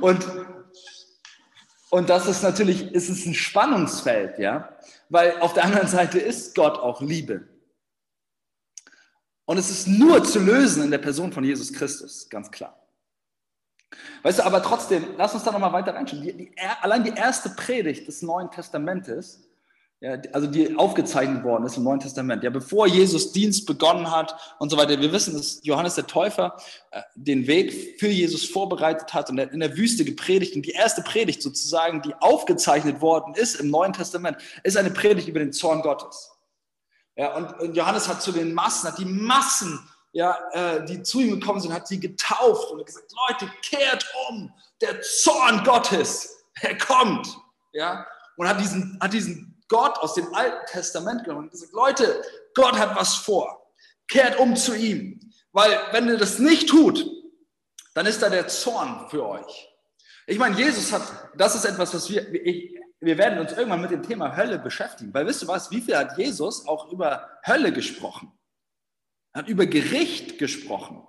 Und, 0.00 0.26
und 1.88 2.10
das 2.10 2.26
ist 2.26 2.42
natürlich, 2.42 2.92
ist 2.92 3.08
es 3.08 3.24
ein 3.24 3.32
Spannungsfeld, 3.32 4.38
ja 4.38 4.74
weil 5.08 5.38
auf 5.40 5.52
der 5.52 5.64
anderen 5.64 5.88
Seite 5.88 6.18
ist 6.18 6.54
Gott 6.54 6.78
auch 6.78 7.00
Liebe. 7.00 7.48
Und 9.44 9.58
es 9.58 9.70
ist 9.70 9.86
nur 9.86 10.24
zu 10.24 10.40
lösen 10.40 10.82
in 10.82 10.90
der 10.90 10.98
Person 10.98 11.32
von 11.32 11.44
Jesus 11.44 11.72
Christus, 11.72 12.28
ganz 12.28 12.50
klar. 12.50 12.80
Weißt 14.22 14.40
du, 14.40 14.42
aber 14.42 14.62
trotzdem, 14.62 15.14
lass 15.16 15.34
uns 15.34 15.44
da 15.44 15.52
nochmal 15.52 15.72
weiter 15.72 15.94
reinschauen. 15.94 16.22
Die, 16.22 16.32
die, 16.32 16.52
allein 16.80 17.04
die 17.04 17.12
erste 17.12 17.50
Predigt 17.50 18.08
des 18.08 18.22
Neuen 18.22 18.50
Testamentes 18.50 19.46
ja, 20.00 20.18
also 20.32 20.46
die 20.46 20.76
aufgezeichnet 20.76 21.44
worden 21.44 21.64
ist 21.64 21.78
im 21.78 21.84
Neuen 21.84 22.00
Testament. 22.00 22.42
Ja, 22.42 22.50
bevor 22.50 22.86
Jesus 22.86 23.32
Dienst 23.32 23.64
begonnen 23.64 24.10
hat 24.10 24.36
und 24.58 24.68
so 24.70 24.76
weiter. 24.76 25.00
Wir 25.00 25.12
wissen, 25.12 25.34
dass 25.34 25.60
Johannes 25.62 25.94
der 25.94 26.06
Täufer 26.06 26.56
äh, 26.90 27.00
den 27.14 27.46
Weg 27.46 27.98
für 27.98 28.08
Jesus 28.08 28.44
vorbereitet 28.44 29.14
hat 29.14 29.30
und 29.30 29.38
in 29.38 29.60
der 29.60 29.76
Wüste 29.76 30.04
gepredigt. 30.04 30.56
Und 30.56 30.66
die 30.66 30.72
erste 30.72 31.00
Predigt 31.02 31.40
sozusagen, 31.40 32.02
die 32.02 32.14
aufgezeichnet 32.16 33.00
worden 33.00 33.34
ist 33.34 33.54
im 33.54 33.70
Neuen 33.70 33.94
Testament, 33.94 34.36
ist 34.62 34.76
eine 34.76 34.90
Predigt 34.90 35.28
über 35.28 35.38
den 35.38 35.52
Zorn 35.54 35.80
Gottes. 35.80 36.30
Ja, 37.16 37.34
und, 37.36 37.58
und 37.60 37.76
Johannes 37.76 38.08
hat 38.08 38.20
zu 38.20 38.32
den 38.32 38.52
Massen, 38.52 38.88
hat 38.88 38.98
die 38.98 39.04
Massen, 39.04 39.88
ja, 40.12 40.36
äh, 40.52 40.84
die 40.84 41.02
zu 41.02 41.20
ihm 41.20 41.40
gekommen 41.40 41.60
sind, 41.60 41.72
hat 41.72 41.88
sie 41.88 42.00
getauft 42.00 42.70
und 42.72 42.84
gesagt, 42.84 43.10
Leute, 43.28 43.50
kehrt 43.62 44.04
um, 44.28 44.52
der 44.80 45.00
Zorn 45.00 45.62
Gottes, 45.64 46.44
er 46.60 46.76
kommt. 46.76 47.38
Ja, 47.72 48.06
und 48.36 48.48
hat 48.48 48.60
diesen, 48.60 48.98
hat 49.00 49.12
diesen 49.12 49.53
Gott 49.68 49.98
aus 49.98 50.14
dem 50.14 50.34
Alten 50.34 50.66
Testament 50.66 51.24
genommen 51.24 51.44
und 51.44 51.50
gesagt, 51.50 51.72
Leute, 51.72 52.22
Gott 52.54 52.78
hat 52.78 52.96
was 52.96 53.14
vor. 53.14 53.72
Kehrt 54.08 54.38
um 54.38 54.56
zu 54.56 54.74
ihm. 54.74 55.20
Weil 55.52 55.78
wenn 55.92 56.08
ihr 56.08 56.18
das 56.18 56.38
nicht 56.38 56.68
tut, 56.68 57.04
dann 57.94 58.06
ist 58.06 58.22
da 58.22 58.28
der 58.28 58.48
Zorn 58.48 59.08
für 59.08 59.26
euch. 59.26 59.68
Ich 60.26 60.38
meine, 60.38 60.56
Jesus 60.56 60.92
hat, 60.92 61.02
das 61.36 61.54
ist 61.54 61.64
etwas, 61.64 61.94
was 61.94 62.10
wir, 62.10 62.32
ich, 62.34 62.78
wir 63.00 63.18
werden 63.18 63.38
uns 63.38 63.52
irgendwann 63.52 63.82
mit 63.82 63.90
dem 63.90 64.02
Thema 64.02 64.36
Hölle 64.36 64.58
beschäftigen. 64.58 65.12
Weil 65.14 65.26
wisst 65.26 65.42
ihr 65.42 65.48
was, 65.48 65.70
wie 65.70 65.80
viel 65.80 65.96
hat 65.96 66.18
Jesus 66.18 66.66
auch 66.66 66.90
über 66.90 67.28
Hölle 67.46 67.72
gesprochen? 67.72 68.32
Er 69.32 69.42
hat 69.42 69.48
über 69.48 69.66
Gericht 69.66 70.38
gesprochen. 70.38 71.06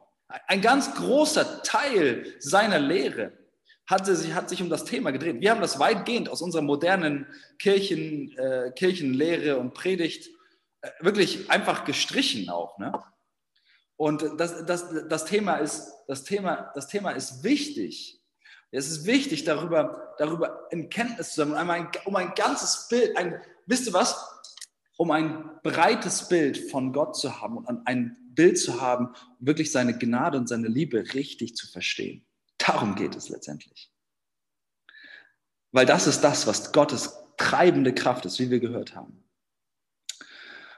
Ein 0.47 0.61
ganz 0.61 0.93
großer 0.95 1.63
Teil 1.63 2.35
seiner 2.39 2.79
Lehre 2.79 3.33
hat 3.87 4.05
sich, 4.05 4.33
hat 4.33 4.49
sich 4.49 4.61
um 4.61 4.69
das 4.69 4.85
Thema 4.85 5.11
gedreht. 5.11 5.41
Wir 5.41 5.51
haben 5.51 5.61
das 5.61 5.79
weitgehend 5.79 6.29
aus 6.29 6.41
unserer 6.41 6.63
modernen 6.63 7.27
Kirchen, 7.59 8.35
äh, 8.37 8.71
Kirchenlehre 8.75 9.57
und 9.57 9.73
Predigt 9.73 10.29
äh, 10.81 10.89
wirklich 11.01 11.49
einfach 11.51 11.85
gestrichen 11.85 12.49
auch. 12.49 12.77
Ne? 12.79 12.91
Und 13.95 14.25
das, 14.37 14.65
das, 14.65 15.07
das, 15.07 15.25
Thema 15.25 15.57
ist, 15.57 15.91
das, 16.07 16.23
Thema, 16.23 16.71
das 16.73 16.87
Thema 16.87 17.11
ist 17.11 17.43
wichtig. 17.43 18.21
Es 18.71 18.89
ist 18.89 19.05
wichtig, 19.05 19.45
darüber, 19.45 20.15
darüber 20.17 20.67
in 20.71 20.89
Kenntnis 20.89 21.29
zu 21.29 21.41
sein, 21.41 21.51
um 21.51 21.69
ein, 21.69 21.89
um 22.05 22.15
ein 22.15 22.33
ganzes 22.35 22.87
Bild, 22.89 23.15
ein, 23.15 23.39
wisst 23.67 23.87
ihr 23.87 23.93
was? 23.93 24.17
Um 24.97 25.11
ein 25.11 25.49
breites 25.63 26.27
Bild 26.27 26.71
von 26.71 26.91
Gott 26.91 27.15
zu 27.15 27.41
haben 27.41 27.57
und 27.57 27.87
ein 27.87 28.17
Bild 28.31 28.57
zu 28.57 28.81
haben, 28.81 29.13
wirklich 29.39 29.71
seine 29.71 29.97
Gnade 29.97 30.37
und 30.37 30.47
seine 30.47 30.67
Liebe 30.67 31.13
richtig 31.13 31.55
zu 31.55 31.67
verstehen. 31.67 32.25
Darum 32.57 32.95
geht 32.95 33.15
es 33.15 33.29
letztendlich. 33.29 33.91
Weil 35.71 35.85
das 35.85 36.07
ist 36.07 36.21
das, 36.21 36.47
was 36.47 36.71
Gottes 36.71 37.17
treibende 37.37 37.93
Kraft 37.93 38.25
ist, 38.25 38.39
wie 38.39 38.49
wir 38.49 38.59
gehört 38.59 38.95
haben. 38.95 39.23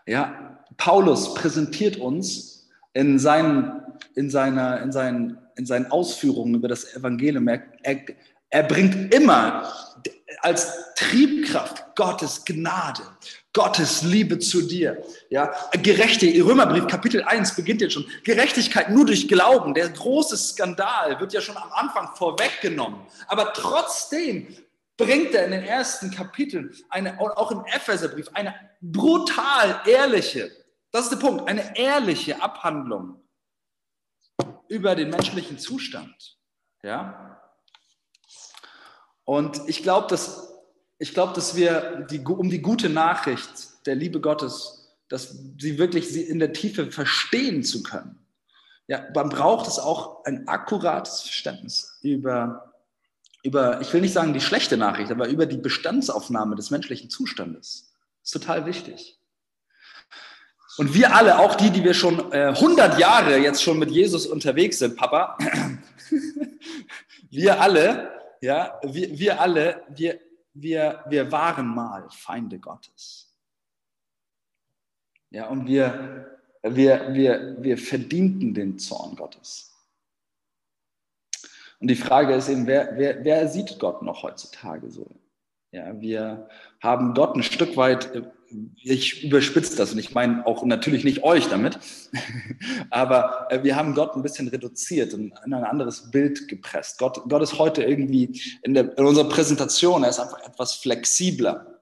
Ja, 0.07 0.63
Paulus 0.77 1.33
präsentiert 1.35 1.97
uns 1.97 2.67
in 2.93 3.19
seinen, 3.19 3.81
in 4.15 4.29
seiner, 4.29 4.81
in 4.81 4.91
seinen, 4.91 5.37
in 5.55 5.65
seinen 5.65 5.91
Ausführungen 5.91 6.55
über 6.55 6.67
das 6.67 6.95
Evangelium. 6.95 7.47
Er, 7.47 7.61
er, 7.83 8.01
er 8.49 8.63
bringt 8.63 9.13
immer 9.13 9.73
als 10.41 10.93
Triebkraft 10.95 11.95
Gottes 11.95 12.45
Gnade, 12.45 13.01
Gottes 13.53 14.03
Liebe 14.03 14.39
zu 14.39 14.61
dir. 14.61 15.03
Ja, 15.29 15.53
Gerechte, 15.81 16.27
Römerbrief 16.43 16.87
Kapitel 16.87 17.23
1 17.23 17.55
beginnt 17.55 17.81
jetzt 17.81 17.93
schon. 17.93 18.05
Gerechtigkeit 18.23 18.89
nur 18.89 19.05
durch 19.05 19.27
Glauben. 19.27 19.73
Der 19.73 19.89
große 19.89 20.37
Skandal 20.37 21.19
wird 21.19 21.33
ja 21.33 21.41
schon 21.41 21.57
am 21.57 21.71
Anfang 21.71 22.15
vorweggenommen. 22.15 22.99
Aber 23.27 23.53
trotzdem 23.53 24.55
bringt 24.95 25.33
er 25.33 25.45
in 25.45 25.51
den 25.51 25.63
ersten 25.63 26.11
Kapiteln, 26.11 26.73
eine, 26.89 27.19
auch 27.19 27.51
im 27.51 27.63
Epheserbrief, 27.65 28.29
eine 28.33 28.53
brutal 28.81 29.81
ehrliche, 29.85 30.51
das 30.91 31.03
ist 31.03 31.11
der 31.11 31.17
Punkt, 31.17 31.47
eine 31.47 31.77
ehrliche 31.77 32.41
Abhandlung 32.41 33.21
über 34.67 34.95
den 34.95 35.09
menschlichen 35.09 35.59
Zustand. 35.59 36.37
Ja? 36.83 37.36
Und 39.27 39.59
ich 39.67 39.83
glaube, 39.83 40.07
dass 40.07 40.47
ich 40.99 41.13
glaube, 41.13 41.33
dass 41.33 41.55
wir 41.55 42.07
die, 42.09 42.19
um 42.19 42.49
die 42.49 42.61
gute 42.61 42.89
Nachricht 42.89 43.85
der 43.85 43.95
Liebe 43.95 44.19
Gottes, 44.19 44.95
dass 45.09 45.35
sie 45.59 45.77
wirklich 45.77 46.09
sie 46.09 46.23
in 46.23 46.39
der 46.39 46.53
Tiefe 46.53 46.91
verstehen 46.91 47.63
zu 47.63 47.83
können, 47.83 48.17
ja, 48.87 49.03
man 49.13 49.27
braucht 49.27 49.67
es 49.67 49.79
auch 49.79 50.23
ein 50.23 50.47
akkurates 50.47 51.21
Verständnis 51.21 51.99
über, 52.01 52.73
über, 53.43 53.81
ich 53.81 53.91
will 53.91 53.99
nicht 53.99 54.13
sagen 54.13 54.33
die 54.33 54.41
schlechte 54.41 54.77
Nachricht, 54.77 55.11
aber 55.11 55.27
über 55.27 55.45
die 55.45 55.57
Bestandsaufnahme 55.57 56.55
des 56.55 56.71
menschlichen 56.71 57.09
Zustandes. 57.09 57.91
Das 58.21 58.29
ist 58.29 58.41
total 58.41 58.65
wichtig. 58.65 59.19
Und 60.77 60.93
wir 60.93 61.13
alle, 61.13 61.39
auch 61.39 61.55
die, 61.55 61.69
die 61.69 61.83
wir 61.83 61.93
schon 61.93 62.31
äh, 62.31 62.47
100 62.47 62.97
Jahre 62.97 63.37
jetzt 63.37 63.61
schon 63.61 63.77
mit 63.77 63.91
Jesus 63.91 64.25
unterwegs 64.25 64.79
sind, 64.79 64.95
Papa, 64.95 65.37
wir 67.29 67.59
alle, 67.59 68.16
ja, 68.41 68.79
wir, 68.83 69.17
wir 69.17 69.41
alle, 69.41 69.83
wir, 69.89 70.19
wir, 70.53 71.03
wir 71.07 71.31
waren 71.31 71.67
mal 71.67 72.07
Feinde 72.09 72.59
Gottes. 72.59 73.35
Ja, 75.29 75.47
und 75.47 75.67
wir, 75.67 76.39
wir, 76.63 77.13
wir, 77.13 77.57
wir 77.59 77.77
verdienten 77.77 78.53
den 78.53 78.79
Zorn 78.79 79.15
Gottes. 79.15 79.73
Und 81.79 81.89
die 81.89 81.95
Frage 81.95 82.33
ist 82.33 82.49
eben, 82.49 82.65
wer, 82.65 82.97
wer, 82.97 83.23
wer 83.23 83.47
sieht 83.47 83.77
Gott 83.79 84.01
noch 84.01 84.23
heutzutage 84.23 84.89
so? 84.89 85.05
Ja, 85.71 85.99
wir 85.99 86.49
haben 86.81 87.13
Gott 87.13 87.35
ein 87.35 87.43
Stück 87.43 87.75
weit, 87.77 88.31
ich 88.83 89.23
überspitze 89.23 89.75
das 89.75 89.91
und 89.91 89.99
ich 89.99 90.13
meine 90.13 90.45
auch 90.45 90.63
natürlich 90.63 91.03
nicht 91.03 91.23
euch 91.23 91.47
damit, 91.47 91.79
aber 92.89 93.47
äh, 93.49 93.63
wir 93.63 93.75
haben 93.75 93.95
Gott 93.95 94.15
ein 94.15 94.23
bisschen 94.23 94.47
reduziert 94.47 95.13
und 95.13 95.33
in 95.45 95.53
ein 95.53 95.63
anderes 95.63 96.11
Bild 96.11 96.47
gepresst. 96.47 96.99
Gott, 96.99 97.21
Gott 97.27 97.41
ist 97.41 97.57
heute 97.57 97.83
irgendwie 97.83 98.41
in, 98.63 98.73
der, 98.73 98.97
in 98.97 99.05
unserer 99.05 99.29
Präsentation, 99.29 100.03
er 100.03 100.09
ist 100.09 100.19
einfach 100.19 100.39
etwas 100.47 100.75
flexibler 100.75 101.79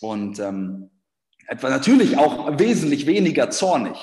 und 0.00 0.38
ähm, 0.38 0.90
etwa 1.46 1.70
natürlich 1.70 2.16
auch 2.16 2.58
wesentlich 2.58 3.06
weniger 3.06 3.50
zornig. 3.50 3.96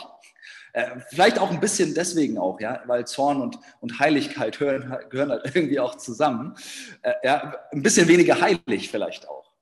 Äh, 0.73 1.01
vielleicht 1.09 1.37
auch 1.37 1.51
ein 1.51 1.59
bisschen 1.59 1.93
deswegen 1.93 2.39
auch, 2.39 2.59
ja, 2.59 2.81
weil 2.87 3.05
Zorn 3.05 3.41
und, 3.41 3.59
und 3.79 3.99
Heiligkeit 3.99 4.59
hören, 4.59 4.97
gehören 5.09 5.29
halt 5.29 5.55
irgendwie 5.55 5.79
auch 5.79 5.95
zusammen. 5.95 6.55
Äh, 7.03 7.13
ja, 7.23 7.55
ein 7.71 7.83
bisschen 7.83 8.07
weniger 8.07 8.41
heilig 8.41 8.89
vielleicht 8.89 9.29
auch. 9.29 9.53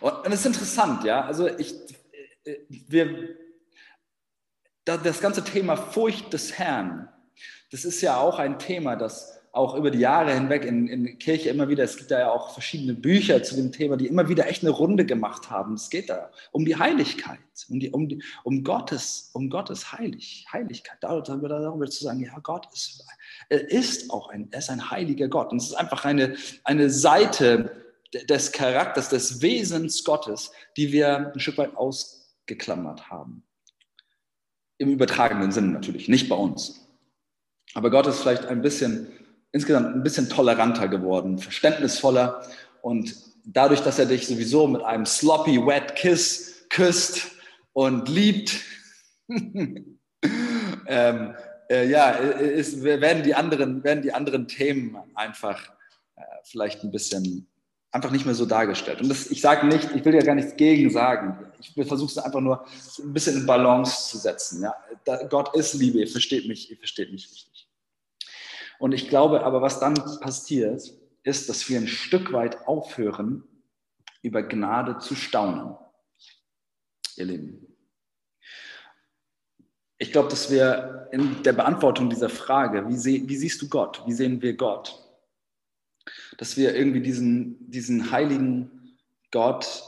Und, 0.00 0.26
es 0.26 0.40
ist 0.40 0.46
interessant, 0.46 1.04
ja, 1.04 1.24
also 1.24 1.48
ich, 1.48 1.74
wir, 2.68 3.36
das 4.84 5.20
ganze 5.20 5.44
Thema 5.44 5.76
Furcht 5.76 6.32
des 6.32 6.58
Herrn, 6.58 7.08
das 7.70 7.84
ist 7.84 8.00
ja 8.00 8.18
auch 8.18 8.38
ein 8.38 8.58
Thema, 8.58 8.96
das 8.96 9.36
auch 9.56 9.74
über 9.74 9.90
die 9.90 10.00
Jahre 10.00 10.34
hinweg 10.34 10.66
in, 10.66 10.86
in 10.86 11.18
Kirche 11.18 11.48
immer 11.48 11.68
wieder, 11.68 11.82
es 11.82 11.96
gibt 11.96 12.10
da 12.10 12.20
ja 12.20 12.30
auch 12.30 12.50
verschiedene 12.52 12.92
Bücher 12.92 13.42
zu 13.42 13.56
dem 13.56 13.72
Thema, 13.72 13.96
die 13.96 14.06
immer 14.06 14.28
wieder 14.28 14.46
echt 14.46 14.62
eine 14.62 14.70
Runde 14.70 15.06
gemacht 15.06 15.50
haben. 15.50 15.74
Es 15.74 15.88
geht 15.88 16.10
da 16.10 16.30
um 16.52 16.66
die 16.66 16.76
Heiligkeit, 16.76 17.38
um, 17.70 17.80
die, 17.80 17.90
um, 17.90 18.06
die, 18.06 18.22
um, 18.44 18.62
Gottes, 18.62 19.30
um 19.32 19.48
Gottes 19.48 19.92
Heilig, 19.92 20.46
Heiligkeit. 20.52 20.98
Darüber, 21.00 21.48
darüber 21.48 21.86
zu 21.86 22.04
sagen, 22.04 22.20
ja, 22.20 22.38
Gott 22.42 22.68
ist, 22.74 23.02
er 23.48 23.70
ist 23.70 24.10
auch 24.10 24.28
ein, 24.28 24.48
er 24.50 24.58
ist 24.58 24.68
ein 24.68 24.90
heiliger 24.90 25.26
Gott. 25.26 25.50
Und 25.52 25.62
es 25.62 25.68
ist 25.68 25.74
einfach 25.74 26.04
eine, 26.04 26.36
eine 26.64 26.90
Seite 26.90 27.82
des 28.28 28.52
Charakters, 28.52 29.08
des 29.08 29.40
Wesens 29.40 30.04
Gottes, 30.04 30.52
die 30.76 30.92
wir 30.92 31.32
ein 31.32 31.40
Stück 31.40 31.56
weit 31.56 31.74
ausgeklammert 32.46 33.10
haben. 33.10 33.42
Im 34.78 34.90
übertragenen 34.90 35.52
Sinne 35.52 35.68
natürlich, 35.68 36.08
nicht 36.08 36.28
bei 36.28 36.36
uns. 36.36 36.86
Aber 37.74 37.90
Gott 37.90 38.06
ist 38.06 38.20
vielleicht 38.20 38.46
ein 38.46 38.62
bisschen 38.62 39.08
insgesamt 39.52 39.94
ein 39.94 40.02
bisschen 40.02 40.28
toleranter 40.28 40.88
geworden, 40.88 41.38
verständnisvoller 41.38 42.42
und 42.82 43.16
dadurch, 43.44 43.80
dass 43.80 43.98
er 43.98 44.06
dich 44.06 44.26
sowieso 44.26 44.68
mit 44.68 44.82
einem 44.82 45.06
sloppy 45.06 45.64
wet 45.66 45.96
kiss 45.96 46.66
küsst 46.68 47.30
und 47.72 48.08
liebt, 48.08 48.60
ähm, 49.28 49.98
äh, 51.70 51.88
ja, 51.88 52.10
ist, 52.10 52.82
werden, 52.82 53.22
die 53.22 53.34
anderen, 53.34 53.82
werden 53.82 54.02
die 54.02 54.12
anderen 54.12 54.46
Themen 54.46 54.96
einfach 55.14 55.70
äh, 56.16 56.22
vielleicht 56.44 56.84
ein 56.84 56.90
bisschen 56.90 57.48
einfach 57.92 58.10
nicht 58.10 58.26
mehr 58.26 58.34
so 58.34 58.46
dargestellt. 58.46 59.00
Und 59.00 59.08
das, 59.08 59.30
ich 59.30 59.40
sage 59.40 59.66
nicht, 59.66 59.90
ich 59.94 60.04
will 60.04 60.14
ja 60.14 60.22
gar 60.22 60.34
nichts 60.34 60.56
gegen 60.56 60.90
sagen. 60.90 61.38
Ich 61.60 61.72
versuche 61.86 62.10
es 62.10 62.18
einfach 62.18 62.40
nur 62.40 62.66
ein 62.98 63.12
bisschen 63.12 63.36
in 63.38 63.46
Balance 63.46 64.10
zu 64.10 64.18
setzen. 64.18 64.62
Ja? 64.62 64.74
Da, 65.04 65.24
Gott 65.24 65.54
ist 65.54 65.74
Liebe, 65.74 66.00
ihr 66.00 66.08
versteht 66.08 66.46
mich, 66.46 66.70
ihr 66.70 66.76
versteht 66.76 67.12
mich 67.12 67.30
richtig. 67.30 67.68
Und 68.78 68.92
ich 68.92 69.08
glaube 69.08 69.42
aber, 69.44 69.62
was 69.62 69.80
dann 69.80 69.94
passiert, 70.20 70.82
ist, 71.22 71.48
dass 71.48 71.68
wir 71.68 71.78
ein 71.78 71.88
Stück 71.88 72.32
weit 72.32 72.66
aufhören, 72.66 73.44
über 74.22 74.42
Gnade 74.42 74.98
zu 74.98 75.14
staunen. 75.14 75.76
Ihr 77.16 77.24
Lieben. 77.24 77.66
Ich 79.98 80.12
glaube, 80.12 80.28
dass 80.28 80.50
wir 80.50 81.08
in 81.12 81.42
der 81.42 81.54
Beantwortung 81.54 82.10
dieser 82.10 82.28
Frage, 82.28 82.86
wie, 82.88 82.96
seh, 82.96 83.22
wie 83.26 83.36
siehst 83.36 83.62
du 83.62 83.68
Gott? 83.68 84.02
Wie 84.06 84.12
sehen 84.12 84.42
wir 84.42 84.54
Gott? 84.54 85.05
Dass 86.38 86.56
wir 86.56 86.74
irgendwie 86.74 87.00
diesen, 87.00 87.70
diesen 87.70 88.10
heiligen 88.10 88.98
Gott 89.30 89.82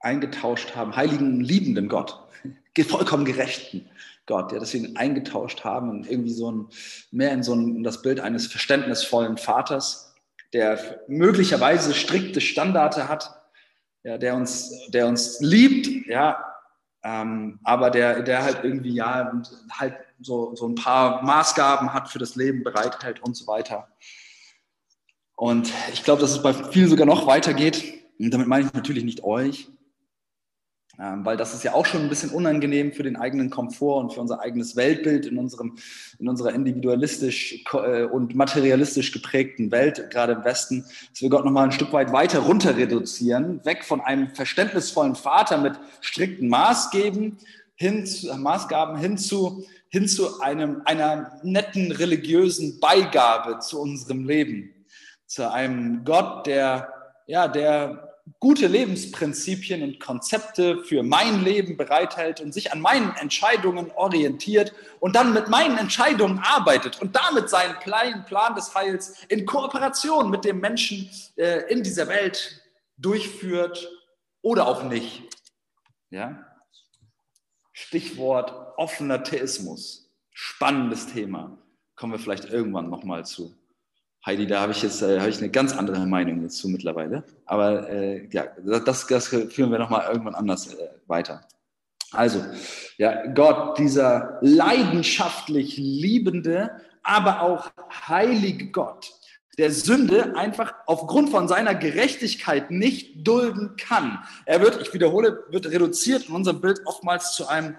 eingetauscht 0.00 0.74
haben, 0.74 0.96
heiligen, 0.96 1.40
liebenden 1.40 1.88
Gott, 1.88 2.18
vollkommen 2.88 3.24
gerechten 3.24 3.88
Gott, 4.26 4.52
ja, 4.52 4.58
dass 4.58 4.72
wir 4.72 4.80
ihn 4.80 4.96
eingetauscht 4.96 5.64
haben 5.64 5.90
und 5.90 6.10
irgendwie 6.10 6.32
so 6.32 6.50
ein, 6.50 6.68
mehr 7.10 7.32
in 7.32 7.42
so 7.42 7.54
ein, 7.54 7.82
das 7.82 8.02
Bild 8.02 8.20
eines 8.20 8.46
verständnisvollen 8.46 9.36
Vaters, 9.36 10.14
der 10.52 11.00
möglicherweise 11.08 11.94
strikte 11.94 12.40
Standarte 12.40 13.08
hat, 13.08 13.42
ja, 14.02 14.16
der 14.16 14.34
uns, 14.34 14.88
der 14.88 15.08
uns 15.08 15.40
liebt, 15.40 16.06
ja, 16.06 16.54
ähm, 17.02 17.58
aber 17.64 17.90
der, 17.90 18.22
der 18.22 18.42
halt 18.42 18.64
irgendwie 18.64 18.94
ja 18.94 19.42
halt 19.70 19.96
so, 20.20 20.54
so 20.54 20.66
ein 20.66 20.74
paar 20.74 21.22
Maßgaben 21.22 21.92
hat 21.92 22.08
für 22.08 22.18
das 22.18 22.34
Leben 22.34 22.64
bereithält 22.64 23.22
und 23.22 23.36
so 23.36 23.46
weiter. 23.46 23.88
Und 25.36 25.72
ich 25.92 26.04
glaube, 26.04 26.20
dass 26.20 26.32
es 26.32 26.42
bei 26.42 26.52
vielen 26.54 26.88
sogar 26.88 27.06
noch 27.06 27.26
weitergeht. 27.26 27.82
Und 28.18 28.32
damit 28.32 28.46
meine 28.46 28.66
ich 28.66 28.72
natürlich 28.72 29.04
nicht 29.04 29.24
euch, 29.24 29.68
ähm, 31.00 31.24
weil 31.24 31.36
das 31.36 31.54
ist 31.54 31.64
ja 31.64 31.74
auch 31.74 31.86
schon 31.86 32.02
ein 32.02 32.08
bisschen 32.08 32.30
unangenehm 32.30 32.92
für 32.92 33.02
den 33.02 33.16
eigenen 33.16 33.50
Komfort 33.50 33.98
und 33.98 34.12
für 34.12 34.20
unser 34.20 34.40
eigenes 34.40 34.76
Weltbild 34.76 35.26
in, 35.26 35.38
unserem, 35.38 35.76
in 36.20 36.28
unserer 36.28 36.54
individualistisch 36.54 37.64
äh, 37.72 38.04
und 38.04 38.36
materialistisch 38.36 39.10
geprägten 39.10 39.72
Welt, 39.72 40.10
gerade 40.10 40.34
im 40.34 40.44
Westen, 40.44 40.84
dass 41.10 41.20
wir 41.20 41.30
Gott 41.30 41.44
nochmal 41.44 41.64
ein 41.64 41.72
Stück 41.72 41.92
weit 41.92 42.12
weiter 42.12 42.40
runter 42.40 42.76
reduzieren, 42.76 43.64
weg 43.64 43.84
von 43.84 44.00
einem 44.00 44.30
verständnisvollen 44.30 45.16
Vater 45.16 45.58
mit 45.58 45.74
strikten 46.00 46.48
Maßgaben 46.48 47.38
hin 47.74 48.06
zu, 48.06 48.30
äh, 48.30 48.36
Maßgaben 48.36 48.96
hin 48.96 49.18
zu, 49.18 49.66
hin 49.88 50.06
zu 50.06 50.40
einem, 50.40 50.82
einer 50.84 51.40
netten 51.42 51.90
religiösen 51.90 52.78
Beigabe 52.78 53.58
zu 53.58 53.80
unserem 53.80 54.28
Leben. 54.28 54.73
Zu 55.26 55.50
einem 55.50 56.04
Gott, 56.04 56.46
der, 56.46 56.92
ja, 57.26 57.48
der 57.48 58.14
gute 58.40 58.66
Lebensprinzipien 58.66 59.82
und 59.82 60.00
Konzepte 60.00 60.82
für 60.84 61.02
mein 61.02 61.44
Leben 61.44 61.76
bereithält 61.76 62.40
und 62.40 62.52
sich 62.52 62.72
an 62.72 62.80
meinen 62.80 63.14
Entscheidungen 63.16 63.90
orientiert 63.92 64.72
und 65.00 65.14
dann 65.14 65.34
mit 65.34 65.48
meinen 65.48 65.76
Entscheidungen 65.76 66.38
arbeitet 66.38 67.00
und 67.00 67.14
damit 67.16 67.50
seinen 67.50 67.78
Plan, 67.80 68.24
Plan 68.24 68.54
des 68.54 68.74
Heils 68.74 69.24
in 69.28 69.44
Kooperation 69.44 70.30
mit 70.30 70.44
dem 70.44 70.60
Menschen 70.60 71.10
äh, 71.36 71.70
in 71.70 71.82
dieser 71.82 72.08
Welt 72.08 72.62
durchführt 72.96 73.90
oder 74.40 74.66
auch 74.66 74.84
nicht. 74.84 75.22
Ja? 76.10 76.46
Stichwort 77.72 78.52
offener 78.78 79.22
Theismus. 79.22 80.10
Spannendes 80.30 81.08
Thema. 81.08 81.58
Kommen 81.96 82.12
wir 82.12 82.18
vielleicht 82.18 82.46
irgendwann 82.46 82.88
nochmal 82.88 83.26
zu. 83.26 83.54
Heidi, 84.26 84.46
da 84.46 84.60
habe 84.60 84.72
ich 84.72 84.82
jetzt 84.82 85.02
äh, 85.02 85.20
habe 85.20 85.28
ich 85.28 85.38
eine 85.38 85.50
ganz 85.50 85.76
andere 85.76 86.06
Meinung 86.06 86.42
dazu 86.42 86.68
mittlerweile. 86.68 87.24
Aber 87.44 87.90
äh, 87.90 88.26
ja, 88.30 88.46
das, 88.64 89.06
das 89.06 89.28
führen 89.28 89.70
wir 89.70 89.78
nochmal 89.78 90.08
irgendwann 90.10 90.34
anders 90.34 90.72
äh, 90.72 90.88
weiter. 91.06 91.46
Also, 92.10 92.42
ja, 92.96 93.26
Gott, 93.26 93.78
dieser 93.78 94.38
leidenschaftlich 94.40 95.76
liebende, 95.76 96.70
aber 97.02 97.42
auch 97.42 97.70
heilige 98.08 98.70
Gott, 98.70 99.12
der 99.58 99.70
Sünde 99.70 100.34
einfach 100.36 100.74
aufgrund 100.86 101.30
von 101.30 101.46
seiner 101.48 101.74
Gerechtigkeit 101.74 102.70
nicht 102.70 103.26
dulden 103.26 103.76
kann. 103.76 104.24
Er 104.46 104.60
wird, 104.60 104.80
ich 104.80 104.94
wiederhole, 104.94 105.44
wird 105.50 105.66
reduziert 105.66 106.28
in 106.28 106.34
unserem 106.34 106.60
Bild 106.60 106.80
oftmals 106.86 107.32
zu 107.32 107.46
einem, 107.46 107.76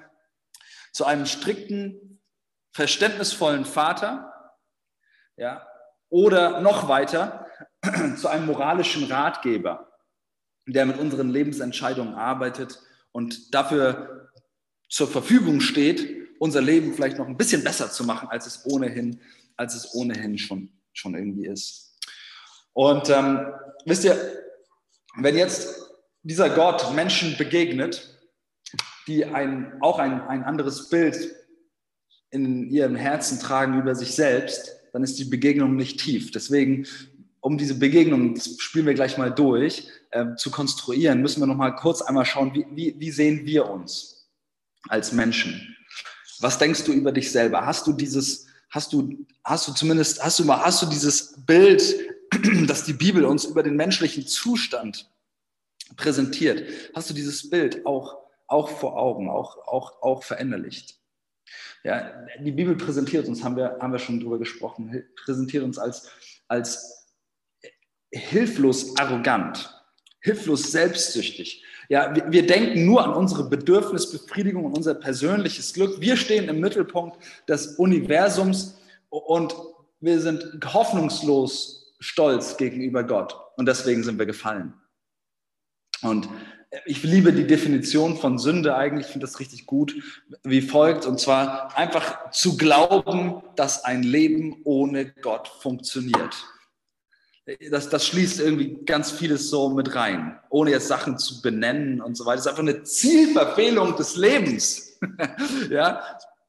zu 0.92 1.06
einem 1.06 1.26
strikten, 1.26 2.20
verständnisvollen 2.72 3.66
Vater, 3.66 4.54
ja, 5.38 5.66
oder 6.10 6.62
noch 6.62 6.88
weiter 6.88 7.48
zu 8.18 8.28
einem 8.28 8.46
moralischen 8.46 9.06
Ratgeber, 9.06 9.92
der 10.68 10.86
mit 10.86 10.98
unseren 10.98 11.30
Lebensentscheidungen 11.30 12.16
arbeitet 12.16 12.82
und 13.12 13.54
dafür 13.54 14.32
zur 14.90 15.08
Verfügung 15.08 15.62
steht, 15.62 16.26
unser 16.40 16.62
Leben 16.62 16.94
vielleicht 16.94 17.18
noch 17.18 17.28
ein 17.28 17.38
bisschen 17.38 17.64
besser 17.64 17.90
zu 17.90 18.04
machen, 18.04 18.30
als 18.30 18.46
es 18.46 18.66
ohnehin, 18.66 19.22
als 19.58 19.76
es 19.76 19.94
ohnehin 19.94 20.38
schon, 20.38 20.70
schon 20.94 21.16
irgendwie 21.16 21.48
ist. 21.48 21.98
Und 22.74 23.10
ähm, 23.10 23.54
wisst 23.86 24.04
ihr, 24.04 24.18
wenn 25.18 25.38
jetzt 25.38 25.92
dieser 26.24 26.50
Gott 26.50 26.94
Menschen 26.94 27.38
begegnet, 27.38 28.20
die 29.08 29.26
ein, 29.26 29.78
auch 29.82 30.00
ein, 30.00 30.22
ein 30.22 30.44
anderes 30.44 30.90
Bild 30.90 31.34
in 32.32 32.70
ihrem 32.70 32.96
Herzen 32.96 33.40
tragen 33.40 33.80
über 33.80 33.96
sich 33.96 34.14
selbst, 34.14 34.76
dann 34.96 35.04
ist 35.04 35.20
die 35.20 35.26
Begegnung 35.26 35.76
nicht 35.76 36.00
tief. 36.00 36.32
Deswegen, 36.32 36.88
um 37.42 37.58
diese 37.58 37.78
Begegnung, 37.78 38.34
das 38.34 38.56
spielen 38.60 38.86
wir 38.86 38.94
gleich 38.94 39.18
mal 39.18 39.30
durch, 39.30 39.90
äh, 40.12 40.36
zu 40.38 40.50
konstruieren, 40.50 41.22
müssen 41.22 41.42
wir 41.42 41.48
noch 41.48 41.58
mal 41.58 41.76
kurz 41.76 42.02
einmal 42.02 42.24
schauen, 42.24 42.56
wie, 42.56 42.66
wie, 42.72 42.96
wie 42.98 43.12
sehen 43.12 43.46
wir 43.46 43.70
uns 43.70 44.30
als 44.88 45.12
Menschen? 45.12 45.76
Was 46.40 46.58
denkst 46.60 46.86
du 46.86 46.94
über 46.94 47.12
dich 47.12 47.30
selber? 47.30 47.66
Hast 47.66 47.86
du 47.88 47.92
dieses, 47.92 48.48
hast 48.70 48.94
du, 48.94 49.26
hast 49.44 49.68
du 49.68 49.74
zumindest, 49.74 50.24
hast 50.24 50.40
du 50.40 50.46
mal, 50.46 50.64
hast 50.64 50.82
du 50.82 50.86
dieses 50.86 51.44
Bild, 51.46 51.94
das 52.66 52.86
die 52.86 52.94
Bibel 52.94 53.26
uns 53.26 53.44
über 53.44 53.64
den 53.64 53.76
menschlichen 53.76 54.26
Zustand 54.26 55.12
präsentiert? 55.98 56.64
Hast 56.96 57.10
du 57.10 57.14
dieses 57.14 57.50
Bild 57.50 57.86
auch, 57.86 58.16
auch 58.48 58.70
vor 58.70 58.98
Augen, 58.98 59.30
auch, 59.30 59.58
auch, 59.68 60.02
auch 60.02 60.24
verinnerlicht? 60.24 60.98
Ja, 61.86 62.26
die 62.40 62.52
Bibel 62.52 62.76
präsentiert 62.76 63.28
uns, 63.28 63.44
haben 63.44 63.56
wir, 63.56 63.78
haben 63.80 63.94
wir 63.94 64.00
schon 64.00 64.20
drüber 64.20 64.40
gesprochen, 64.40 65.04
präsentiert 65.24 65.64
uns 65.64 65.78
als, 65.78 66.10
als 66.48 67.14
hilflos 68.12 68.98
arrogant, 68.98 69.72
hilflos 70.20 70.72
selbstsüchtig. 70.72 71.64
Ja, 71.88 72.16
wir, 72.16 72.32
wir 72.32 72.48
denken 72.48 72.88
nur 72.88 73.06
an 73.06 73.14
unsere 73.14 73.48
Bedürfnisbefriedigung 73.48 74.66
und 74.66 74.76
unser 74.76 74.96
persönliches 74.96 75.76
Glück. 75.76 76.02
Wir 76.02 76.18
stehen 76.18 76.50
im 76.50 76.60
Mittelpunkt 76.60 77.20
des 77.48 77.76
Universums 77.76 78.80
und 79.10 79.56
wir 80.00 80.20
sind 80.20 80.44
hoffnungslos 80.66 81.94
stolz 82.00 82.58
gegenüber 82.58 83.04
Gott. 83.04 83.40
Und 83.58 83.68
deswegen 83.68 84.04
sind 84.04 84.18
wir 84.18 84.26
gefallen. 84.26 84.74
Und 86.02 86.28
ich 86.86 87.04
liebe 87.04 87.34
die 87.34 87.48
Definition 87.48 88.18
von 88.18 88.38
Sünde 88.38 88.76
eigentlich, 88.76 89.08
ich 89.08 89.12
finde 89.12 89.28
das 89.28 89.40
richtig 89.40 89.66
gut, 89.66 89.96
wie 90.44 90.62
folgt, 90.62 91.06
und 91.06 91.20
zwar 91.20 91.78
einfach 91.78 92.32
zu 92.32 92.58
glauben, 92.58 93.42
dass 93.56 93.84
ein 93.84 94.04
Leben 94.04 94.62
ohne 94.64 95.06
Gott 95.06 95.48
funktioniert. 95.48 96.36
Das, 97.70 97.90
das 97.90 98.08
schließt 98.08 98.40
irgendwie 98.40 98.84
ganz 98.86 99.12
vieles 99.12 99.50
so 99.50 99.70
mit 99.70 99.94
rein, 99.94 100.40
ohne 100.50 100.72
jetzt 100.72 100.88
Sachen 100.88 101.20
zu 101.20 101.44
benennen 101.44 102.02
und 102.02 102.18
so 102.18 102.26
weiter. 102.26 102.38
Das 102.38 102.46
ist 102.46 102.52
einfach 102.52 102.64
eine 102.64 102.84
Zielverfehlung 102.84 103.96
des 103.96 104.16
Lebens. 104.16 104.98
ja, 105.70 106.02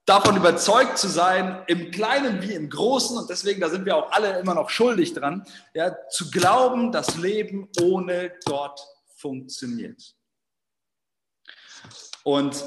davon 0.07 0.37
überzeugt 0.37 0.97
zu 0.97 1.09
sein, 1.09 1.63
im 1.67 1.91
Kleinen 1.91 2.41
wie 2.41 2.55
im 2.55 2.71
Großen, 2.71 3.19
und 3.19 3.29
deswegen, 3.29 3.61
da 3.61 3.69
sind 3.69 3.85
wir 3.85 3.95
auch 3.95 4.11
alle 4.11 4.39
immer 4.39 4.55
noch 4.55 4.71
schuldig 4.71 5.13
dran, 5.13 5.45
ja, 5.75 5.95
zu 6.09 6.31
glauben, 6.31 6.93
dass 6.93 7.17
Leben 7.19 7.69
ohne 7.83 8.33
Gott 8.47 8.81
funktioniert. 9.17 10.16
Und 12.27 12.65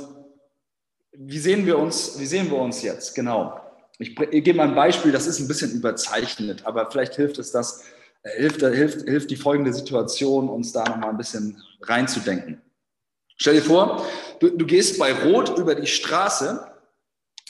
wie 1.11 1.37
sehen 1.37 1.65
wir 1.65 1.77
uns, 1.77 2.17
wie 2.17 2.25
sehen 2.25 2.49
wir 2.49 2.57
uns 2.59 2.81
jetzt? 2.81 3.13
Genau. 3.13 3.59
Ich, 3.97 4.17
ich 4.17 4.43
gebe 4.45 4.55
mal 4.55 4.69
ein 4.69 4.75
Beispiel, 4.75 5.11
das 5.11 5.27
ist 5.27 5.41
ein 5.41 5.49
bisschen 5.49 5.73
überzeichnet, 5.73 6.65
aber 6.65 6.89
vielleicht 6.89 7.17
hilft 7.17 7.39
es 7.39 7.51
das, 7.51 7.83
äh, 8.23 8.37
hilft, 8.37 8.61
hilft, 8.61 9.01
hilft 9.01 9.29
die 9.29 9.35
folgende 9.35 9.73
Situation, 9.73 10.47
uns 10.47 10.71
da 10.71 10.85
nochmal 10.85 11.09
ein 11.09 11.17
bisschen 11.17 11.61
reinzudenken. 11.81 12.61
Stell 13.35 13.55
dir 13.55 13.61
vor, 13.61 14.07
du, 14.39 14.49
du 14.49 14.65
gehst 14.65 14.97
bei 14.97 15.11
Rot 15.11 15.57
über 15.57 15.75
die 15.75 15.87
Straße 15.87 16.65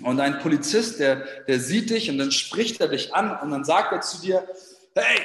und 0.01 0.19
ein 0.19 0.39
Polizist, 0.39 0.99
der, 0.99 1.17
der 1.47 1.59
sieht 1.59 1.91
dich 1.91 2.09
und 2.09 2.17
dann 2.17 2.31
spricht 2.31 2.81
er 2.81 2.87
dich 2.87 3.13
an 3.13 3.39
und 3.39 3.51
dann 3.51 3.63
sagt 3.63 3.91
er 3.91 4.01
zu 4.01 4.19
dir, 4.19 4.47
hey, 4.95 5.21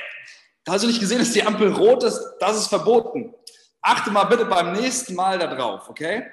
hast 0.69 0.85
du 0.85 0.89
nicht 0.89 1.01
gesehen, 1.01 1.21
dass 1.21 1.33
die 1.33 1.45
Ampel 1.45 1.73
rot 1.73 2.05
ist? 2.05 2.21
Das 2.41 2.59
ist 2.59 2.67
verboten. 2.67 3.33
Achte 3.81 4.11
mal 4.11 4.25
bitte 4.25 4.45
beim 4.45 4.73
nächsten 4.73 5.15
Mal 5.15 5.39
darauf, 5.39 5.89
okay? 5.89 6.27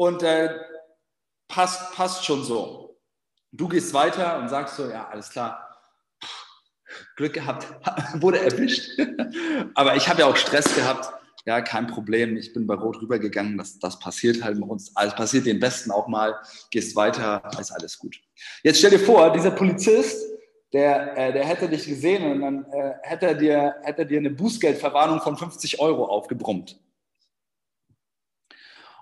Und 0.00 0.22
äh, 0.22 0.48
passt, 1.46 1.92
passt 1.92 2.24
schon 2.24 2.42
so. 2.42 2.98
Du 3.52 3.68
gehst 3.68 3.92
weiter 3.92 4.38
und 4.38 4.48
sagst 4.48 4.76
so, 4.76 4.88
ja, 4.88 5.06
alles 5.10 5.28
klar, 5.28 5.78
Glück 7.16 7.34
gehabt, 7.34 7.66
wurde 8.22 8.40
erwischt. 8.40 8.98
Aber 9.74 9.96
ich 9.96 10.08
habe 10.08 10.20
ja 10.20 10.26
auch 10.26 10.36
Stress 10.36 10.74
gehabt. 10.74 11.12
Ja, 11.44 11.60
kein 11.60 11.86
Problem. 11.86 12.38
Ich 12.38 12.54
bin 12.54 12.66
bei 12.66 12.74
Rot 12.74 13.02
rübergegangen. 13.02 13.58
Das, 13.58 13.78
das 13.78 13.98
passiert 13.98 14.42
halt 14.42 14.58
uns. 14.62 14.96
Also 14.96 15.14
passiert 15.14 15.44
den 15.44 15.60
Besten 15.60 15.90
auch 15.90 16.08
mal. 16.08 16.34
Gehst 16.70 16.96
weiter, 16.96 17.42
ist 17.60 17.70
alles 17.70 17.98
gut. 17.98 18.18
Jetzt 18.62 18.78
stell 18.78 18.90
dir 18.90 19.00
vor, 19.00 19.30
dieser 19.32 19.50
Polizist, 19.50 20.18
der, 20.72 21.16
äh, 21.18 21.32
der 21.34 21.44
hätte 21.44 21.68
dich 21.68 21.86
gesehen 21.86 22.30
und 22.32 22.40
dann 22.40 22.64
äh, 22.72 22.94
hätte, 23.02 23.26
er 23.26 23.34
dir, 23.34 23.74
hätte 23.82 24.02
er 24.02 24.04
dir 24.06 24.18
eine 24.18 24.30
Bußgeldverwarnung 24.30 25.20
von 25.20 25.36
50 25.36 25.78
Euro 25.78 26.06
aufgebrummt. 26.06 26.80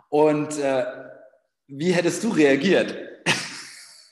Und 0.09 0.59
äh, 0.59 0.85
wie 1.67 1.93
hättest 1.93 2.25
du 2.25 2.31
reagiert? 2.31 2.97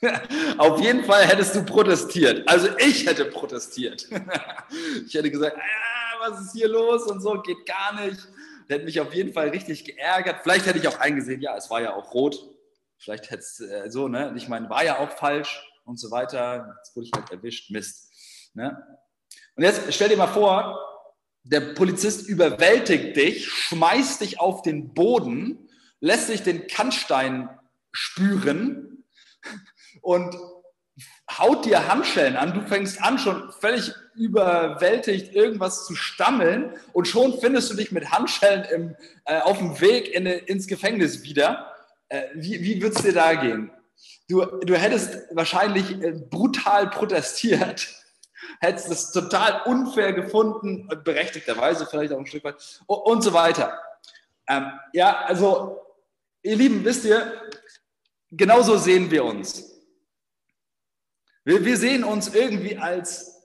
Auf 0.59 0.81
jeden 0.81 1.05
Fall 1.05 1.27
hättest 1.27 1.55
du 1.55 1.65
protestiert. 1.65 2.47
Also 2.49 2.69
ich 2.79 3.07
hätte 3.07 3.25
protestiert. 3.27 4.09
ich 5.07 5.15
hätte 5.15 5.31
gesagt, 5.31 5.57
ah, 5.57 6.31
was 6.31 6.41
ist 6.41 6.53
hier 6.53 6.69
los 6.69 7.05
und 7.05 7.21
so, 7.21 7.41
geht 7.41 7.65
gar 7.67 8.05
nicht. 8.05 8.21
Der 8.69 8.77
hätte 8.77 8.85
mich 8.85 9.01
auf 9.01 9.15
jeden 9.15 9.33
Fall 9.33 9.49
richtig 9.51 9.85
geärgert. 9.85 10.41
Vielleicht 10.43 10.67
hätte 10.67 10.79
ich 10.79 10.89
auch 10.89 10.99
eingesehen, 10.99 11.41
ja, 11.41 11.57
es 11.57 11.71
war 11.71 11.81
ja 11.81 11.95
auch 11.95 12.13
rot. 12.13 12.37
Vielleicht 12.99 13.31
hätte 13.31 13.41
es 13.41 13.61
äh, 13.61 13.91
so, 13.91 14.09
ne? 14.09 14.35
Ich 14.37 14.49
meine, 14.49 14.69
war 14.69 14.85
ja 14.85 14.99
auch 14.99 15.11
falsch 15.11 15.63
und 15.85 15.99
so 15.99 16.11
weiter. 16.11 16.75
Jetzt 16.79 16.97
wurde 16.97 17.07
ich 17.07 17.13
halt 17.15 17.31
erwischt, 17.31 17.71
Mist. 17.71 18.11
Ne? 18.55 18.77
Und 19.55 19.63
jetzt 19.63 19.83
stell 19.95 20.09
dir 20.09 20.17
mal 20.17 20.27
vor, 20.27 20.79
der 21.45 21.61
Polizist 21.61 22.29
überwältigt 22.29 23.17
dich, 23.17 23.49
schmeißt 23.49 24.21
dich 24.21 24.41
auf 24.41 24.63
den 24.63 24.93
Boden 24.93 25.66
lässt 26.01 26.27
sich 26.27 26.43
den 26.43 26.67
Kannstein 26.67 27.49
spüren 27.93 29.05
und 30.03 30.37
haut 31.31 31.65
dir 31.65 31.89
Handschellen 31.89 32.37
an. 32.37 32.55
Du 32.55 32.61
fängst 32.63 33.03
an, 33.03 33.19
schon 33.19 33.53
völlig 33.53 33.93
überwältigt 34.15 35.35
irgendwas 35.35 35.87
zu 35.87 35.95
stammeln 35.95 36.75
und 36.93 37.09
schon 37.09 37.39
findest 37.41 37.71
du 37.71 37.75
dich 37.75 37.93
mit 37.93 38.11
Handschellen 38.11 38.65
im, 38.65 38.97
äh, 39.25 39.41
auf 39.41 39.59
dem 39.59 39.81
Weg 39.81 40.13
in, 40.15 40.27
ins 40.27 40.67
Gefängnis 40.67 41.23
wieder. 41.23 41.75
Äh, 42.09 42.23
wie 42.35 42.63
wie 42.63 42.81
wird 42.81 42.97
es 42.97 43.03
dir 43.03 43.13
da 43.13 43.35
gehen? 43.35 43.71
Du, 44.29 44.45
du 44.45 44.77
hättest 44.77 45.19
wahrscheinlich 45.33 46.03
äh, 46.03 46.13
brutal 46.13 46.89
protestiert, 46.89 47.89
hättest 48.61 48.91
es 48.91 49.13
total 49.13 49.63
unfair 49.67 50.13
gefunden, 50.13 50.89
berechtigterweise 51.05 51.87
vielleicht 51.87 52.13
auch 52.13 52.19
ein 52.19 52.27
Stück 52.27 52.45
weit 52.45 52.57
und 52.87 53.23
so 53.23 53.33
weiter. 53.33 53.79
Ähm, 54.49 54.71
ja, 54.93 55.25
also 55.25 55.86
Ihr 56.47 56.55
Lieben, 56.55 56.85
wisst 56.85 57.05
ihr, 57.05 57.43
genauso 58.31 58.77
sehen 58.79 59.11
wir 59.11 59.25
uns. 59.25 59.83
Wir, 61.45 61.65
wir 61.65 61.77
sehen 61.77 62.05
uns 62.05 62.33
irgendwie 62.33 62.77
als, 62.77 63.43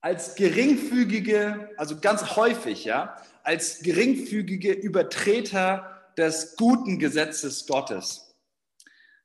als 0.00 0.36
geringfügige, 0.36 1.70
also 1.76 1.98
ganz 1.98 2.36
häufig, 2.36 2.84
ja, 2.84 3.20
als 3.42 3.80
geringfügige 3.80 4.70
Übertreter 4.72 6.12
des 6.16 6.54
guten 6.54 7.00
Gesetzes 7.00 7.66
Gottes. 7.66 8.36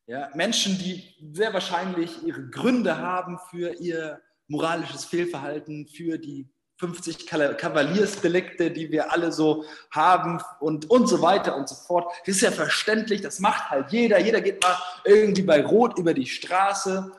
Ja, 0.07 0.31
Menschen, 0.33 0.79
die 0.79 1.13
sehr 1.31 1.53
wahrscheinlich 1.53 2.23
ihre 2.23 2.49
Gründe 2.49 2.97
haben 2.97 3.37
für 3.51 3.75
ihr 3.79 4.23
moralisches 4.47 5.05
Fehlverhalten, 5.05 5.85
für 5.85 6.17
die 6.17 6.49
50 6.79 7.27
Kavaliersdelikte, 7.27 8.71
die 8.71 8.89
wir 8.89 9.11
alle 9.11 9.33
so 9.33 9.65
haben 9.91 10.41
und, 10.61 10.89
und 10.89 11.07
so 11.07 11.21
weiter 11.21 11.57
und 11.57 11.67
so 11.67 11.75
fort. 11.75 12.11
Das 12.25 12.37
ist 12.37 12.41
ja 12.41 12.51
verständlich, 12.51 13.21
das 13.21 13.39
macht 13.39 13.69
halt 13.69 13.91
jeder. 13.91 14.19
Jeder 14.19 14.39
geht 14.39 14.63
mal 14.63 14.77
irgendwie 15.03 15.41
bei 15.41 15.63
Rot 15.63 15.99
über 15.99 16.13
die 16.13 16.25
Straße 16.25 17.11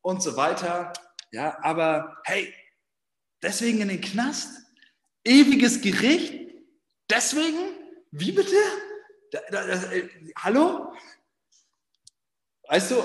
und 0.00 0.22
so 0.22 0.36
weiter. 0.36 0.94
Ja, 1.30 1.58
aber 1.62 2.16
hey, 2.24 2.54
deswegen 3.42 3.82
in 3.82 3.88
den 3.88 4.00
Knast? 4.00 4.62
Ewiges 5.24 5.82
Gericht? 5.82 6.50
Deswegen? 7.10 7.76
Wie 8.10 8.32
bitte? 8.32 8.56
Da, 9.30 9.40
da, 9.50 9.92
äh, 9.92 10.08
hallo? 10.36 10.94
Weißt 12.68 12.92
du, 12.92 13.04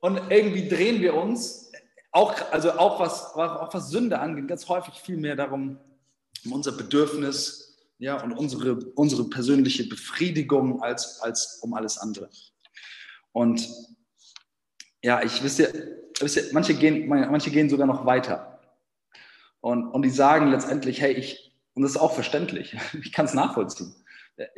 und 0.00 0.30
irgendwie 0.30 0.68
drehen 0.68 1.00
wir 1.00 1.14
uns, 1.14 1.71
auch, 2.12 2.34
also 2.52 2.72
auch 2.72 3.00
was, 3.00 3.34
auch 3.34 3.72
was 3.72 3.88
Sünde 3.88 4.18
angeht, 4.18 4.46
ganz 4.46 4.68
häufig 4.68 4.94
viel 4.94 5.16
mehr 5.16 5.34
darum, 5.34 5.78
um 6.44 6.52
unser 6.52 6.72
Bedürfnis 6.72 7.78
ja, 7.98 8.22
und 8.22 8.32
unsere, 8.32 8.74
unsere 8.94 9.24
persönliche 9.24 9.88
Befriedigung 9.88 10.82
als, 10.82 11.20
als 11.20 11.60
um 11.62 11.74
alles 11.74 11.98
andere. 11.98 12.28
Und 13.32 13.66
ja, 15.02 15.22
ich 15.22 15.42
wisst 15.42 15.58
ihr, 15.58 15.72
manche, 16.52 16.74
gehen, 16.74 17.08
manche 17.08 17.50
gehen 17.50 17.70
sogar 17.70 17.86
noch 17.86 18.04
weiter. 18.04 18.60
Und, 19.60 19.86
und 19.88 20.02
die 20.02 20.10
sagen 20.10 20.50
letztendlich, 20.50 21.00
hey, 21.00 21.12
ich, 21.12 21.56
und 21.74 21.82
das 21.82 21.92
ist 21.92 21.96
auch 21.96 22.12
verständlich, 22.12 22.76
ich 23.02 23.12
kann 23.12 23.24
es 23.26 23.34
nachvollziehen. 23.34 23.94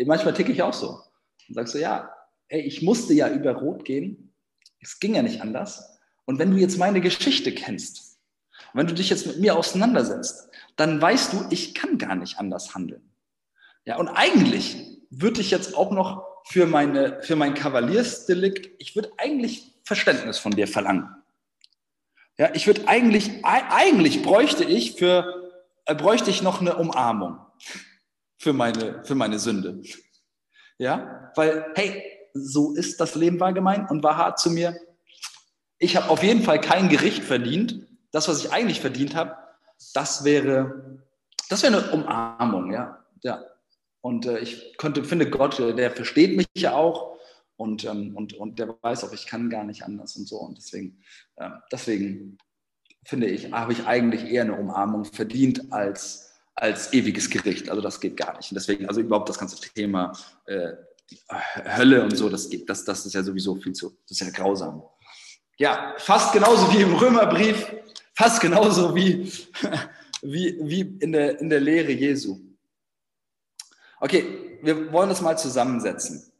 Manchmal 0.04 0.34
ticke 0.34 0.52
ich 0.52 0.62
auch 0.62 0.72
so. 0.72 1.00
Und 1.48 1.54
sagst 1.54 1.74
du, 1.74 1.78
ja, 1.78 2.10
ey, 2.48 2.62
ich 2.62 2.82
musste 2.82 3.12
ja 3.14 3.28
über 3.28 3.52
Rot 3.52 3.84
gehen, 3.84 4.34
es 4.80 4.98
ging 4.98 5.14
ja 5.14 5.22
nicht 5.22 5.40
anders. 5.40 5.93
Und 6.26 6.38
wenn 6.38 6.50
du 6.50 6.56
jetzt 6.56 6.78
meine 6.78 7.00
Geschichte 7.00 7.52
kennst, 7.52 8.18
wenn 8.72 8.86
du 8.86 8.94
dich 8.94 9.10
jetzt 9.10 9.26
mit 9.26 9.38
mir 9.38 9.56
auseinandersetzt, 9.56 10.50
dann 10.76 11.00
weißt 11.00 11.32
du, 11.32 11.46
ich 11.50 11.74
kann 11.74 11.98
gar 11.98 12.14
nicht 12.16 12.38
anders 12.38 12.74
handeln. 12.74 13.10
Ja, 13.84 13.96
und 13.96 14.08
eigentlich 14.08 14.98
würde 15.10 15.40
ich 15.40 15.50
jetzt 15.50 15.76
auch 15.76 15.90
noch 15.90 16.24
für, 16.46 16.66
meine, 16.66 17.22
für 17.22 17.36
mein 17.36 17.54
Kavaliersdelikt, 17.54 18.70
ich 18.78 18.96
würde 18.96 19.12
eigentlich 19.18 19.74
Verständnis 19.84 20.38
von 20.38 20.52
dir 20.52 20.66
verlangen. 20.66 21.08
Ja, 22.36 22.50
ich 22.54 22.66
würde 22.66 22.88
eigentlich, 22.88 23.44
eigentlich 23.44 24.22
bräuchte 24.22 24.64
ich 24.64 24.96
für, 24.96 25.52
äh, 25.84 25.94
bräuchte 25.94 26.30
ich 26.30 26.42
noch 26.42 26.60
eine 26.60 26.76
Umarmung 26.76 27.38
für 28.38 28.52
meine, 28.52 29.04
für 29.04 29.14
meine 29.14 29.38
Sünde. 29.38 29.80
Ja, 30.78 31.30
weil, 31.36 31.66
hey, 31.76 32.02
so 32.32 32.74
ist 32.74 33.00
das 33.00 33.14
Leben 33.14 33.38
war 33.38 33.52
gemein 33.52 33.86
und 33.86 34.02
war 34.02 34.16
hart 34.16 34.40
zu 34.40 34.50
mir. 34.50 34.76
Ich 35.78 35.96
habe 35.96 36.08
auf 36.08 36.22
jeden 36.22 36.42
Fall 36.42 36.60
kein 36.60 36.88
Gericht 36.88 37.24
verdient. 37.24 37.86
Das, 38.12 38.28
was 38.28 38.44
ich 38.44 38.52
eigentlich 38.52 38.80
verdient 38.80 39.14
habe, 39.14 39.36
das 39.92 40.24
wäre, 40.24 41.00
das 41.48 41.62
wäre 41.62 41.76
eine 41.76 41.92
Umarmung, 41.92 42.72
ja. 42.72 43.04
ja. 43.22 43.42
Und 44.00 44.26
äh, 44.26 44.38
ich 44.38 44.76
könnte, 44.78 45.04
finde 45.04 45.28
Gott, 45.28 45.58
der 45.58 45.90
versteht 45.90 46.36
mich 46.36 46.46
ja 46.56 46.74
auch 46.74 47.16
und, 47.56 47.84
ähm, 47.84 48.16
und, 48.16 48.34
und 48.34 48.58
der 48.58 48.76
weiß 48.82 49.04
auch, 49.04 49.12
ich 49.12 49.26
kann 49.26 49.50
gar 49.50 49.64
nicht 49.64 49.82
anders 49.82 50.16
und 50.16 50.26
so. 50.26 50.38
Und 50.38 50.58
deswegen, 50.58 51.02
äh, 51.36 51.50
deswegen 51.70 52.38
finde 53.04 53.28
ich, 53.28 53.52
habe 53.52 53.72
ich 53.72 53.86
eigentlich 53.86 54.24
eher 54.24 54.42
eine 54.42 54.58
Umarmung 54.58 55.04
verdient 55.04 55.72
als, 55.72 56.32
als 56.54 56.92
ewiges 56.92 57.30
Gericht. 57.30 57.68
Also 57.70 57.80
das 57.80 58.00
geht 58.00 58.16
gar 58.16 58.36
nicht. 58.36 58.50
Und 58.50 58.56
deswegen, 58.56 58.86
also 58.86 59.00
überhaupt 59.00 59.28
das 59.28 59.38
ganze 59.38 59.60
Thema 59.60 60.12
äh, 60.46 60.72
Hölle 61.76 62.02
und 62.02 62.16
so, 62.16 62.28
das 62.28 62.48
geht, 62.48 62.68
das, 62.68 62.84
das 62.84 63.04
ist 63.06 63.14
ja 63.14 63.22
sowieso 63.22 63.54
viel 63.56 63.72
zu, 63.72 63.90
das 64.08 64.20
ist 64.20 64.20
ja 64.20 64.30
grausam. 64.30 64.82
Ja, 65.56 65.94
fast 65.98 66.32
genauso 66.32 66.72
wie 66.72 66.82
im 66.82 66.94
Römerbrief, 66.94 67.72
fast 68.14 68.40
genauso 68.40 68.94
wie, 68.94 69.30
wie, 70.22 70.58
wie 70.60 70.80
in, 71.00 71.12
der, 71.12 71.40
in 71.40 71.48
der 71.48 71.60
Lehre 71.60 71.92
Jesu. 71.92 72.40
Okay, 74.00 74.58
wir 74.62 74.92
wollen 74.92 75.08
das 75.08 75.20
mal 75.20 75.38
zusammensetzen. 75.38 76.32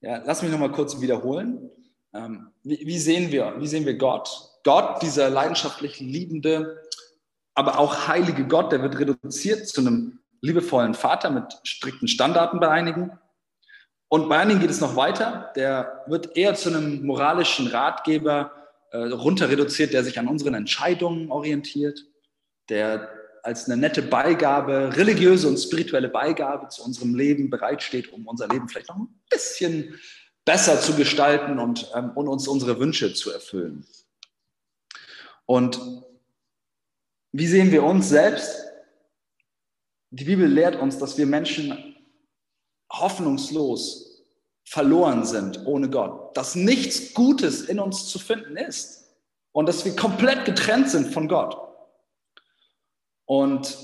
Ja, 0.00 0.22
lass 0.24 0.42
mich 0.42 0.50
nochmal 0.50 0.72
kurz 0.72 1.00
wiederholen. 1.00 1.70
Ähm, 2.14 2.50
wie, 2.62 2.80
wie, 2.86 2.98
sehen 2.98 3.30
wir, 3.30 3.56
wie 3.58 3.66
sehen 3.66 3.84
wir 3.84 3.98
Gott? 3.98 4.30
Gott, 4.64 5.02
dieser 5.02 5.28
leidenschaftlich 5.28 6.00
liebende, 6.00 6.82
aber 7.54 7.78
auch 7.78 8.08
heilige 8.08 8.46
Gott, 8.46 8.72
der 8.72 8.82
wird 8.82 8.98
reduziert 8.98 9.68
zu 9.68 9.80
einem 9.80 10.20
liebevollen 10.40 10.94
Vater 10.94 11.30
mit 11.30 11.44
strikten 11.64 12.08
Standarten 12.08 12.60
bei 12.60 12.68
einigen. 12.68 13.18
Und 14.08 14.28
bei 14.28 14.38
einigen 14.38 14.60
geht 14.60 14.70
es 14.70 14.80
noch 14.80 14.96
weiter. 14.96 15.52
Der 15.54 16.04
wird 16.06 16.36
eher 16.36 16.54
zu 16.54 16.70
einem 16.70 17.04
moralischen 17.04 17.66
Ratgeber 17.66 18.52
äh, 18.90 18.98
runter 18.98 19.50
reduziert, 19.50 19.92
der 19.92 20.02
sich 20.02 20.18
an 20.18 20.28
unseren 20.28 20.54
Entscheidungen 20.54 21.30
orientiert, 21.30 22.06
der 22.70 23.10
als 23.42 23.66
eine 23.66 23.76
nette 23.76 24.02
Beigabe, 24.02 24.96
religiöse 24.96 25.48
und 25.48 25.58
spirituelle 25.58 26.08
Beigabe 26.08 26.68
zu 26.68 26.84
unserem 26.84 27.14
Leben 27.14 27.50
bereitsteht, 27.50 28.12
um 28.12 28.26
unser 28.26 28.48
Leben 28.48 28.68
vielleicht 28.68 28.88
noch 28.88 28.96
ein 28.96 29.08
bisschen 29.30 29.98
besser 30.44 30.80
zu 30.80 30.94
gestalten 30.94 31.58
und, 31.58 31.90
ähm, 31.94 32.10
und 32.14 32.28
uns 32.28 32.48
unsere 32.48 32.78
Wünsche 32.80 33.12
zu 33.12 33.30
erfüllen. 33.30 33.86
Und 35.44 35.78
wie 37.32 37.46
sehen 37.46 37.70
wir 37.70 37.84
uns 37.84 38.08
selbst? 38.08 38.64
Die 40.10 40.24
Bibel 40.24 40.46
lehrt 40.46 40.76
uns, 40.76 40.98
dass 40.98 41.18
wir 41.18 41.26
Menschen 41.26 41.87
hoffnungslos 42.90 44.24
verloren 44.64 45.24
sind 45.24 45.66
ohne 45.66 45.88
Gott, 45.88 46.36
dass 46.36 46.54
nichts 46.54 47.14
Gutes 47.14 47.62
in 47.62 47.80
uns 47.80 48.08
zu 48.08 48.18
finden 48.18 48.56
ist 48.56 49.04
und 49.52 49.66
dass 49.66 49.84
wir 49.84 49.96
komplett 49.96 50.44
getrennt 50.44 50.90
sind 50.90 51.12
von 51.12 51.26
Gott 51.28 51.56
und 53.24 53.76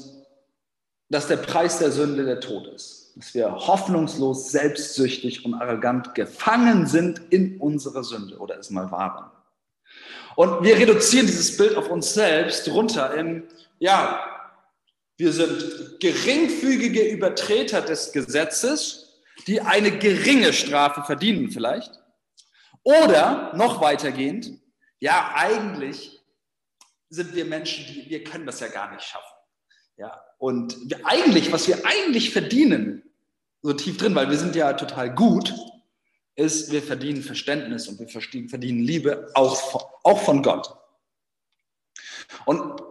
dass 1.09 1.27
der 1.27 1.37
Preis 1.37 1.79
der 1.79 1.91
Sünde 1.91 2.25
der 2.25 2.41
Tod 2.41 2.67
ist, 2.67 3.13
dass 3.17 3.35
wir 3.35 3.51
hoffnungslos, 3.51 4.51
selbstsüchtig 4.51 5.45
und 5.45 5.55
arrogant 5.55 6.15
gefangen 6.15 6.87
sind 6.87 7.21
in 7.31 7.61
unserer 7.61 8.05
Sünde 8.05 8.39
oder 8.39 8.59
es 8.59 8.71
mal 8.71 8.91
waren. 8.91 9.31
Und 10.37 10.65
wir 10.65 10.77
reduzieren 10.77 11.27
dieses 11.27 11.57
Bild 11.57 11.77
auf 11.77 11.89
uns 11.91 12.13
selbst 12.13 12.69
runter 12.69 13.15
in, 13.15 13.45
ja, 13.79 14.34
wir 15.17 15.33
sind 15.33 16.01
geringfügige 16.01 17.03
Übertreter 17.09 17.81
des 17.81 18.13
Gesetzes, 18.13 19.23
die 19.47 19.61
eine 19.61 19.99
geringe 19.99 20.53
Strafe 20.53 21.03
verdienen 21.03 21.51
vielleicht. 21.51 21.91
Oder 22.83 23.53
noch 23.55 23.81
weitergehend, 23.81 24.53
ja, 25.01 25.33
eigentlich 25.35 26.21
sind 27.09 27.35
wir 27.35 27.45
Menschen, 27.45 27.87
die, 27.87 28.11
wir 28.11 28.25
können 28.25 28.47
das 28.47 28.61
ja 28.61 28.69
gar 28.69 28.93
nicht 28.93 29.05
schaffen. 29.05 29.25
Ja, 29.97 30.25
und 30.39 30.77
wir 30.91 31.07
eigentlich, 31.07 31.53
was 31.53 31.69
wir 31.69 31.87
eigentlich 31.87 32.33
verdienen, 32.33 33.03
so 33.63 33.73
tief 33.73 33.97
drin, 33.97 34.15
weil 34.15 34.29
wir 34.29 34.37
sind 34.37 34.57
ja 34.57 34.73
total 34.73 35.15
gut, 35.15 35.55
ist, 36.37 36.73
wir 36.73 36.83
verdienen 36.83 37.23
Verständnis 37.23 37.87
und 37.87 37.99
wir 38.01 38.09
verdienen 38.09 38.81
Liebe 38.81 39.31
auch 39.35 39.57
von, 39.57 39.83
auch 40.03 40.21
von 40.21 40.43
Gott. 40.43 40.77
Und 42.45 42.83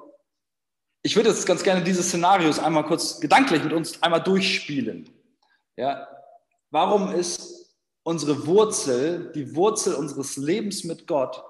ich 1.04 1.16
würde 1.18 1.30
jetzt 1.30 1.46
ganz 1.46 1.64
gerne 1.64 1.84
diese 1.84 2.02
Szenarios 2.02 2.60
einmal 2.60 2.86
kurz 2.86 3.20
gedanklich 3.20 3.62
mit 3.64 3.74
uns 3.74 4.02
einmal 4.02 4.24
durchspielen. 4.24 5.10
Ja, 5.76 6.08
warum 6.72 7.12
ist 7.12 7.76
unsere 8.04 8.48
Wurzel, 8.48 9.32
die 9.36 9.54
Wurzel 9.56 9.96
unseres 9.96 10.38
Lebens 10.38 10.86
mit 10.86 11.06
Gott, 11.06 11.44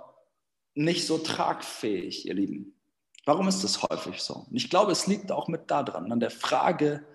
nicht 0.73 1.05
so 1.05 1.19
tragfähig, 1.19 2.25
ihr 2.25 2.33
Lieben? 2.33 2.79
Warum 3.25 3.47
ist 3.47 3.63
das 3.63 3.81
häufig 3.83 4.21
so? 4.21 4.45
Und 4.49 4.55
ich 4.55 4.69
glaube, 4.69 4.91
es 4.91 5.07
liegt 5.07 5.31
auch 5.31 5.47
mit 5.47 5.69
daran, 5.69 6.11
an 6.11 6.19
der 6.19 6.31
Frage, 6.31 7.05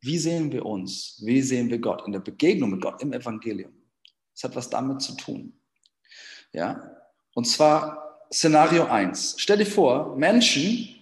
wie 0.00 0.18
sehen 0.18 0.50
wir 0.50 0.64
uns? 0.66 1.20
Wie 1.24 1.42
sehen 1.42 1.70
wir 1.70 1.78
Gott? 1.78 2.04
In 2.06 2.12
der 2.12 2.20
Begegnung 2.20 2.70
mit 2.70 2.80
Gott 2.80 3.02
im 3.02 3.12
Evangelium. 3.12 3.72
Es 4.34 4.42
hat 4.42 4.56
was 4.56 4.68
damit 4.68 5.02
zu 5.02 5.14
tun. 5.14 5.60
Ja? 6.52 6.96
Und 7.34 7.44
zwar 7.46 8.26
Szenario 8.32 8.86
1. 8.86 9.36
Stell 9.38 9.58
dir 9.58 9.66
vor, 9.66 10.16
Menschen, 10.16 11.01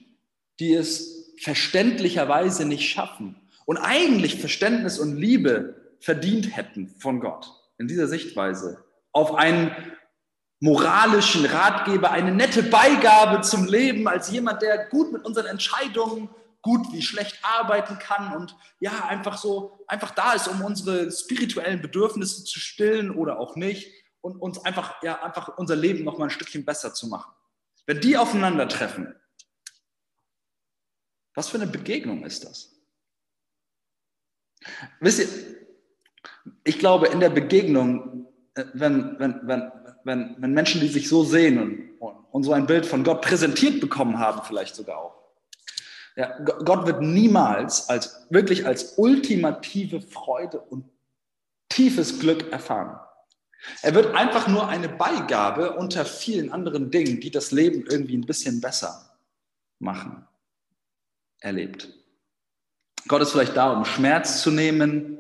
die 0.61 0.74
es 0.74 1.34
verständlicherweise 1.42 2.66
nicht 2.66 2.88
schaffen 2.88 3.34
und 3.64 3.78
eigentlich 3.78 4.38
Verständnis 4.38 4.98
und 4.98 5.16
Liebe 5.16 5.94
verdient 6.00 6.56
hätten 6.56 6.88
von 6.98 7.20
Gott 7.20 7.50
in 7.78 7.88
dieser 7.88 8.06
Sichtweise 8.06 8.84
auf 9.12 9.34
einen 9.34 9.74
moralischen 10.61 11.46
Ratgeber, 11.46 12.11
eine 12.11 12.32
nette 12.32 12.62
Beigabe 12.62 13.40
zum 13.40 13.66
Leben 13.66 14.06
als 14.06 14.30
jemand, 14.30 14.61
der 14.61 14.86
gut 14.88 15.12
mit 15.12 15.24
unseren 15.24 15.46
Entscheidungen 15.46 16.28
gut 16.62 16.92
wie 16.92 17.00
schlecht 17.00 17.38
arbeiten 17.42 17.98
kann 17.98 18.36
und 18.36 18.54
ja, 18.80 19.06
einfach 19.06 19.38
so, 19.38 19.82
einfach 19.86 20.11
da 20.11 20.34
ist, 20.34 20.46
um 20.46 20.62
unsere 20.62 21.11
spirituellen 21.11 21.80
Bedürfnisse 21.80 22.44
zu 22.44 22.61
stillen 22.61 23.11
oder 23.11 23.40
auch 23.40 23.56
nicht 23.56 23.90
und 24.20 24.36
uns 24.36 24.62
einfach, 24.64 25.02
ja, 25.02 25.22
einfach 25.22 25.56
unser 25.56 25.76
Leben 25.76 26.04
noch 26.04 26.18
mal 26.18 26.24
ein 26.24 26.30
Stückchen 26.30 26.66
besser 26.66 26.92
zu 26.92 27.08
machen. 27.08 27.32
Wenn 27.86 28.00
die 28.00 28.18
aufeinandertreffen, 28.18 29.14
Was 31.34 31.48
für 31.48 31.58
eine 31.58 31.66
Begegnung 31.66 32.24
ist 32.24 32.44
das? 32.44 32.76
Wisst 35.00 35.20
ihr, 35.20 35.28
ich 36.64 36.78
glaube, 36.78 37.08
in 37.08 37.20
der 37.20 37.30
Begegnung, 37.30 38.26
äh, 38.54 38.64
wenn, 38.74 39.18
wenn, 39.18 39.40
wenn, 39.44 39.72
wenn, 40.04 40.36
wenn 40.38 40.52
Menschen, 40.52 40.80
die 40.80 40.88
sich 40.88 41.08
so 41.08 41.24
sehen 41.24 41.96
und, 41.98 42.16
und 42.32 42.42
so 42.42 42.52
ein 42.52 42.66
Bild 42.66 42.86
von 42.86 43.04
Gott 43.04 43.22
präsentiert 43.22 43.80
bekommen 43.80 44.18
haben, 44.18 44.42
vielleicht 44.44 44.74
sogar 44.74 44.98
auch, 44.98 45.20
ja, 46.16 46.38
Gott 46.40 46.86
wird 46.86 47.00
niemals 47.00 47.88
als 47.88 48.26
wirklich 48.30 48.66
als 48.66 48.98
ultimative 48.98 50.00
Freude 50.00 50.60
und 50.60 50.84
tiefes 51.68 52.18
Glück 52.18 52.50
erfahren. 52.52 52.98
Er 53.82 53.94
wird 53.94 54.14
einfach 54.14 54.48
nur 54.48 54.68
eine 54.68 54.88
Beigabe 54.88 55.76
unter 55.76 56.04
vielen 56.04 56.50
anderen 56.50 56.90
Dingen, 56.90 57.20
die 57.20 57.30
das 57.30 57.52
Leben 57.52 57.84
irgendwie 57.88 58.16
ein 58.16 58.26
bisschen 58.26 58.60
besser 58.60 59.18
machen, 59.78 60.26
erlebt. 61.41 61.88
Gott 63.09 63.22
ist 63.22 63.32
vielleicht 63.32 63.57
da, 63.57 63.72
um 63.72 63.84
Schmerz 63.84 64.43
zu 64.43 64.51
nehmen, 64.51 65.18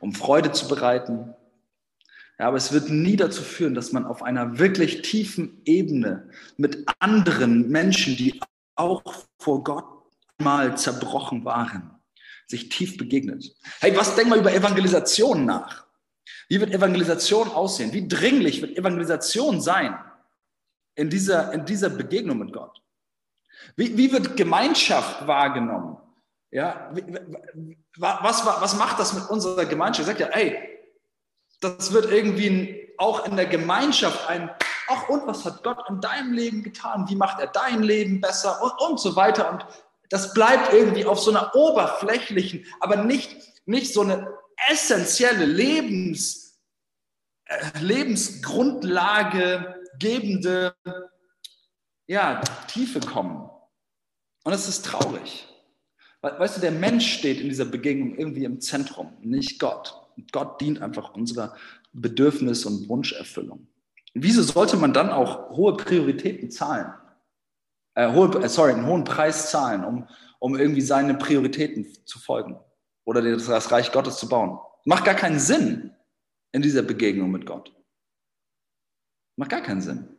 um 0.00 0.12
Freude 0.12 0.52
zu 0.52 0.68
bereiten. 0.68 1.34
Ja, 2.38 2.48
aber 2.48 2.56
es 2.56 2.72
wird 2.72 2.90
nie 2.90 3.16
dazu 3.16 3.42
führen, 3.42 3.74
dass 3.74 3.92
man 3.92 4.04
auf 4.04 4.22
einer 4.22 4.58
wirklich 4.58 5.02
tiefen 5.02 5.62
Ebene 5.64 6.28
mit 6.56 6.84
anderen 6.98 7.70
Menschen, 7.70 8.16
die 8.16 8.40
auch 8.74 9.02
vor 9.38 9.62
Gott 9.62 9.86
mal 10.38 10.76
zerbrochen 10.76 11.44
waren, 11.44 11.90
sich 12.46 12.68
tief 12.68 12.96
begegnet. 12.96 13.56
Hey, 13.80 13.96
was 13.96 14.16
denk 14.16 14.28
mal 14.28 14.38
über 14.38 14.52
Evangelisation 14.52 15.44
nach? 15.44 15.86
Wie 16.48 16.60
wird 16.60 16.72
Evangelisation 16.72 17.48
aussehen? 17.48 17.92
Wie 17.92 18.06
dringlich 18.08 18.60
wird 18.60 18.76
Evangelisation 18.76 19.60
sein 19.60 19.96
in 20.96 21.08
dieser, 21.08 21.52
in 21.52 21.64
dieser 21.64 21.88
Begegnung 21.88 22.38
mit 22.38 22.52
Gott? 22.52 22.83
Wie, 23.76 23.96
wie 23.96 24.12
wird 24.12 24.36
Gemeinschaft 24.36 25.26
wahrgenommen? 25.26 25.96
Ja, 26.50 26.92
was, 27.98 28.46
was 28.46 28.76
macht 28.76 29.00
das 29.00 29.12
mit 29.12 29.28
unserer 29.28 29.66
Gemeinschaft? 29.66 30.06
Sagt 30.06 30.20
ja, 30.20 30.28
ey, 30.28 30.56
das 31.60 31.92
wird 31.92 32.10
irgendwie 32.10 32.94
auch 32.98 33.26
in 33.26 33.36
der 33.36 33.46
Gemeinschaft 33.46 34.28
ein, 34.28 34.50
ach 34.88 35.08
und 35.08 35.26
was 35.26 35.44
hat 35.44 35.64
Gott 35.64 35.78
in 35.88 36.00
deinem 36.00 36.32
Leben 36.32 36.62
getan? 36.62 37.06
Wie 37.08 37.16
macht 37.16 37.40
er 37.40 37.48
dein 37.48 37.82
Leben 37.82 38.20
besser? 38.20 38.62
Und, 38.62 38.72
und 38.88 39.00
so 39.00 39.16
weiter. 39.16 39.50
Und 39.50 39.66
das 40.10 40.32
bleibt 40.32 40.72
irgendwie 40.72 41.06
auf 41.06 41.18
so 41.18 41.30
einer 41.30 41.54
oberflächlichen, 41.54 42.66
aber 42.80 42.96
nicht, 42.96 43.36
nicht 43.66 43.92
so 43.92 44.02
eine 44.02 44.32
essentielle 44.68 45.44
Lebens, 45.44 46.60
äh, 47.46 47.78
Lebensgrundlage 47.80 49.74
gebende 49.98 50.74
ja, 52.06 52.40
Tiefe 52.68 53.00
kommen. 53.00 53.50
Und 54.44 54.52
es 54.52 54.68
ist 54.68 54.84
traurig. 54.84 55.48
Weißt 56.20 56.56
du, 56.56 56.60
der 56.60 56.70
Mensch 56.70 57.18
steht 57.18 57.40
in 57.40 57.48
dieser 57.48 57.64
Begegnung 57.64 58.16
irgendwie 58.16 58.44
im 58.44 58.60
Zentrum, 58.60 59.12
nicht 59.20 59.58
Gott. 59.58 59.94
Gott 60.32 60.60
dient 60.60 60.80
einfach 60.80 61.14
unserer 61.14 61.54
Bedürfnis- 61.92 62.64
und 62.64 62.88
Wunscherfüllung. 62.88 63.66
wieso 64.14 64.42
sollte 64.42 64.76
man 64.76 64.92
dann 64.92 65.10
auch 65.10 65.50
hohe 65.50 65.76
Prioritäten 65.76 66.50
zahlen? 66.50 66.94
Äh, 67.94 68.12
hohe, 68.12 68.42
äh, 68.42 68.48
sorry, 68.48 68.72
einen 68.72 68.86
hohen 68.86 69.04
Preis 69.04 69.50
zahlen, 69.50 69.84
um, 69.84 70.08
um 70.38 70.56
irgendwie 70.56 70.80
seine 70.80 71.14
Prioritäten 71.14 71.86
zu 72.04 72.18
folgen 72.18 72.58
oder 73.04 73.22
das 73.22 73.70
Reich 73.70 73.92
Gottes 73.92 74.16
zu 74.18 74.28
bauen? 74.28 74.58
Macht 74.84 75.04
gar 75.04 75.14
keinen 75.14 75.40
Sinn 75.40 75.94
in 76.52 76.62
dieser 76.62 76.82
Begegnung 76.82 77.30
mit 77.30 77.44
Gott. 77.44 77.74
Macht 79.36 79.50
gar 79.50 79.62
keinen 79.62 79.82
Sinn 79.82 80.13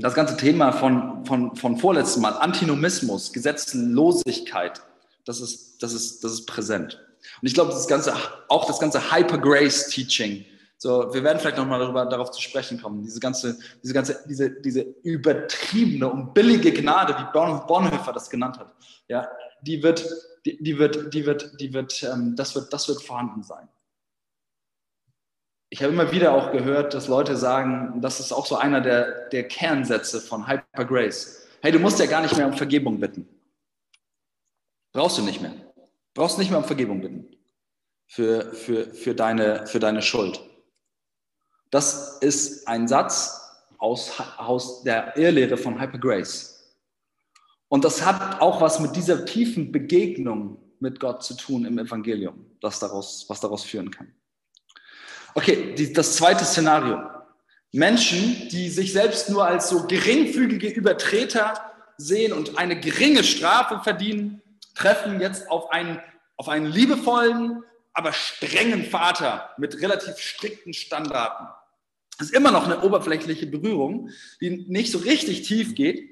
das 0.00 0.14
ganze 0.14 0.36
Thema 0.36 0.72
von, 0.72 1.24
von, 1.24 1.56
von 1.56 1.76
vorletztem 1.76 2.22
Mal, 2.22 2.32
Antinomismus, 2.32 3.32
Gesetzlosigkeit, 3.32 4.82
das 5.24 5.40
ist, 5.40 5.82
das 5.82 5.92
ist, 5.92 6.22
das 6.24 6.32
ist 6.32 6.46
präsent. 6.46 7.00
Und 7.40 7.48
ich 7.48 7.54
glaube, 7.54 7.70
das 7.70 7.88
ganze, 7.88 8.14
auch 8.48 8.66
das 8.66 8.78
ganze 8.78 9.12
Hyper-Grace-Teaching, 9.12 10.44
so, 10.80 11.12
wir 11.12 11.24
werden 11.24 11.40
vielleicht 11.40 11.56
nochmal 11.56 11.80
darüber, 11.80 12.06
darauf 12.06 12.30
zu 12.30 12.40
sprechen 12.40 12.80
kommen, 12.80 13.02
diese 13.02 13.18
ganze, 13.18 13.58
diese 13.82 13.92
ganze, 13.92 14.24
diese, 14.28 14.50
diese 14.60 14.82
übertriebene 15.02 16.08
und 16.08 16.34
billige 16.34 16.72
Gnade, 16.72 17.16
wie 17.18 17.32
Bonhoeffer 17.32 18.12
das 18.12 18.30
genannt 18.30 18.58
hat, 18.58 18.72
ja, 19.08 19.26
die 19.62 19.82
wird, 19.82 20.08
die, 20.46 20.62
die 20.62 20.78
wird, 20.78 21.12
die 21.12 21.26
wird, 21.26 21.60
die 21.60 21.74
wird, 21.74 22.02
ähm, 22.04 22.36
das 22.36 22.54
wird, 22.54 22.72
das 22.72 22.86
wird 22.88 23.02
vorhanden 23.02 23.42
sein 23.42 23.68
ich 25.70 25.82
habe 25.82 25.92
immer 25.92 26.10
wieder 26.12 26.32
auch 26.32 26.50
gehört, 26.50 26.94
dass 26.94 27.08
Leute 27.08 27.36
sagen, 27.36 28.00
das 28.00 28.20
ist 28.20 28.32
auch 28.32 28.46
so 28.46 28.56
einer 28.56 28.80
der, 28.80 29.28
der 29.28 29.46
Kernsätze 29.46 30.20
von 30.20 30.48
Hyper 30.48 30.84
Grace. 30.84 31.46
Hey, 31.60 31.72
du 31.72 31.78
musst 31.78 31.98
ja 31.98 32.06
gar 32.06 32.22
nicht 32.22 32.36
mehr 32.36 32.46
um 32.46 32.54
Vergebung 32.54 32.98
bitten. 32.98 33.28
Brauchst 34.92 35.18
du 35.18 35.22
nicht 35.22 35.42
mehr. 35.42 35.52
Brauchst 36.14 36.38
nicht 36.38 36.50
mehr 36.50 36.58
um 36.58 36.64
Vergebung 36.64 37.00
bitten 37.00 37.36
für, 38.06 38.52
für, 38.52 38.86
für, 38.94 39.14
deine, 39.14 39.66
für 39.66 39.78
deine 39.78 40.00
Schuld. 40.00 40.40
Das 41.70 42.18
ist 42.20 42.66
ein 42.66 42.88
Satz 42.88 43.38
aus, 43.76 44.18
aus 44.38 44.82
der 44.82 45.16
Irrlehre 45.16 45.58
von 45.58 45.78
Hyper 45.78 45.98
Grace. 45.98 46.54
Und 47.68 47.84
das 47.84 48.04
hat 48.04 48.40
auch 48.40 48.62
was 48.62 48.80
mit 48.80 48.96
dieser 48.96 49.26
tiefen 49.26 49.70
Begegnung 49.70 50.58
mit 50.80 50.98
Gott 50.98 51.22
zu 51.22 51.34
tun 51.34 51.66
im 51.66 51.78
Evangelium, 51.78 52.46
das 52.60 52.78
daraus, 52.78 53.26
was 53.28 53.40
daraus 53.40 53.64
führen 53.64 53.90
kann. 53.90 54.14
Okay, 55.38 55.72
die, 55.76 55.92
das 55.92 56.16
zweite 56.16 56.44
Szenario. 56.44 57.00
Menschen, 57.70 58.48
die 58.48 58.68
sich 58.70 58.92
selbst 58.92 59.30
nur 59.30 59.46
als 59.46 59.68
so 59.68 59.86
geringfügige 59.86 60.66
Übertreter 60.66 61.54
sehen 61.96 62.32
und 62.32 62.58
eine 62.58 62.80
geringe 62.80 63.22
Strafe 63.22 63.78
verdienen, 63.84 64.42
treffen 64.74 65.20
jetzt 65.20 65.48
auf 65.48 65.70
einen, 65.70 66.00
auf 66.38 66.48
einen 66.48 66.66
liebevollen, 66.66 67.62
aber 67.92 68.12
strengen 68.12 68.84
Vater 68.84 69.50
mit 69.58 69.80
relativ 69.80 70.18
strikten 70.18 70.74
Standarten. 70.74 71.46
Das 72.18 72.30
ist 72.30 72.34
immer 72.34 72.50
noch 72.50 72.64
eine 72.64 72.80
oberflächliche 72.80 73.46
Berührung, 73.46 74.10
die 74.40 74.66
nicht 74.66 74.90
so 74.90 74.98
richtig 74.98 75.42
tief 75.42 75.76
geht. 75.76 76.02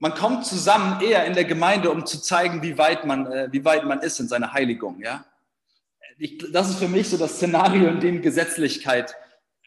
Man 0.00 0.14
kommt 0.14 0.46
zusammen 0.46 1.00
eher 1.00 1.26
in 1.26 1.34
der 1.34 1.44
Gemeinde, 1.44 1.92
um 1.92 2.06
zu 2.06 2.20
zeigen, 2.20 2.60
wie 2.64 2.76
weit 2.76 3.06
man, 3.06 3.30
äh, 3.30 3.48
wie 3.52 3.64
weit 3.64 3.84
man 3.84 4.00
ist 4.00 4.18
in 4.18 4.26
seiner 4.26 4.52
Heiligung. 4.52 5.00
Ja? 5.00 5.24
Ich, 6.22 6.52
das 6.52 6.70
ist 6.70 6.78
für 6.78 6.88
mich 6.88 7.08
so 7.08 7.16
das 7.16 7.34
Szenario, 7.34 7.88
in 7.88 7.98
dem 7.98 8.22
Gesetzlichkeit 8.22 9.16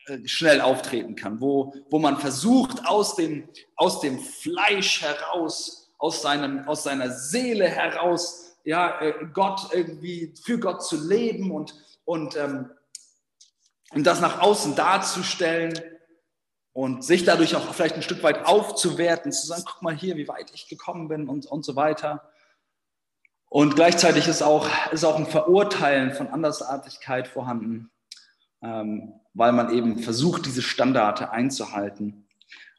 äh, 0.08 0.26
schnell 0.26 0.62
auftreten 0.62 1.16
kann, 1.16 1.42
wo, 1.42 1.74
wo 1.90 2.00
man 2.00 2.18
versucht, 2.18 2.88
aus 2.88 3.18
dem, 3.18 3.50
aus 3.76 4.00
dem 4.00 4.20
Fleisch 4.20 5.02
heraus, 5.02 5.92
aus, 5.98 6.22
seinem, 6.22 6.66
aus 6.66 6.84
seiner 6.84 7.12
Seele 7.12 7.68
heraus, 7.68 8.56
ja, 8.64 9.02
äh, 9.02 9.14
Gott 9.34 9.68
irgendwie 9.74 10.34
für 10.46 10.58
Gott 10.58 10.82
zu 10.82 11.06
leben 11.06 11.52
und, 11.52 11.76
und, 12.06 12.38
ähm, 12.38 12.72
und 13.92 14.08
das 14.08 14.22
nach 14.22 14.40
außen 14.40 14.76
darzustellen 14.76 15.78
und 16.72 17.04
sich 17.04 17.26
dadurch 17.26 17.54
auch 17.58 17.74
vielleicht 17.74 17.96
ein 17.96 18.02
Stück 18.02 18.24
weit 18.24 18.46
aufzuwerten, 18.46 19.34
zu 19.34 19.46
sagen, 19.46 19.64
guck 19.66 19.82
mal 19.82 19.96
hier, 19.96 20.16
wie 20.16 20.30
weit 20.30 20.52
ich 20.54 20.70
gekommen 20.70 21.10
bin 21.10 21.28
und, 21.28 21.48
und 21.48 21.66
so 21.66 21.76
weiter. 21.76 22.32
Und 23.56 23.78
gleichzeitig 23.78 24.28
ist 24.28 24.42
auch, 24.42 24.68
ist 24.92 25.06
auch 25.06 25.16
ein 25.16 25.28
Verurteilen 25.28 26.12
von 26.12 26.28
Andersartigkeit 26.28 27.26
vorhanden, 27.26 27.90
ähm, 28.62 29.14
weil 29.34 29.54
man 29.54 29.74
eben 29.74 30.00
versucht, 30.00 30.46
diese 30.46 30.62
Standarde 30.62 31.32
einzuhalten. 31.32 32.28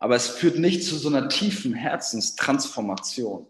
Aber 0.01 0.17
es 0.17 0.29
führt 0.29 0.59
nicht 0.59 0.85
zu 0.85 0.97
so 0.97 1.09
einer 1.09 1.31
tiefen 1.31 1.73
Herzenstransformation. 1.73 3.47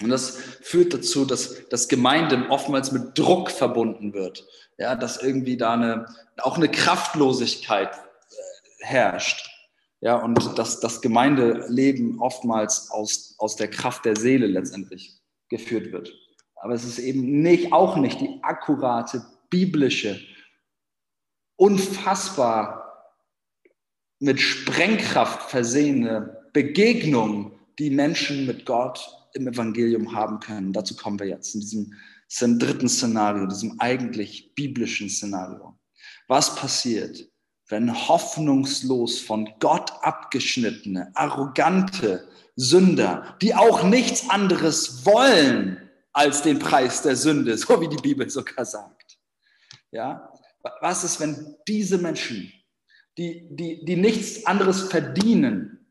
Und 0.00 0.08
das 0.08 0.38
führt 0.62 0.94
dazu, 0.94 1.26
dass 1.26 1.68
das 1.68 1.88
Gemeinde 1.88 2.46
oftmals 2.48 2.90
mit 2.90 3.18
Druck 3.18 3.50
verbunden 3.50 4.14
wird. 4.14 4.46
Ja, 4.78 4.94
dass 4.94 5.22
irgendwie 5.22 5.58
da 5.58 5.74
eine, 5.74 6.06
auch 6.38 6.56
eine 6.56 6.70
Kraftlosigkeit 6.70 7.92
äh, 7.92 8.86
herrscht. 8.86 9.50
Ja, 10.00 10.16
und 10.16 10.56
dass 10.56 10.80
das 10.80 11.02
Gemeindeleben 11.02 12.18
oftmals 12.18 12.90
aus, 12.90 13.34
aus 13.36 13.56
der 13.56 13.68
Kraft 13.68 14.06
der 14.06 14.16
Seele 14.16 14.46
letztendlich 14.46 15.20
geführt 15.54 15.92
wird. 15.92 16.12
Aber 16.56 16.74
es 16.74 16.84
ist 16.84 16.98
eben 16.98 17.42
nicht, 17.42 17.72
auch 17.72 17.96
nicht 17.96 18.20
die 18.20 18.38
akkurate, 18.42 19.24
biblische, 19.50 20.20
unfassbar 21.56 22.84
mit 24.18 24.40
Sprengkraft 24.40 25.50
versehene 25.50 26.48
Begegnung, 26.52 27.52
die 27.78 27.90
Menschen 27.90 28.46
mit 28.46 28.66
Gott 28.66 28.98
im 29.34 29.46
Evangelium 29.46 30.12
haben 30.12 30.40
können. 30.40 30.72
Dazu 30.72 30.96
kommen 30.96 31.20
wir 31.20 31.26
jetzt 31.26 31.54
in 31.54 31.60
diesem 31.60 32.58
dritten 32.58 32.88
Szenario, 32.88 33.46
diesem 33.46 33.78
eigentlich 33.78 34.54
biblischen 34.54 35.08
Szenario. 35.08 35.78
Was 36.26 36.56
passiert, 36.56 37.28
wenn 37.68 37.92
hoffnungslos 38.08 39.20
von 39.20 39.48
Gott 39.60 39.92
abgeschnittene, 40.02 41.12
arrogante, 41.14 42.26
Sünder, 42.56 43.36
die 43.42 43.54
auch 43.54 43.82
nichts 43.82 44.30
anderes 44.30 45.04
wollen 45.04 45.90
als 46.12 46.42
den 46.42 46.58
Preis 46.58 47.02
der 47.02 47.16
Sünde, 47.16 47.56
so 47.58 47.80
wie 47.80 47.88
die 47.88 48.00
Bibel 48.02 48.28
sogar 48.30 48.64
sagt. 48.64 49.18
Ja? 49.90 50.32
Was 50.80 51.04
ist, 51.04 51.20
wenn 51.20 51.56
diese 51.68 51.98
Menschen, 51.98 52.52
die, 53.18 53.46
die, 53.50 53.84
die 53.84 53.96
nichts 53.96 54.46
anderes 54.46 54.82
verdienen 54.82 55.86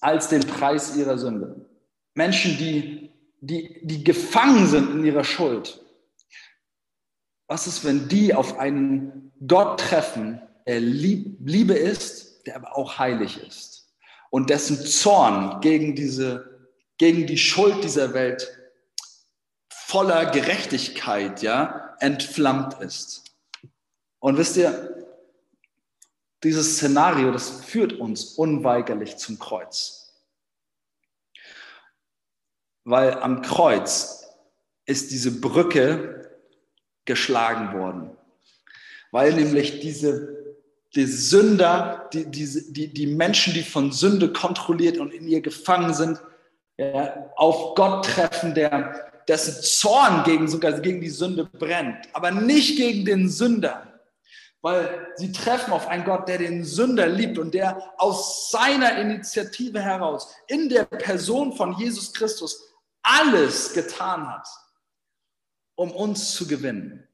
als 0.00 0.28
den 0.28 0.40
Preis 0.40 0.96
ihrer 0.96 1.18
Sünde, 1.18 1.68
Menschen, 2.14 2.56
die, 2.56 3.12
die, 3.40 3.80
die 3.82 4.02
gefangen 4.02 4.66
sind 4.66 4.90
in 4.90 5.04
ihrer 5.04 5.24
Schuld. 5.24 5.82
Was 7.48 7.66
ist, 7.66 7.84
wenn 7.84 8.08
die 8.08 8.34
auf 8.34 8.58
einen 8.58 9.32
Gott 9.46 9.78
treffen, 9.80 10.40
der 10.66 10.80
Liebe 10.80 11.74
ist, 11.74 12.46
der 12.46 12.56
aber 12.56 12.76
auch 12.76 12.98
heilig 12.98 13.40
ist 13.46 13.75
und 14.36 14.50
dessen 14.50 14.84
Zorn 14.84 15.62
gegen, 15.62 15.94
diese, 15.94 16.68
gegen 16.98 17.26
die 17.26 17.38
Schuld 17.38 17.82
dieser 17.82 18.12
Welt 18.12 18.54
voller 19.70 20.26
Gerechtigkeit 20.26 21.40
ja, 21.40 21.96
entflammt 22.00 22.78
ist. 22.82 23.34
Und 24.18 24.36
wisst 24.36 24.58
ihr, 24.58 25.06
dieses 26.42 26.76
Szenario, 26.76 27.32
das 27.32 27.64
führt 27.64 27.94
uns 27.94 28.34
unweigerlich 28.34 29.16
zum 29.16 29.38
Kreuz. 29.38 30.12
Weil 32.84 33.14
am 33.14 33.40
Kreuz 33.40 34.28
ist 34.84 35.12
diese 35.12 35.40
Brücke 35.40 36.30
geschlagen 37.06 37.72
worden. 37.72 38.14
Weil 39.12 39.32
nämlich 39.32 39.80
diese, 39.80 40.35
die 40.96 41.06
Sünder, 41.06 42.08
die, 42.12 42.24
die, 42.24 42.72
die, 42.72 42.92
die 42.92 43.06
Menschen, 43.06 43.54
die 43.54 43.62
von 43.62 43.92
Sünde 43.92 44.32
kontrolliert 44.32 44.98
und 44.98 45.12
in 45.12 45.28
ihr 45.28 45.40
gefangen 45.40 45.94
sind, 45.94 46.20
ja, 46.78 47.30
auf 47.36 47.74
Gott 47.74 48.06
treffen, 48.06 48.54
der, 48.54 49.12
dessen 49.28 49.62
Zorn 49.62 50.24
gegen, 50.24 50.48
sogar 50.48 50.72
gegen 50.80 51.00
die 51.00 51.10
Sünde 51.10 51.44
brennt, 51.44 52.08
aber 52.12 52.30
nicht 52.30 52.76
gegen 52.76 53.04
den 53.04 53.28
Sünder 53.28 53.86
weil 54.66 55.12
sie 55.14 55.30
treffen 55.30 55.72
auf 55.72 55.86
einen 55.86 56.04
Gott, 56.04 56.26
der 56.26 56.38
den 56.38 56.64
Sünder 56.64 57.06
liebt 57.06 57.38
und 57.38 57.54
der 57.54 57.80
aus 57.98 58.50
seiner 58.50 58.98
Initiative 58.98 59.80
heraus 59.80 60.34
in 60.48 60.68
der 60.68 60.84
Person 60.84 61.52
von 61.52 61.78
Jesus 61.78 62.12
Christus 62.12 62.74
alles 63.00 63.72
getan 63.74 64.28
hat, 64.28 64.48
um 65.76 65.92
uns 65.92 66.34
zu 66.34 66.48
gewinnen. 66.48 67.06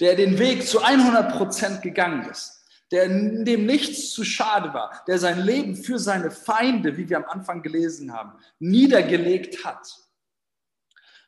Der 0.00 0.16
den 0.16 0.36
Weg 0.40 0.66
zu 0.66 0.82
100 0.82 1.36
Prozent 1.36 1.82
gegangen 1.82 2.28
ist, 2.28 2.59
der 2.90 3.08
dem 3.08 3.66
nichts 3.66 4.10
zu 4.10 4.24
schade 4.24 4.74
war, 4.74 5.04
der 5.06 5.18
sein 5.18 5.40
Leben 5.40 5.76
für 5.76 5.98
seine 5.98 6.30
Feinde, 6.30 6.96
wie 6.96 7.08
wir 7.08 7.18
am 7.18 7.26
Anfang 7.26 7.62
gelesen 7.62 8.12
haben, 8.12 8.32
niedergelegt 8.58 9.64
hat. 9.64 9.96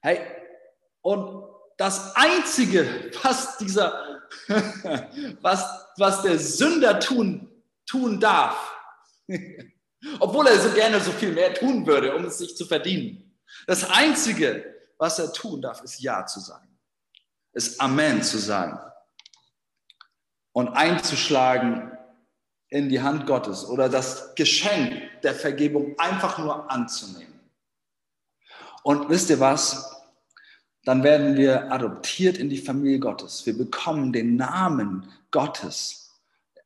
Hey, 0.01 0.21
und 1.01 1.45
das 1.77 2.15
Einzige, 2.17 3.11
was 3.23 3.59
dieser 3.59 4.13
was, 5.41 5.65
was 5.97 6.23
der 6.23 6.39
Sünder 6.39 6.99
tun, 7.01 7.49
tun 7.87 8.21
darf. 8.21 8.75
Obwohl 10.19 10.49
er 10.49 10.59
so 10.59 10.71
gerne 10.71 11.01
so 11.01 11.13
viel 11.13 11.33
mehr 11.33 11.55
tun 11.55 11.87
würde, 11.87 12.15
um 12.15 12.25
es 12.25 12.39
sich 12.39 12.57
zu 12.57 12.67
verdienen. 12.67 13.39
Das 13.67 13.89
Einzige, 13.89 14.75
was 14.99 15.19
er 15.19 15.33
tun 15.33 15.63
darf, 15.63 15.83
ist 15.83 16.01
Ja 16.01 16.27
zu 16.27 16.41
sagen. 16.41 16.69
Ist 17.53 17.81
Amen 17.81 18.23
zu 18.23 18.39
sagen. 18.39 18.81
Und 20.53 20.69
einzuschlagen 20.69 21.93
in 22.69 22.89
die 22.89 23.03
Hand 23.03 23.27
Gottes 23.27 23.67
oder 23.67 23.89
das 23.89 24.35
Geschenk 24.35 25.01
der 25.23 25.35
Vergebung 25.35 25.99
einfach 25.99 26.39
nur 26.39 26.71
anzunehmen. 26.71 27.41
Und 28.83 29.09
wisst 29.09 29.31
ihr 29.31 29.41
was? 29.41 29.93
dann 30.85 31.03
werden 31.03 31.37
wir 31.37 31.71
adoptiert 31.73 32.39
in 32.39 32.51
die 32.51 32.59
Familie 32.59 32.99
Gottes. 32.99 33.47
Wir 33.47 33.57
bekommen 33.57 34.13
den 34.13 34.37
Namen 34.37 35.09
Gottes. 35.31 36.11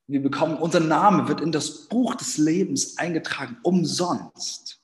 Wir 0.07 0.23
bekommen, 0.23 0.57
unser 0.57 0.81
Name 0.81 1.29
wird 1.29 1.41
in 1.41 1.53
das 1.53 1.89
Buch 1.89 2.15
des 2.15 2.39
Lebens 2.39 2.97
eingetragen, 2.97 3.59
umsonst. 3.63 4.81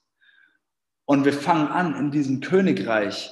Und 1.04 1.24
wir 1.24 1.32
fangen 1.32 1.68
an, 1.68 1.94
in 1.96 2.10
diesem 2.10 2.40
Königreich 2.40 3.30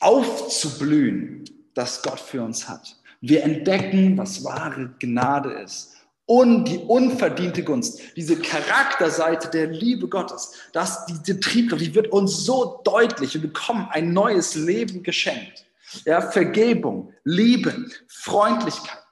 aufzublühen, 0.00 1.44
das 1.74 2.02
Gott 2.02 2.20
für 2.20 2.42
uns 2.42 2.68
hat. 2.68 2.99
Wir 3.20 3.42
entdecken, 3.42 4.16
was 4.16 4.42
wahre 4.44 4.94
Gnade 4.98 5.52
ist 5.52 5.96
und 6.30 6.66
die 6.66 6.78
unverdiente 6.78 7.64
Gunst, 7.64 8.00
diese 8.14 8.36
Charakterseite 8.36 9.50
der 9.50 9.66
Liebe 9.66 10.08
Gottes, 10.08 10.52
dass 10.72 11.04
diese 11.06 11.40
Triebkraft, 11.40 11.82
die 11.82 11.94
wird 11.94 12.12
uns 12.12 12.44
so 12.44 12.80
deutlich. 12.84 13.34
Wir 13.34 13.40
bekommen 13.40 13.88
ein 13.90 14.12
neues 14.12 14.54
Leben 14.54 15.02
geschenkt. 15.02 15.66
Ja, 16.04 16.20
Vergebung, 16.20 17.12
Liebe, 17.24 17.74
Freundlichkeit. 18.06 19.02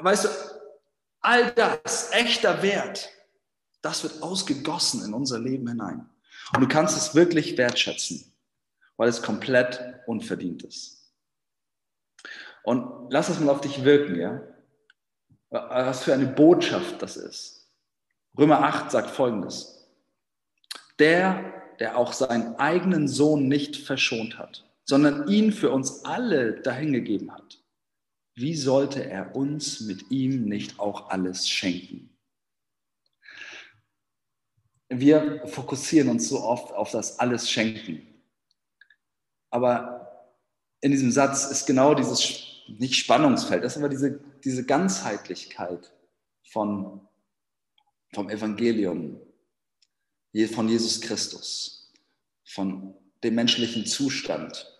Weißt 0.00 0.24
du, 0.24 0.28
all 1.20 1.52
das, 1.52 2.10
echter 2.12 2.60
Wert, 2.60 3.08
das 3.80 4.02
wird 4.02 4.20
ausgegossen 4.20 5.04
in 5.04 5.14
unser 5.14 5.38
Leben 5.38 5.68
hinein. 5.68 6.10
Und 6.54 6.60
du 6.60 6.66
kannst 6.66 6.96
es 6.96 7.14
wirklich 7.14 7.56
wertschätzen, 7.56 8.32
weil 8.96 9.08
es 9.08 9.22
komplett 9.22 9.80
unverdient 10.06 10.64
ist. 10.64 10.97
Und 12.62 13.10
lass 13.10 13.28
es 13.28 13.40
mal 13.40 13.50
auf 13.50 13.60
dich 13.60 13.84
wirken, 13.84 14.18
ja 14.18 14.40
was 15.50 16.04
für 16.04 16.14
eine 16.14 16.26
Botschaft 16.26 17.00
das 17.02 17.16
ist. 17.16 17.70
Römer 18.36 18.62
8 18.62 18.90
sagt 18.90 19.10
folgendes. 19.10 19.88
Der, 20.98 21.74
der 21.78 21.96
auch 21.96 22.12
seinen 22.12 22.56
eigenen 22.56 23.08
Sohn 23.08 23.48
nicht 23.48 23.76
verschont 23.76 24.38
hat, 24.38 24.64
sondern 24.84 25.28
ihn 25.28 25.52
für 25.52 25.70
uns 25.70 26.04
alle 26.04 26.60
dahingegeben 26.60 27.32
hat, 27.32 27.62
wie 28.34 28.54
sollte 28.54 29.04
er 29.04 29.34
uns 29.34 29.80
mit 29.80 30.10
ihm 30.10 30.44
nicht 30.44 30.78
auch 30.78 31.10
alles 31.10 31.48
schenken? 31.48 32.16
Wir 34.88 35.46
fokussieren 35.46 36.08
uns 36.08 36.28
so 36.28 36.40
oft 36.40 36.72
auf 36.72 36.90
das 36.90 37.18
alles 37.18 37.50
schenken. 37.50 38.06
Aber 39.50 40.34
in 40.80 40.92
diesem 40.92 41.10
Satz 41.10 41.50
ist 41.50 41.66
genau 41.66 41.94
dieses 41.94 42.47
nicht 42.68 42.96
Spannungsfeld, 42.96 43.64
das 43.64 43.72
ist 43.72 43.78
aber 43.78 43.88
diese, 43.88 44.20
diese 44.44 44.64
Ganzheitlichkeit 44.64 45.92
von, 46.44 47.00
vom 48.12 48.28
Evangelium, 48.28 49.20
von 50.52 50.68
Jesus 50.68 51.00
Christus, 51.00 51.90
von 52.44 52.94
dem 53.24 53.34
menschlichen 53.34 53.86
Zustand, 53.86 54.72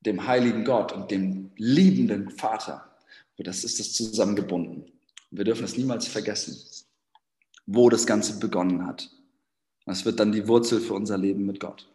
dem 0.00 0.26
heiligen 0.26 0.64
Gott 0.64 0.92
und 0.92 1.10
dem 1.10 1.50
liebenden 1.56 2.30
Vater. 2.30 2.84
Das 3.36 3.64
ist 3.64 3.78
das 3.78 3.92
zusammengebunden. 3.92 4.90
Wir 5.30 5.44
dürfen 5.44 5.64
es 5.64 5.76
niemals 5.76 6.06
vergessen, 6.08 6.56
wo 7.66 7.88
das 7.88 8.06
Ganze 8.06 8.38
begonnen 8.38 8.86
hat. 8.86 9.10
Das 9.84 10.04
wird 10.04 10.20
dann 10.20 10.32
die 10.32 10.48
Wurzel 10.48 10.80
für 10.80 10.94
unser 10.94 11.18
Leben 11.18 11.46
mit 11.46 11.60
Gott. 11.60 11.88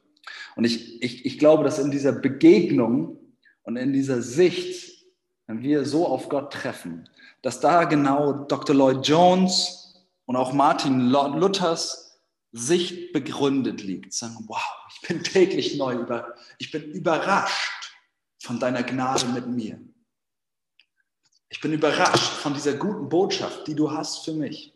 Und 0.56 0.64
ich, 0.64 1.02
ich, 1.02 1.26
ich 1.26 1.40
glaube, 1.40 1.64
dass 1.64 1.80
in 1.80 1.92
dieser 1.92 2.12
Begegnung 2.12 3.18
und 3.64 3.76
in 3.76 3.94
dieser 3.94 4.22
Sicht 4.22 4.93
wenn 5.48 5.62
wir 5.62 5.86
so 5.86 6.08
auf 6.08 6.30
Gott 6.30 6.54
treffen, 6.54 7.10
dass 7.42 7.60
da 7.60 7.84
genau 7.84 8.34
Dr. 8.34 8.76
Lloyd 8.76 9.06
Jones 9.06 10.06
und 10.26 10.36
auch 10.36 10.54
Martin 10.54 11.10
Luthers 11.10 12.04
Sicht 12.54 13.12
begründet 13.14 13.82
liegt. 13.82 14.14
Sagen, 14.14 14.46
wow, 14.48 14.62
ich 14.94 15.08
bin 15.08 15.24
täglich 15.24 15.76
neu 15.76 15.96
über, 15.96 16.36
ich 16.60 16.72
bin 16.72 16.84
überrascht 16.92 17.96
von 18.40 18.60
deiner 18.60 18.84
Gnade 18.84 19.26
mit 19.28 19.48
mir. 19.48 19.82
Ich 21.50 21.60
bin 21.60 21.74
überrascht 21.74 22.32
von 22.34 22.54
dieser 22.54 22.76
guten 22.76 23.10
Botschaft, 23.10 23.68
die 23.68 23.76
du 23.76 23.92
hast 23.92 24.24
für 24.24 24.34
mich. 24.34 24.74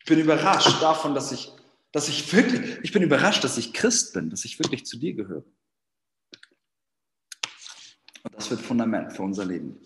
Ich 0.00 0.06
bin 0.06 0.18
überrascht 0.18 0.82
davon, 0.82 1.14
dass 1.14 1.32
ich, 1.32 1.52
dass 1.92 2.08
ich 2.08 2.32
wirklich, 2.32 2.78
ich 2.82 2.92
bin 2.92 3.02
überrascht, 3.02 3.44
dass 3.44 3.58
ich 3.58 3.72
Christ 3.72 4.14
bin, 4.14 4.30
dass 4.30 4.44
ich 4.44 4.58
wirklich 4.58 4.86
zu 4.86 4.98
dir 4.98 5.14
gehöre. 5.14 5.44
Und 8.22 8.34
das 8.34 8.50
wird 8.50 8.60
Fundament 8.60 9.12
für 9.12 9.22
unser 9.22 9.44
Leben. 9.44 9.80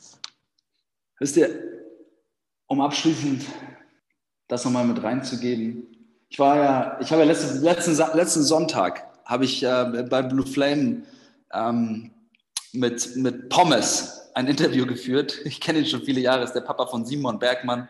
Wisst 1.23 1.37
ihr, 1.37 1.57
um 2.66 2.81
abschließend 2.81 3.45
das 4.49 4.64
nochmal 4.64 4.85
mit 4.85 5.01
reinzugeben, 5.05 5.87
ich 6.29 6.37
war 6.37 6.57
ja, 6.57 6.99
ich 7.01 7.12
habe 7.12 7.23
ja 7.23 7.29
letzten, 7.29 7.62
letzten, 7.62 7.97
letzten 8.16 8.43
Sonntag 8.43 9.07
habe 9.25 9.45
ich 9.45 9.62
äh, 9.62 10.05
bei 10.11 10.20
Blue 10.23 10.45
Flame 10.45 11.05
ähm, 11.53 12.11
mit, 12.73 13.14
mit 13.14 13.51
Pommes 13.51 14.33
ein 14.35 14.49
Interview 14.49 14.85
geführt. 14.85 15.39
Ich 15.45 15.61
kenne 15.61 15.79
ihn 15.79 15.87
schon 15.87 16.03
viele 16.03 16.20
Jahre, 16.20 16.43
ist 16.43 16.55
der 16.55 16.62
Papa 16.62 16.87
von 16.87 17.07
Simon 17.07 17.39
Bergmann. 17.39 17.89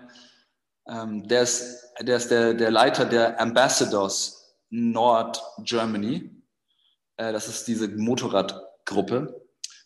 Ähm, 0.86 1.26
der 1.26 1.44
ist, 1.44 1.88
der, 2.02 2.18
ist 2.18 2.30
der, 2.30 2.52
der 2.52 2.70
Leiter 2.70 3.06
der 3.06 3.40
Ambassadors 3.40 4.58
Nord 4.68 5.42
Germany. 5.64 6.30
Äh, 7.16 7.32
das 7.32 7.48
ist 7.48 7.66
diese 7.66 7.88
Motorradgruppe. 7.88 9.42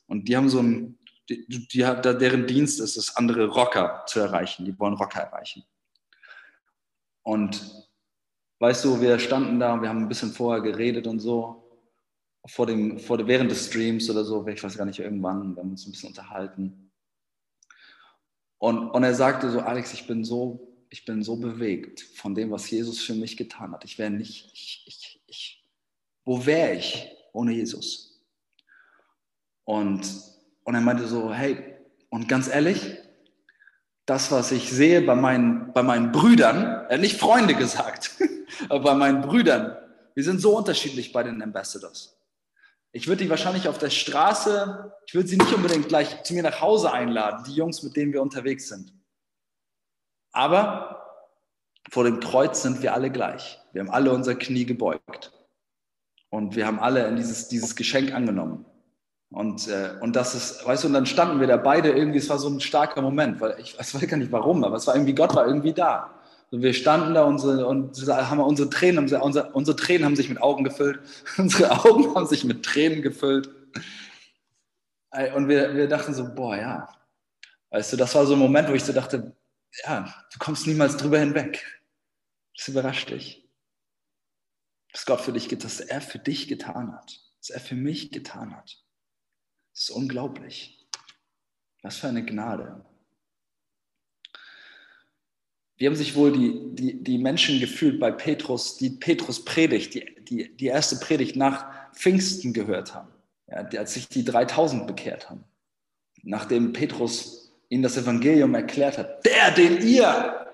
Und 0.09 0.27
die 0.27 0.37
haben 0.37 0.49
so 0.49 0.59
ein 0.59 0.99
die, 1.29 1.69
die, 1.69 1.79
deren 1.79 2.47
Dienst 2.47 2.81
ist 2.81 2.97
es, 2.97 3.17
andere 3.17 3.47
Rocker 3.47 4.05
zu 4.07 4.21
erreichen. 4.21 4.65
Die 4.65 4.79
wollen 4.79 4.95
Rocker 4.95 5.21
erreichen. 5.21 5.65
Und 7.23 7.61
weißt 8.61 8.85
du, 8.85 9.01
wir 9.01 9.19
standen 9.19 9.59
da 9.59 9.75
und 9.75 9.83
wir 9.83 9.89
haben 9.89 10.03
ein 10.03 10.09
bisschen 10.09 10.33
vorher 10.33 10.63
geredet 10.63 11.07
und 11.07 11.19
so, 11.19 11.63
vor 12.47 12.67
dem, 12.67 12.99
vor, 13.01 13.27
während 13.27 13.51
des 13.51 13.67
Streams 13.67 14.09
oder 14.09 14.25
so, 14.25 14.47
ich 14.47 14.63
weiß 14.63 14.79
gar 14.79 14.85
nicht, 14.85 15.01
irgendwann, 15.01 15.57
wir 15.57 15.63
haben 15.63 15.71
uns 15.71 15.87
ein 15.87 15.91
bisschen 15.91 16.11
unterhalten. 16.11 16.93
Und, 18.59 18.91
und 18.91 19.03
er 19.03 19.15
sagte 19.15 19.51
so, 19.51 19.61
Alex, 19.61 19.93
ich 19.93 20.07
bin 20.07 20.25
so, 20.25 20.87
ich 20.89 21.05
bin 21.05 21.25
so 21.25 21.37
bewegt 21.37 22.01
von 22.01 22.35
dem, 22.35 22.53
was 22.53 22.71
Jesus 22.71 23.03
für 23.03 23.15
mich 23.15 23.37
getan 23.37 23.73
hat. 23.73 23.85
Ich 23.85 23.99
wäre 23.99 24.11
nicht, 24.11 24.51
ich, 24.53 24.85
ich, 24.87 25.21
ich, 25.27 25.65
wo 26.25 26.47
wäre 26.47 26.77
ich, 26.77 27.11
ohne 27.33 27.53
Jesus. 27.53 28.25
Und, 29.65 30.36
und 30.67 30.75
er 30.75 30.81
meinte 30.81 31.07
so, 31.07 31.33
hey, 31.33 31.77
und 32.11 32.29
ganz 32.29 32.49
ehrlich, 32.49 32.99
das, 34.05 34.31
was 34.33 34.51
ich 34.51 34.71
sehe 34.71 35.01
bei 35.01 35.15
meinen, 35.15 35.73
bei 35.73 35.83
meinen 35.83 36.11
Brüdern, 36.13 36.57
er 36.89 36.95
hat 36.95 37.01
nicht 37.01 37.19
Freunde 37.19 37.55
gesagt, 37.55 38.11
aber 38.69 38.81
bei 38.81 38.95
meinen 38.95 39.23
Brüdern, 39.23 39.77
wir 40.15 40.25
sind 40.25 40.41
so 40.41 40.57
unterschiedlich 40.57 41.13
bei 41.13 41.23
den 41.23 41.41
Ambassadors. 41.41 42.21
Ich 42.91 43.07
würde 43.07 43.25
die 43.25 43.31
wahrscheinlich 43.31 43.69
auf 43.69 43.79
der 43.79 43.91
Straße, 43.91 44.93
ich 45.07 45.15
würde 45.15 45.29
sie 45.29 45.37
nicht 45.37 45.53
unbedingt 45.53 45.89
gleich 45.89 46.23
zu 46.25 46.35
mir 46.35 46.43
nach 46.43 46.61
Hause 46.61 46.93
einladen, 46.93 47.45
die 47.47 47.55
Jungs, 47.55 47.83
mit 47.85 47.95
denen 47.95 48.13
wir 48.13 48.23
unterwegs 48.23 48.69
sind. 48.69 48.93
Aber 50.33 51.05
vor 51.91 52.03
dem 52.03 52.19
Kreuz 52.19 52.63
sind 52.63 52.83
wir 52.83 52.93
alle 52.93 53.11
gleich. 53.11 53.61
Wir 53.73 53.83
haben 53.83 53.91
alle 53.91 54.13
unser 54.13 54.35
Knie 54.35 54.67
gebeugt. 54.67 55.33
Und 56.31 56.57
wir 56.57 56.67
haben 56.67 56.81
alle 56.81 57.15
dieses, 57.15 57.49
dieses 57.49 57.77
Geschenk 57.77 58.13
angenommen. 58.13 58.67
Und, 59.31 59.69
äh, 59.69 59.95
und 60.01 60.15
das 60.15 60.35
ist, 60.35 60.67
weißt 60.67 60.85
du, 60.85 60.89
und 60.89 60.95
dann 60.95 61.07
standen 61.07 61.41
wir 61.41 61.47
da 61.47 61.57
beide 61.57 61.91
irgendwie, 61.91 62.19
es 62.19 62.29
war 62.29 62.39
so 62.39 62.49
ein 62.49 62.61
starker 62.61 63.03
Moment, 63.03 63.41
weil 63.41 63.59
ich, 63.59 63.79
weiß 63.79 63.99
gar 64.09 64.17
nicht 64.17 64.33
warum, 64.33 64.65
aber 64.65 64.77
es 64.77 64.87
war 64.87 64.95
irgendwie, 64.95 65.15
Gott 65.15 65.35
war 65.35 65.47
irgendwie 65.47 65.73
da. 65.73 66.15
Und 66.51 66.63
wir 66.63 66.73
standen 66.73 67.15
da 67.15 67.25
unsere, 67.25 67.67
und 67.67 67.97
haben 68.09 68.39
unsere 68.39 68.71
Tränen, 68.71 68.99
unsere, 68.99 69.53
unsere 69.53 69.77
Tränen 69.77 70.05
haben 70.05 70.17
sich 70.17 70.29
mit 70.29 70.41
Augen 70.41 70.63
gefüllt, 70.63 71.01
unsere 71.39 71.73
Augen 71.73 72.15
haben 72.15 72.27
sich 72.27 72.45
mit 72.45 72.65
Tränen 72.65 73.03
gefüllt. 73.03 73.51
Und 75.35 75.49
wir, 75.49 75.75
wir 75.75 75.89
dachten 75.89 76.15
so, 76.15 76.33
boah, 76.35 76.57
ja. 76.57 76.89
Weißt 77.71 77.93
du, 77.93 77.97
das 77.97 78.15
war 78.15 78.27
so 78.27 78.35
ein 78.35 78.39
Moment, 78.39 78.69
wo 78.69 78.75
ich 78.75 78.85
so 78.85 78.93
dachte, 78.93 79.35
ja, 79.85 80.15
du 80.33 80.39
kommst 80.39 80.67
niemals 80.67 80.97
drüber 80.97 81.19
hinweg. 81.19 81.65
Das 82.57 82.69
überrascht 82.69 83.11
dich. 83.11 83.49
Was 84.93 85.05
Gott 85.05 85.21
für 85.21 85.33
dich, 85.33 85.51
was 85.63 85.81
er 85.81 86.01
für 86.01 86.19
dich 86.19 86.49
getan 86.49 86.95
hat, 86.95 87.19
was 87.41 87.51
er 87.51 87.61
für 87.61 87.75
mich 87.75 88.13
getan 88.13 88.57
hat. 88.57 88.86
Das 89.77 89.91
ist 89.91 89.91
unglaublich. 89.91 90.87
Was 91.83 91.99
für 91.99 92.09
eine 92.09 92.25
Gnade. 92.25 92.83
Wie 95.77 95.87
haben 95.87 95.95
sich 95.95 96.17
wohl 96.17 96.33
die, 96.33 96.75
die, 96.75 97.05
die 97.05 97.19
Menschen 97.19 97.61
gefühlt 97.61 98.01
bei 98.01 98.11
Petrus, 98.11 98.79
die 98.79 98.89
Petrus 98.89 99.45
Predigt, 99.45 99.93
die, 99.93 100.25
die, 100.25 100.57
die 100.57 100.67
erste 100.67 100.97
Predigt 100.97 101.37
nach 101.37 101.67
Pfingsten 101.95 102.55
gehört 102.55 102.95
haben, 102.95 103.13
ja, 103.49 103.69
als 103.79 103.93
sich 103.93 104.09
die 104.09 104.25
3000 104.25 104.87
bekehrt 104.87 105.29
haben, 105.29 105.45
nachdem 106.23 106.73
Petrus 106.73 107.53
ihnen 107.69 107.83
das 107.83 107.99
Evangelium 107.99 108.55
erklärt 108.55 108.97
hat. 108.97 109.27
Der, 109.27 109.51
den 109.51 109.87
ihr, 109.87 110.47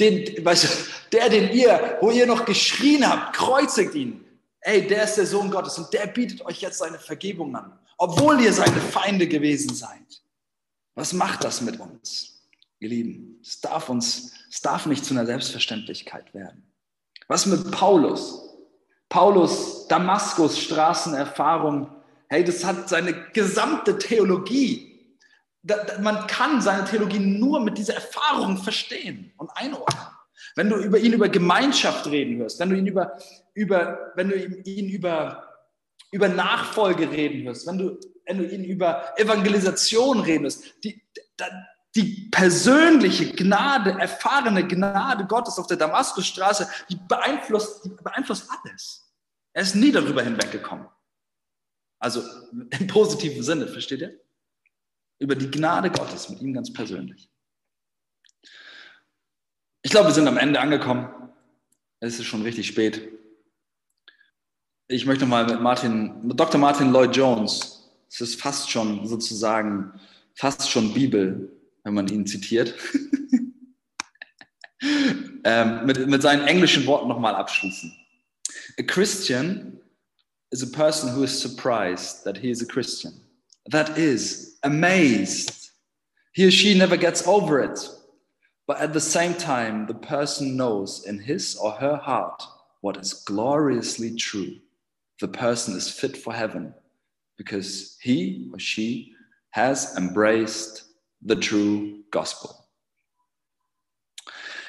den, 0.00 0.42
weißt 0.42 0.64
du, 0.64 0.68
der, 1.12 1.28
den 1.28 1.52
ihr, 1.52 1.98
wo 2.00 2.10
ihr 2.10 2.26
noch 2.26 2.46
geschrien 2.46 3.06
habt, 3.06 3.36
kreuzigt 3.36 3.94
ihn. 3.94 4.24
Ey, 4.60 4.86
der 4.86 5.04
ist 5.04 5.16
der 5.16 5.26
Sohn 5.26 5.50
Gottes 5.50 5.76
und 5.76 5.92
der 5.92 6.06
bietet 6.06 6.40
euch 6.46 6.62
jetzt 6.62 6.78
seine 6.78 6.98
Vergebung 6.98 7.54
an, 7.54 7.78
obwohl 7.98 8.40
ihr 8.40 8.52
seine 8.52 8.80
Feinde 8.80 9.28
gewesen 9.28 9.74
seid. 9.74 10.22
Was 10.94 11.12
macht 11.12 11.44
das 11.44 11.60
mit 11.60 11.78
uns, 11.78 12.42
ihr 12.80 12.88
Lieben? 12.88 13.38
Es 13.42 13.60
darf 13.60 13.88
uns, 13.88 14.32
es 14.50 14.60
darf 14.60 14.86
nicht 14.86 15.04
zu 15.04 15.14
einer 15.14 15.26
Selbstverständlichkeit 15.26 16.32
werden. 16.34 16.64
Was 17.28 17.46
mit 17.46 17.70
Paulus? 17.70 18.44
Paulus, 19.08 19.86
Damaskus, 19.88 20.58
Straßenerfahrung, 20.58 21.90
hey, 22.28 22.44
das 22.44 22.64
hat 22.64 22.88
seine 22.88 23.30
gesamte 23.32 23.98
Theologie 23.98 24.88
man 26.00 26.26
kann 26.26 26.60
seine 26.60 26.84
Theologie 26.84 27.18
nur 27.18 27.60
mit 27.60 27.78
dieser 27.78 27.94
Erfahrung 27.94 28.56
verstehen 28.58 29.32
und 29.36 29.50
einordnen. 29.54 30.06
Wenn 30.54 30.70
du 30.70 30.76
über 30.76 30.98
ihn 30.98 31.12
über 31.12 31.28
Gemeinschaft 31.28 32.06
reden 32.06 32.38
hörst, 32.38 32.58
wenn 32.58 32.70
du 32.70 32.76
ihn 32.76 32.86
über, 32.86 33.18
über, 33.54 34.12
wenn 34.14 34.28
du 34.28 34.36
ihn 34.36 34.88
über, 34.88 35.47
über 36.10 36.28
Nachfolge 36.28 37.10
reden 37.10 37.44
hörst, 37.44 37.66
wenn 37.66 37.78
du, 37.78 38.00
wenn 38.26 38.38
du 38.38 38.48
ihn 38.48 38.64
über 38.64 39.18
Evangelisation 39.18 40.20
reden 40.20 40.44
hörst, 40.44 40.64
die, 40.84 41.02
die 41.94 42.28
persönliche 42.30 43.34
Gnade, 43.34 43.92
erfahrene 43.92 44.66
Gnade 44.66 45.26
Gottes 45.26 45.58
auf 45.58 45.66
der 45.66 45.76
Damaskusstraße, 45.76 46.68
die 46.88 46.96
beeinflusst, 46.96 47.84
die 47.84 47.90
beeinflusst 47.90 48.48
alles. 48.50 49.12
Er 49.52 49.62
ist 49.62 49.74
nie 49.74 49.92
darüber 49.92 50.22
hinweggekommen. 50.22 50.86
Also 51.98 52.22
im 52.78 52.86
positiven 52.86 53.42
Sinne, 53.42 53.66
versteht 53.66 54.00
ihr? 54.00 54.20
über 55.18 55.34
die 55.34 55.50
Gnade 55.50 55.90
Gottes 55.90 56.28
mit 56.28 56.40
ihm 56.40 56.54
ganz 56.54 56.72
persönlich. 56.72 57.28
Ich 59.82 59.90
glaube, 59.90 60.08
wir 60.08 60.14
sind 60.14 60.28
am 60.28 60.38
Ende 60.38 60.60
angekommen. 60.60 61.08
Es 62.00 62.18
ist 62.18 62.26
schon 62.26 62.42
richtig 62.42 62.66
spät. 62.66 63.08
Ich 64.90 65.04
möchte 65.04 65.26
mal 65.26 65.44
mit 65.44 65.60
Martin, 65.60 66.26
mit 66.26 66.40
Dr. 66.40 66.58
Martin 66.58 66.92
Lloyd 66.92 67.14
Jones, 67.14 67.90
es 68.08 68.22
ist 68.22 68.40
fast 68.40 68.70
schon 68.70 69.06
sozusagen, 69.06 69.92
fast 70.34 70.70
schon 70.70 70.94
Bibel, 70.94 71.52
wenn 71.84 71.92
man 71.92 72.08
ihn 72.08 72.26
zitiert, 72.26 72.74
ähm, 75.44 75.84
mit, 75.84 76.08
mit 76.08 76.22
seinen 76.22 76.46
englischen 76.46 76.86
Worten 76.86 77.06
nochmal 77.06 77.34
abschließen. 77.34 77.94
A 78.78 78.82
Christian 78.82 79.78
is 80.52 80.62
a 80.62 80.74
person 80.74 81.14
who 81.14 81.22
is 81.22 81.38
surprised 81.38 82.24
that 82.24 82.38
he 82.38 82.48
is 82.48 82.62
a 82.62 82.66
Christian. 82.66 83.12
That 83.70 83.98
is 83.98 84.58
amazed. 84.62 85.70
He 86.32 86.46
or 86.46 86.50
she 86.50 86.74
never 86.74 86.96
gets 86.96 87.26
over 87.26 87.62
it. 87.62 87.90
But 88.66 88.80
at 88.80 88.94
the 88.94 89.00
same 89.00 89.34
time, 89.34 89.86
the 89.86 89.92
person 89.92 90.56
knows 90.56 91.04
in 91.04 91.18
his 91.18 91.56
or 91.56 91.72
her 91.72 91.96
heart 91.96 92.42
what 92.80 92.96
is 92.96 93.12
gloriously 93.12 94.16
true. 94.16 94.60
The 95.20 95.28
person 95.28 95.76
is 95.76 95.88
fit 95.90 96.16
for 96.16 96.32
heaven 96.32 96.74
because 97.36 97.96
he 98.00 98.48
or 98.52 98.58
she 98.58 99.14
has 99.50 99.96
embraced 99.96 100.84
the 101.22 101.36
true 101.36 102.04
gospel. 102.10 102.54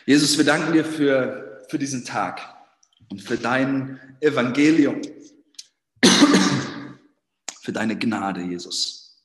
Jesus, 0.06 0.38
wir 0.38 0.46
danken 0.46 0.74
dir 0.74 0.86
für, 0.86 1.66
für 1.70 1.78
diesen 1.78 2.04
Tag 2.04 2.42
und 3.12 3.22
für 3.22 3.38
dein 3.38 4.18
Evangelium, 4.22 5.02
für 7.62 7.72
deine 7.72 7.98
Gnade, 7.98 8.42
Jesus. 8.42 9.24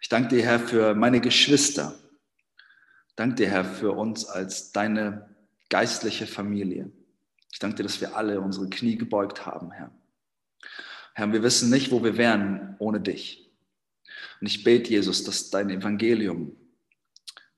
Ich 0.00 0.08
danke 0.08 0.36
dir, 0.36 0.42
Herr, 0.42 0.60
für 0.60 0.94
meine 0.94 1.20
Geschwister. 1.20 1.98
Danke 3.16 3.36
dir, 3.36 3.50
Herr, 3.50 3.64
für 3.66 3.92
uns 3.92 4.24
als 4.24 4.72
deine 4.72 5.34
geistliche 5.68 6.26
Familie. 6.26 6.90
Ich 7.52 7.58
danke 7.58 7.76
dir, 7.76 7.82
dass 7.82 8.00
wir 8.00 8.16
alle 8.16 8.40
unsere 8.40 8.68
Knie 8.68 8.96
gebeugt 8.96 9.46
haben, 9.46 9.70
Herr. 9.70 9.90
Herr, 11.14 11.32
wir 11.32 11.42
wissen 11.42 11.70
nicht, 11.70 11.90
wo 11.90 12.02
wir 12.02 12.16
wären 12.16 12.76
ohne 12.78 13.00
dich. 13.00 13.50
Und 14.40 14.46
ich 14.46 14.64
bete, 14.64 14.90
Jesus, 14.90 15.24
dass 15.24 15.50
dein 15.50 15.70
Evangelium 15.70 16.56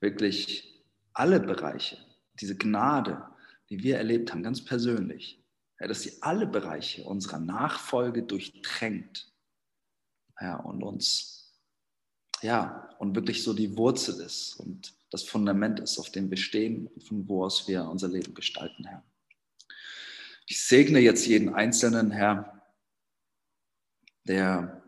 wirklich 0.01 0.85
alle 1.13 1.41
Bereiche, 1.41 1.99
diese 2.41 2.57
Gnade, 2.57 3.23
die 3.69 3.83
wir 3.83 3.99
erlebt 3.99 4.33
haben, 4.33 4.43
ganz 4.43 4.65
persönlich, 4.65 5.43
Herr, 5.77 5.89
dass 5.89 6.03
sie 6.03 6.21
alle 6.23 6.47
Bereiche 6.47 7.05
unserer 7.05 7.39
Nachfolge 7.39 8.23
durchdrängt, 8.23 9.33
Herr, 10.37 10.65
und 10.65 10.83
uns 10.83 11.43
ja, 12.43 12.89
und 12.99 13.15
wirklich 13.15 13.43
so 13.43 13.55
die 13.55 13.77
Wurzel 13.77 14.21
ist 14.21 14.57
und 14.57 14.93
das 15.11 15.23
Fundament 15.23 15.81
ist, 15.81 15.99
auf 15.99 16.11
dem 16.11 16.29
wir 16.29 16.37
stehen 16.37 16.89
und 16.89 17.03
von 17.05 17.29
wo 17.29 17.45
aus 17.45 17.69
wir 17.69 17.85
unser 17.85 18.09
Leben 18.09 18.35
gestalten, 18.35 18.85
Herr. 18.85 19.03
Ich 20.47 20.63
segne 20.63 20.99
jetzt 20.99 21.27
jeden 21.27 21.55
Einzelnen, 21.55 22.11
Herr, 22.11 22.63
der 24.25 24.83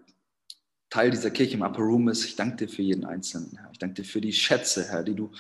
Teil 0.91 1.11
dieser 1.11 1.31
Kirche 1.31 1.55
im 1.55 1.63
Upper 1.63 1.83
Room 1.83 2.09
ist. 2.09 2.25
Ich 2.25 2.37
danke 2.37 2.67
dir 2.67 2.69
für 2.69 2.83
jeden 2.83 3.05
Einzelnen, 3.05 3.57
Herr. 3.57 3.71
Ich 3.73 3.79
danke 3.79 4.03
dir 4.03 4.09
für 4.09 4.21
die 4.21 4.33
Schätze, 4.33 4.89
Herr, 4.89 5.03
die 5.03 5.15
du, 5.15 5.33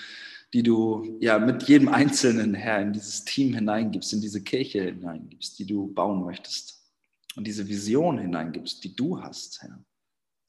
die 0.53 0.62
du 0.62 1.17
ja 1.21 1.39
mit 1.39 1.65
jedem 1.65 1.89
Einzelnen, 1.89 2.55
Herr, 2.55 2.81
in 2.81 2.93
dieses 2.93 3.25
Team 3.25 3.55
hineingibst, 3.55 4.12
in 4.12 4.21
diese 4.21 4.43
Kirche 4.43 4.83
hineingibst, 4.83 5.59
die 5.59 5.67
du 5.67 5.93
bauen 5.93 6.25
möchtest. 6.25 6.83
Und 7.37 7.47
diese 7.47 7.69
Vision 7.69 8.19
hineingibst, 8.19 8.83
die 8.85 8.95
du 8.95 9.21
hast, 9.21 9.62
Herr. 9.62 9.85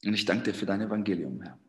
Und 0.04 0.14
ich 0.14 0.26
danke 0.26 0.52
dir 0.52 0.54
für 0.54 0.66
dein 0.66 0.82
Evangelium, 0.82 1.42
Herr. 1.42 1.60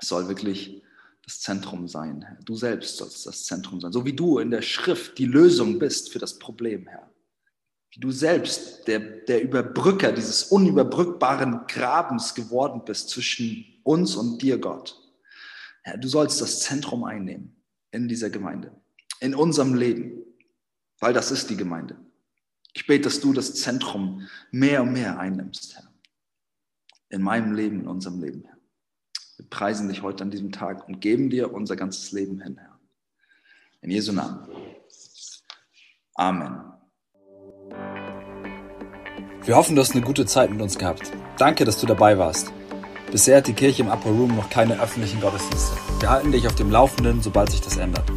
Es 0.00 0.08
soll 0.08 0.28
wirklich 0.28 0.82
das 1.30 1.40
Zentrum 1.40 1.86
sein, 1.86 2.22
Herr. 2.22 2.38
Du 2.44 2.56
selbst 2.56 2.96
sollst 2.96 3.26
das 3.26 3.44
Zentrum 3.44 3.80
sein. 3.80 3.92
So 3.92 4.04
wie 4.04 4.12
du 4.12 4.38
in 4.38 4.50
der 4.50 4.62
Schrift 4.62 5.16
die 5.18 5.26
Lösung 5.26 5.78
bist 5.78 6.12
für 6.12 6.18
das 6.18 6.38
Problem, 6.38 6.86
Herr. 6.88 7.08
Wie 7.92 8.00
du 8.00 8.10
selbst 8.10 8.86
der, 8.88 9.00
der 9.00 9.42
Überbrücker 9.42 10.12
dieses 10.12 10.44
unüberbrückbaren 10.44 11.66
Grabens 11.66 12.34
geworden 12.34 12.82
bist 12.84 13.10
zwischen 13.10 13.64
uns 13.84 14.16
und 14.16 14.42
dir, 14.42 14.58
Gott. 14.58 14.96
Herr, 15.82 15.96
du 15.96 16.08
sollst 16.08 16.40
das 16.40 16.60
Zentrum 16.60 17.04
einnehmen 17.04 17.56
in 17.92 18.08
dieser 18.08 18.30
Gemeinde, 18.30 18.72
in 19.20 19.34
unserem 19.34 19.74
Leben, 19.74 20.22
weil 20.98 21.12
das 21.12 21.30
ist 21.30 21.48
die 21.48 21.56
Gemeinde. 21.56 21.96
Ich 22.74 22.86
bete, 22.86 23.04
dass 23.04 23.20
du 23.20 23.32
das 23.32 23.54
Zentrum 23.54 24.28
mehr 24.50 24.82
und 24.82 24.92
mehr 24.92 25.18
einnimmst, 25.18 25.76
Herr 25.76 25.90
in 27.10 27.22
meinem 27.22 27.52
Leben, 27.52 27.80
in 27.80 27.88
unserem 27.88 28.20
Leben, 28.20 28.44
Herr. 28.44 28.59
Wir 29.40 29.48
preisen 29.48 29.88
dich 29.88 30.02
heute 30.02 30.22
an 30.22 30.30
diesem 30.30 30.52
Tag 30.52 30.86
und 30.86 31.00
geben 31.00 31.30
dir 31.30 31.54
unser 31.54 31.74
ganzes 31.74 32.12
Leben 32.12 32.42
hin, 32.42 32.58
Herr. 32.58 32.78
In 33.80 33.90
Jesu 33.90 34.12
Namen. 34.12 34.46
Amen. 36.14 36.60
Wir 39.42 39.56
hoffen, 39.56 39.76
du 39.76 39.80
hast 39.80 39.92
eine 39.92 40.02
gute 40.02 40.26
Zeit 40.26 40.50
mit 40.50 40.60
uns 40.60 40.76
gehabt. 40.76 41.10
Danke, 41.38 41.64
dass 41.64 41.80
du 41.80 41.86
dabei 41.86 42.18
warst. 42.18 42.52
Bisher 43.10 43.38
hat 43.38 43.46
die 43.46 43.54
Kirche 43.54 43.80
im 43.80 43.88
Upper 43.88 44.10
Room 44.10 44.36
noch 44.36 44.50
keine 44.50 44.78
öffentlichen 44.78 45.22
Gottesdienste. 45.22 45.74
Wir 46.00 46.10
halten 46.10 46.32
dich 46.32 46.46
auf 46.46 46.56
dem 46.56 46.70
Laufenden, 46.70 47.22
sobald 47.22 47.50
sich 47.50 47.62
das 47.62 47.78
ändert. 47.78 48.12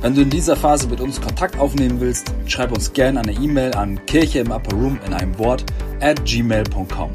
Wenn 0.00 0.14
du 0.14 0.22
in 0.22 0.30
dieser 0.30 0.54
Phase 0.54 0.86
mit 0.86 1.00
uns 1.00 1.20
Kontakt 1.20 1.58
aufnehmen 1.58 1.98
willst, 1.98 2.32
schreib 2.46 2.70
uns 2.70 2.92
gerne 2.92 3.18
eine 3.18 3.32
E-Mail 3.32 3.74
an 3.74 4.06
kirche 4.06 4.38
im 4.38 4.52
Upper 4.52 4.76
Room 4.76 5.00
in 5.04 5.12
einem 5.12 5.36
Wort 5.40 5.64
at 6.00 6.24
gmail.com 6.24 7.10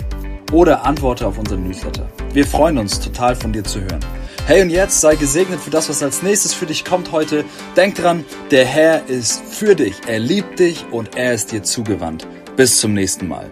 oder 0.54 0.86
antworte 0.86 1.28
auf 1.28 1.38
unseren 1.38 1.64
Newsletter. 1.64 2.08
Wir 2.32 2.45
freuen 2.45 2.78
uns 2.78 2.99
total 2.99 3.36
von 3.36 3.51
dir 3.51 3.64
zu 3.64 3.82
hören. 3.82 3.99
Hey 4.45 4.62
und 4.62 4.70
jetzt 4.70 5.01
sei 5.01 5.16
gesegnet 5.16 5.60
für 5.60 5.72
das, 5.72 5.89
was 5.89 6.04
als 6.04 6.22
nächstes 6.22 6.54
für 6.54 6.66
dich 6.66 6.86
kommt 6.86 7.12
heute. 7.12 7.43
Denk 7.76 7.95
dran, 7.95 8.24
der 8.51 8.66
Herr 8.66 9.08
ist 9.08 9.41
für 9.43 9.76
dich, 9.76 9.95
er 10.08 10.20
liebt 10.20 10.60
dich 10.60 10.86
und 10.91 11.16
er 11.16 11.34
ist 11.34 11.51
dir 11.51 11.64
zugewandt. 11.64 12.28
Bis 12.56 12.80
zum 12.80 12.93
nächsten 12.93 13.28
Mal. 13.28 13.51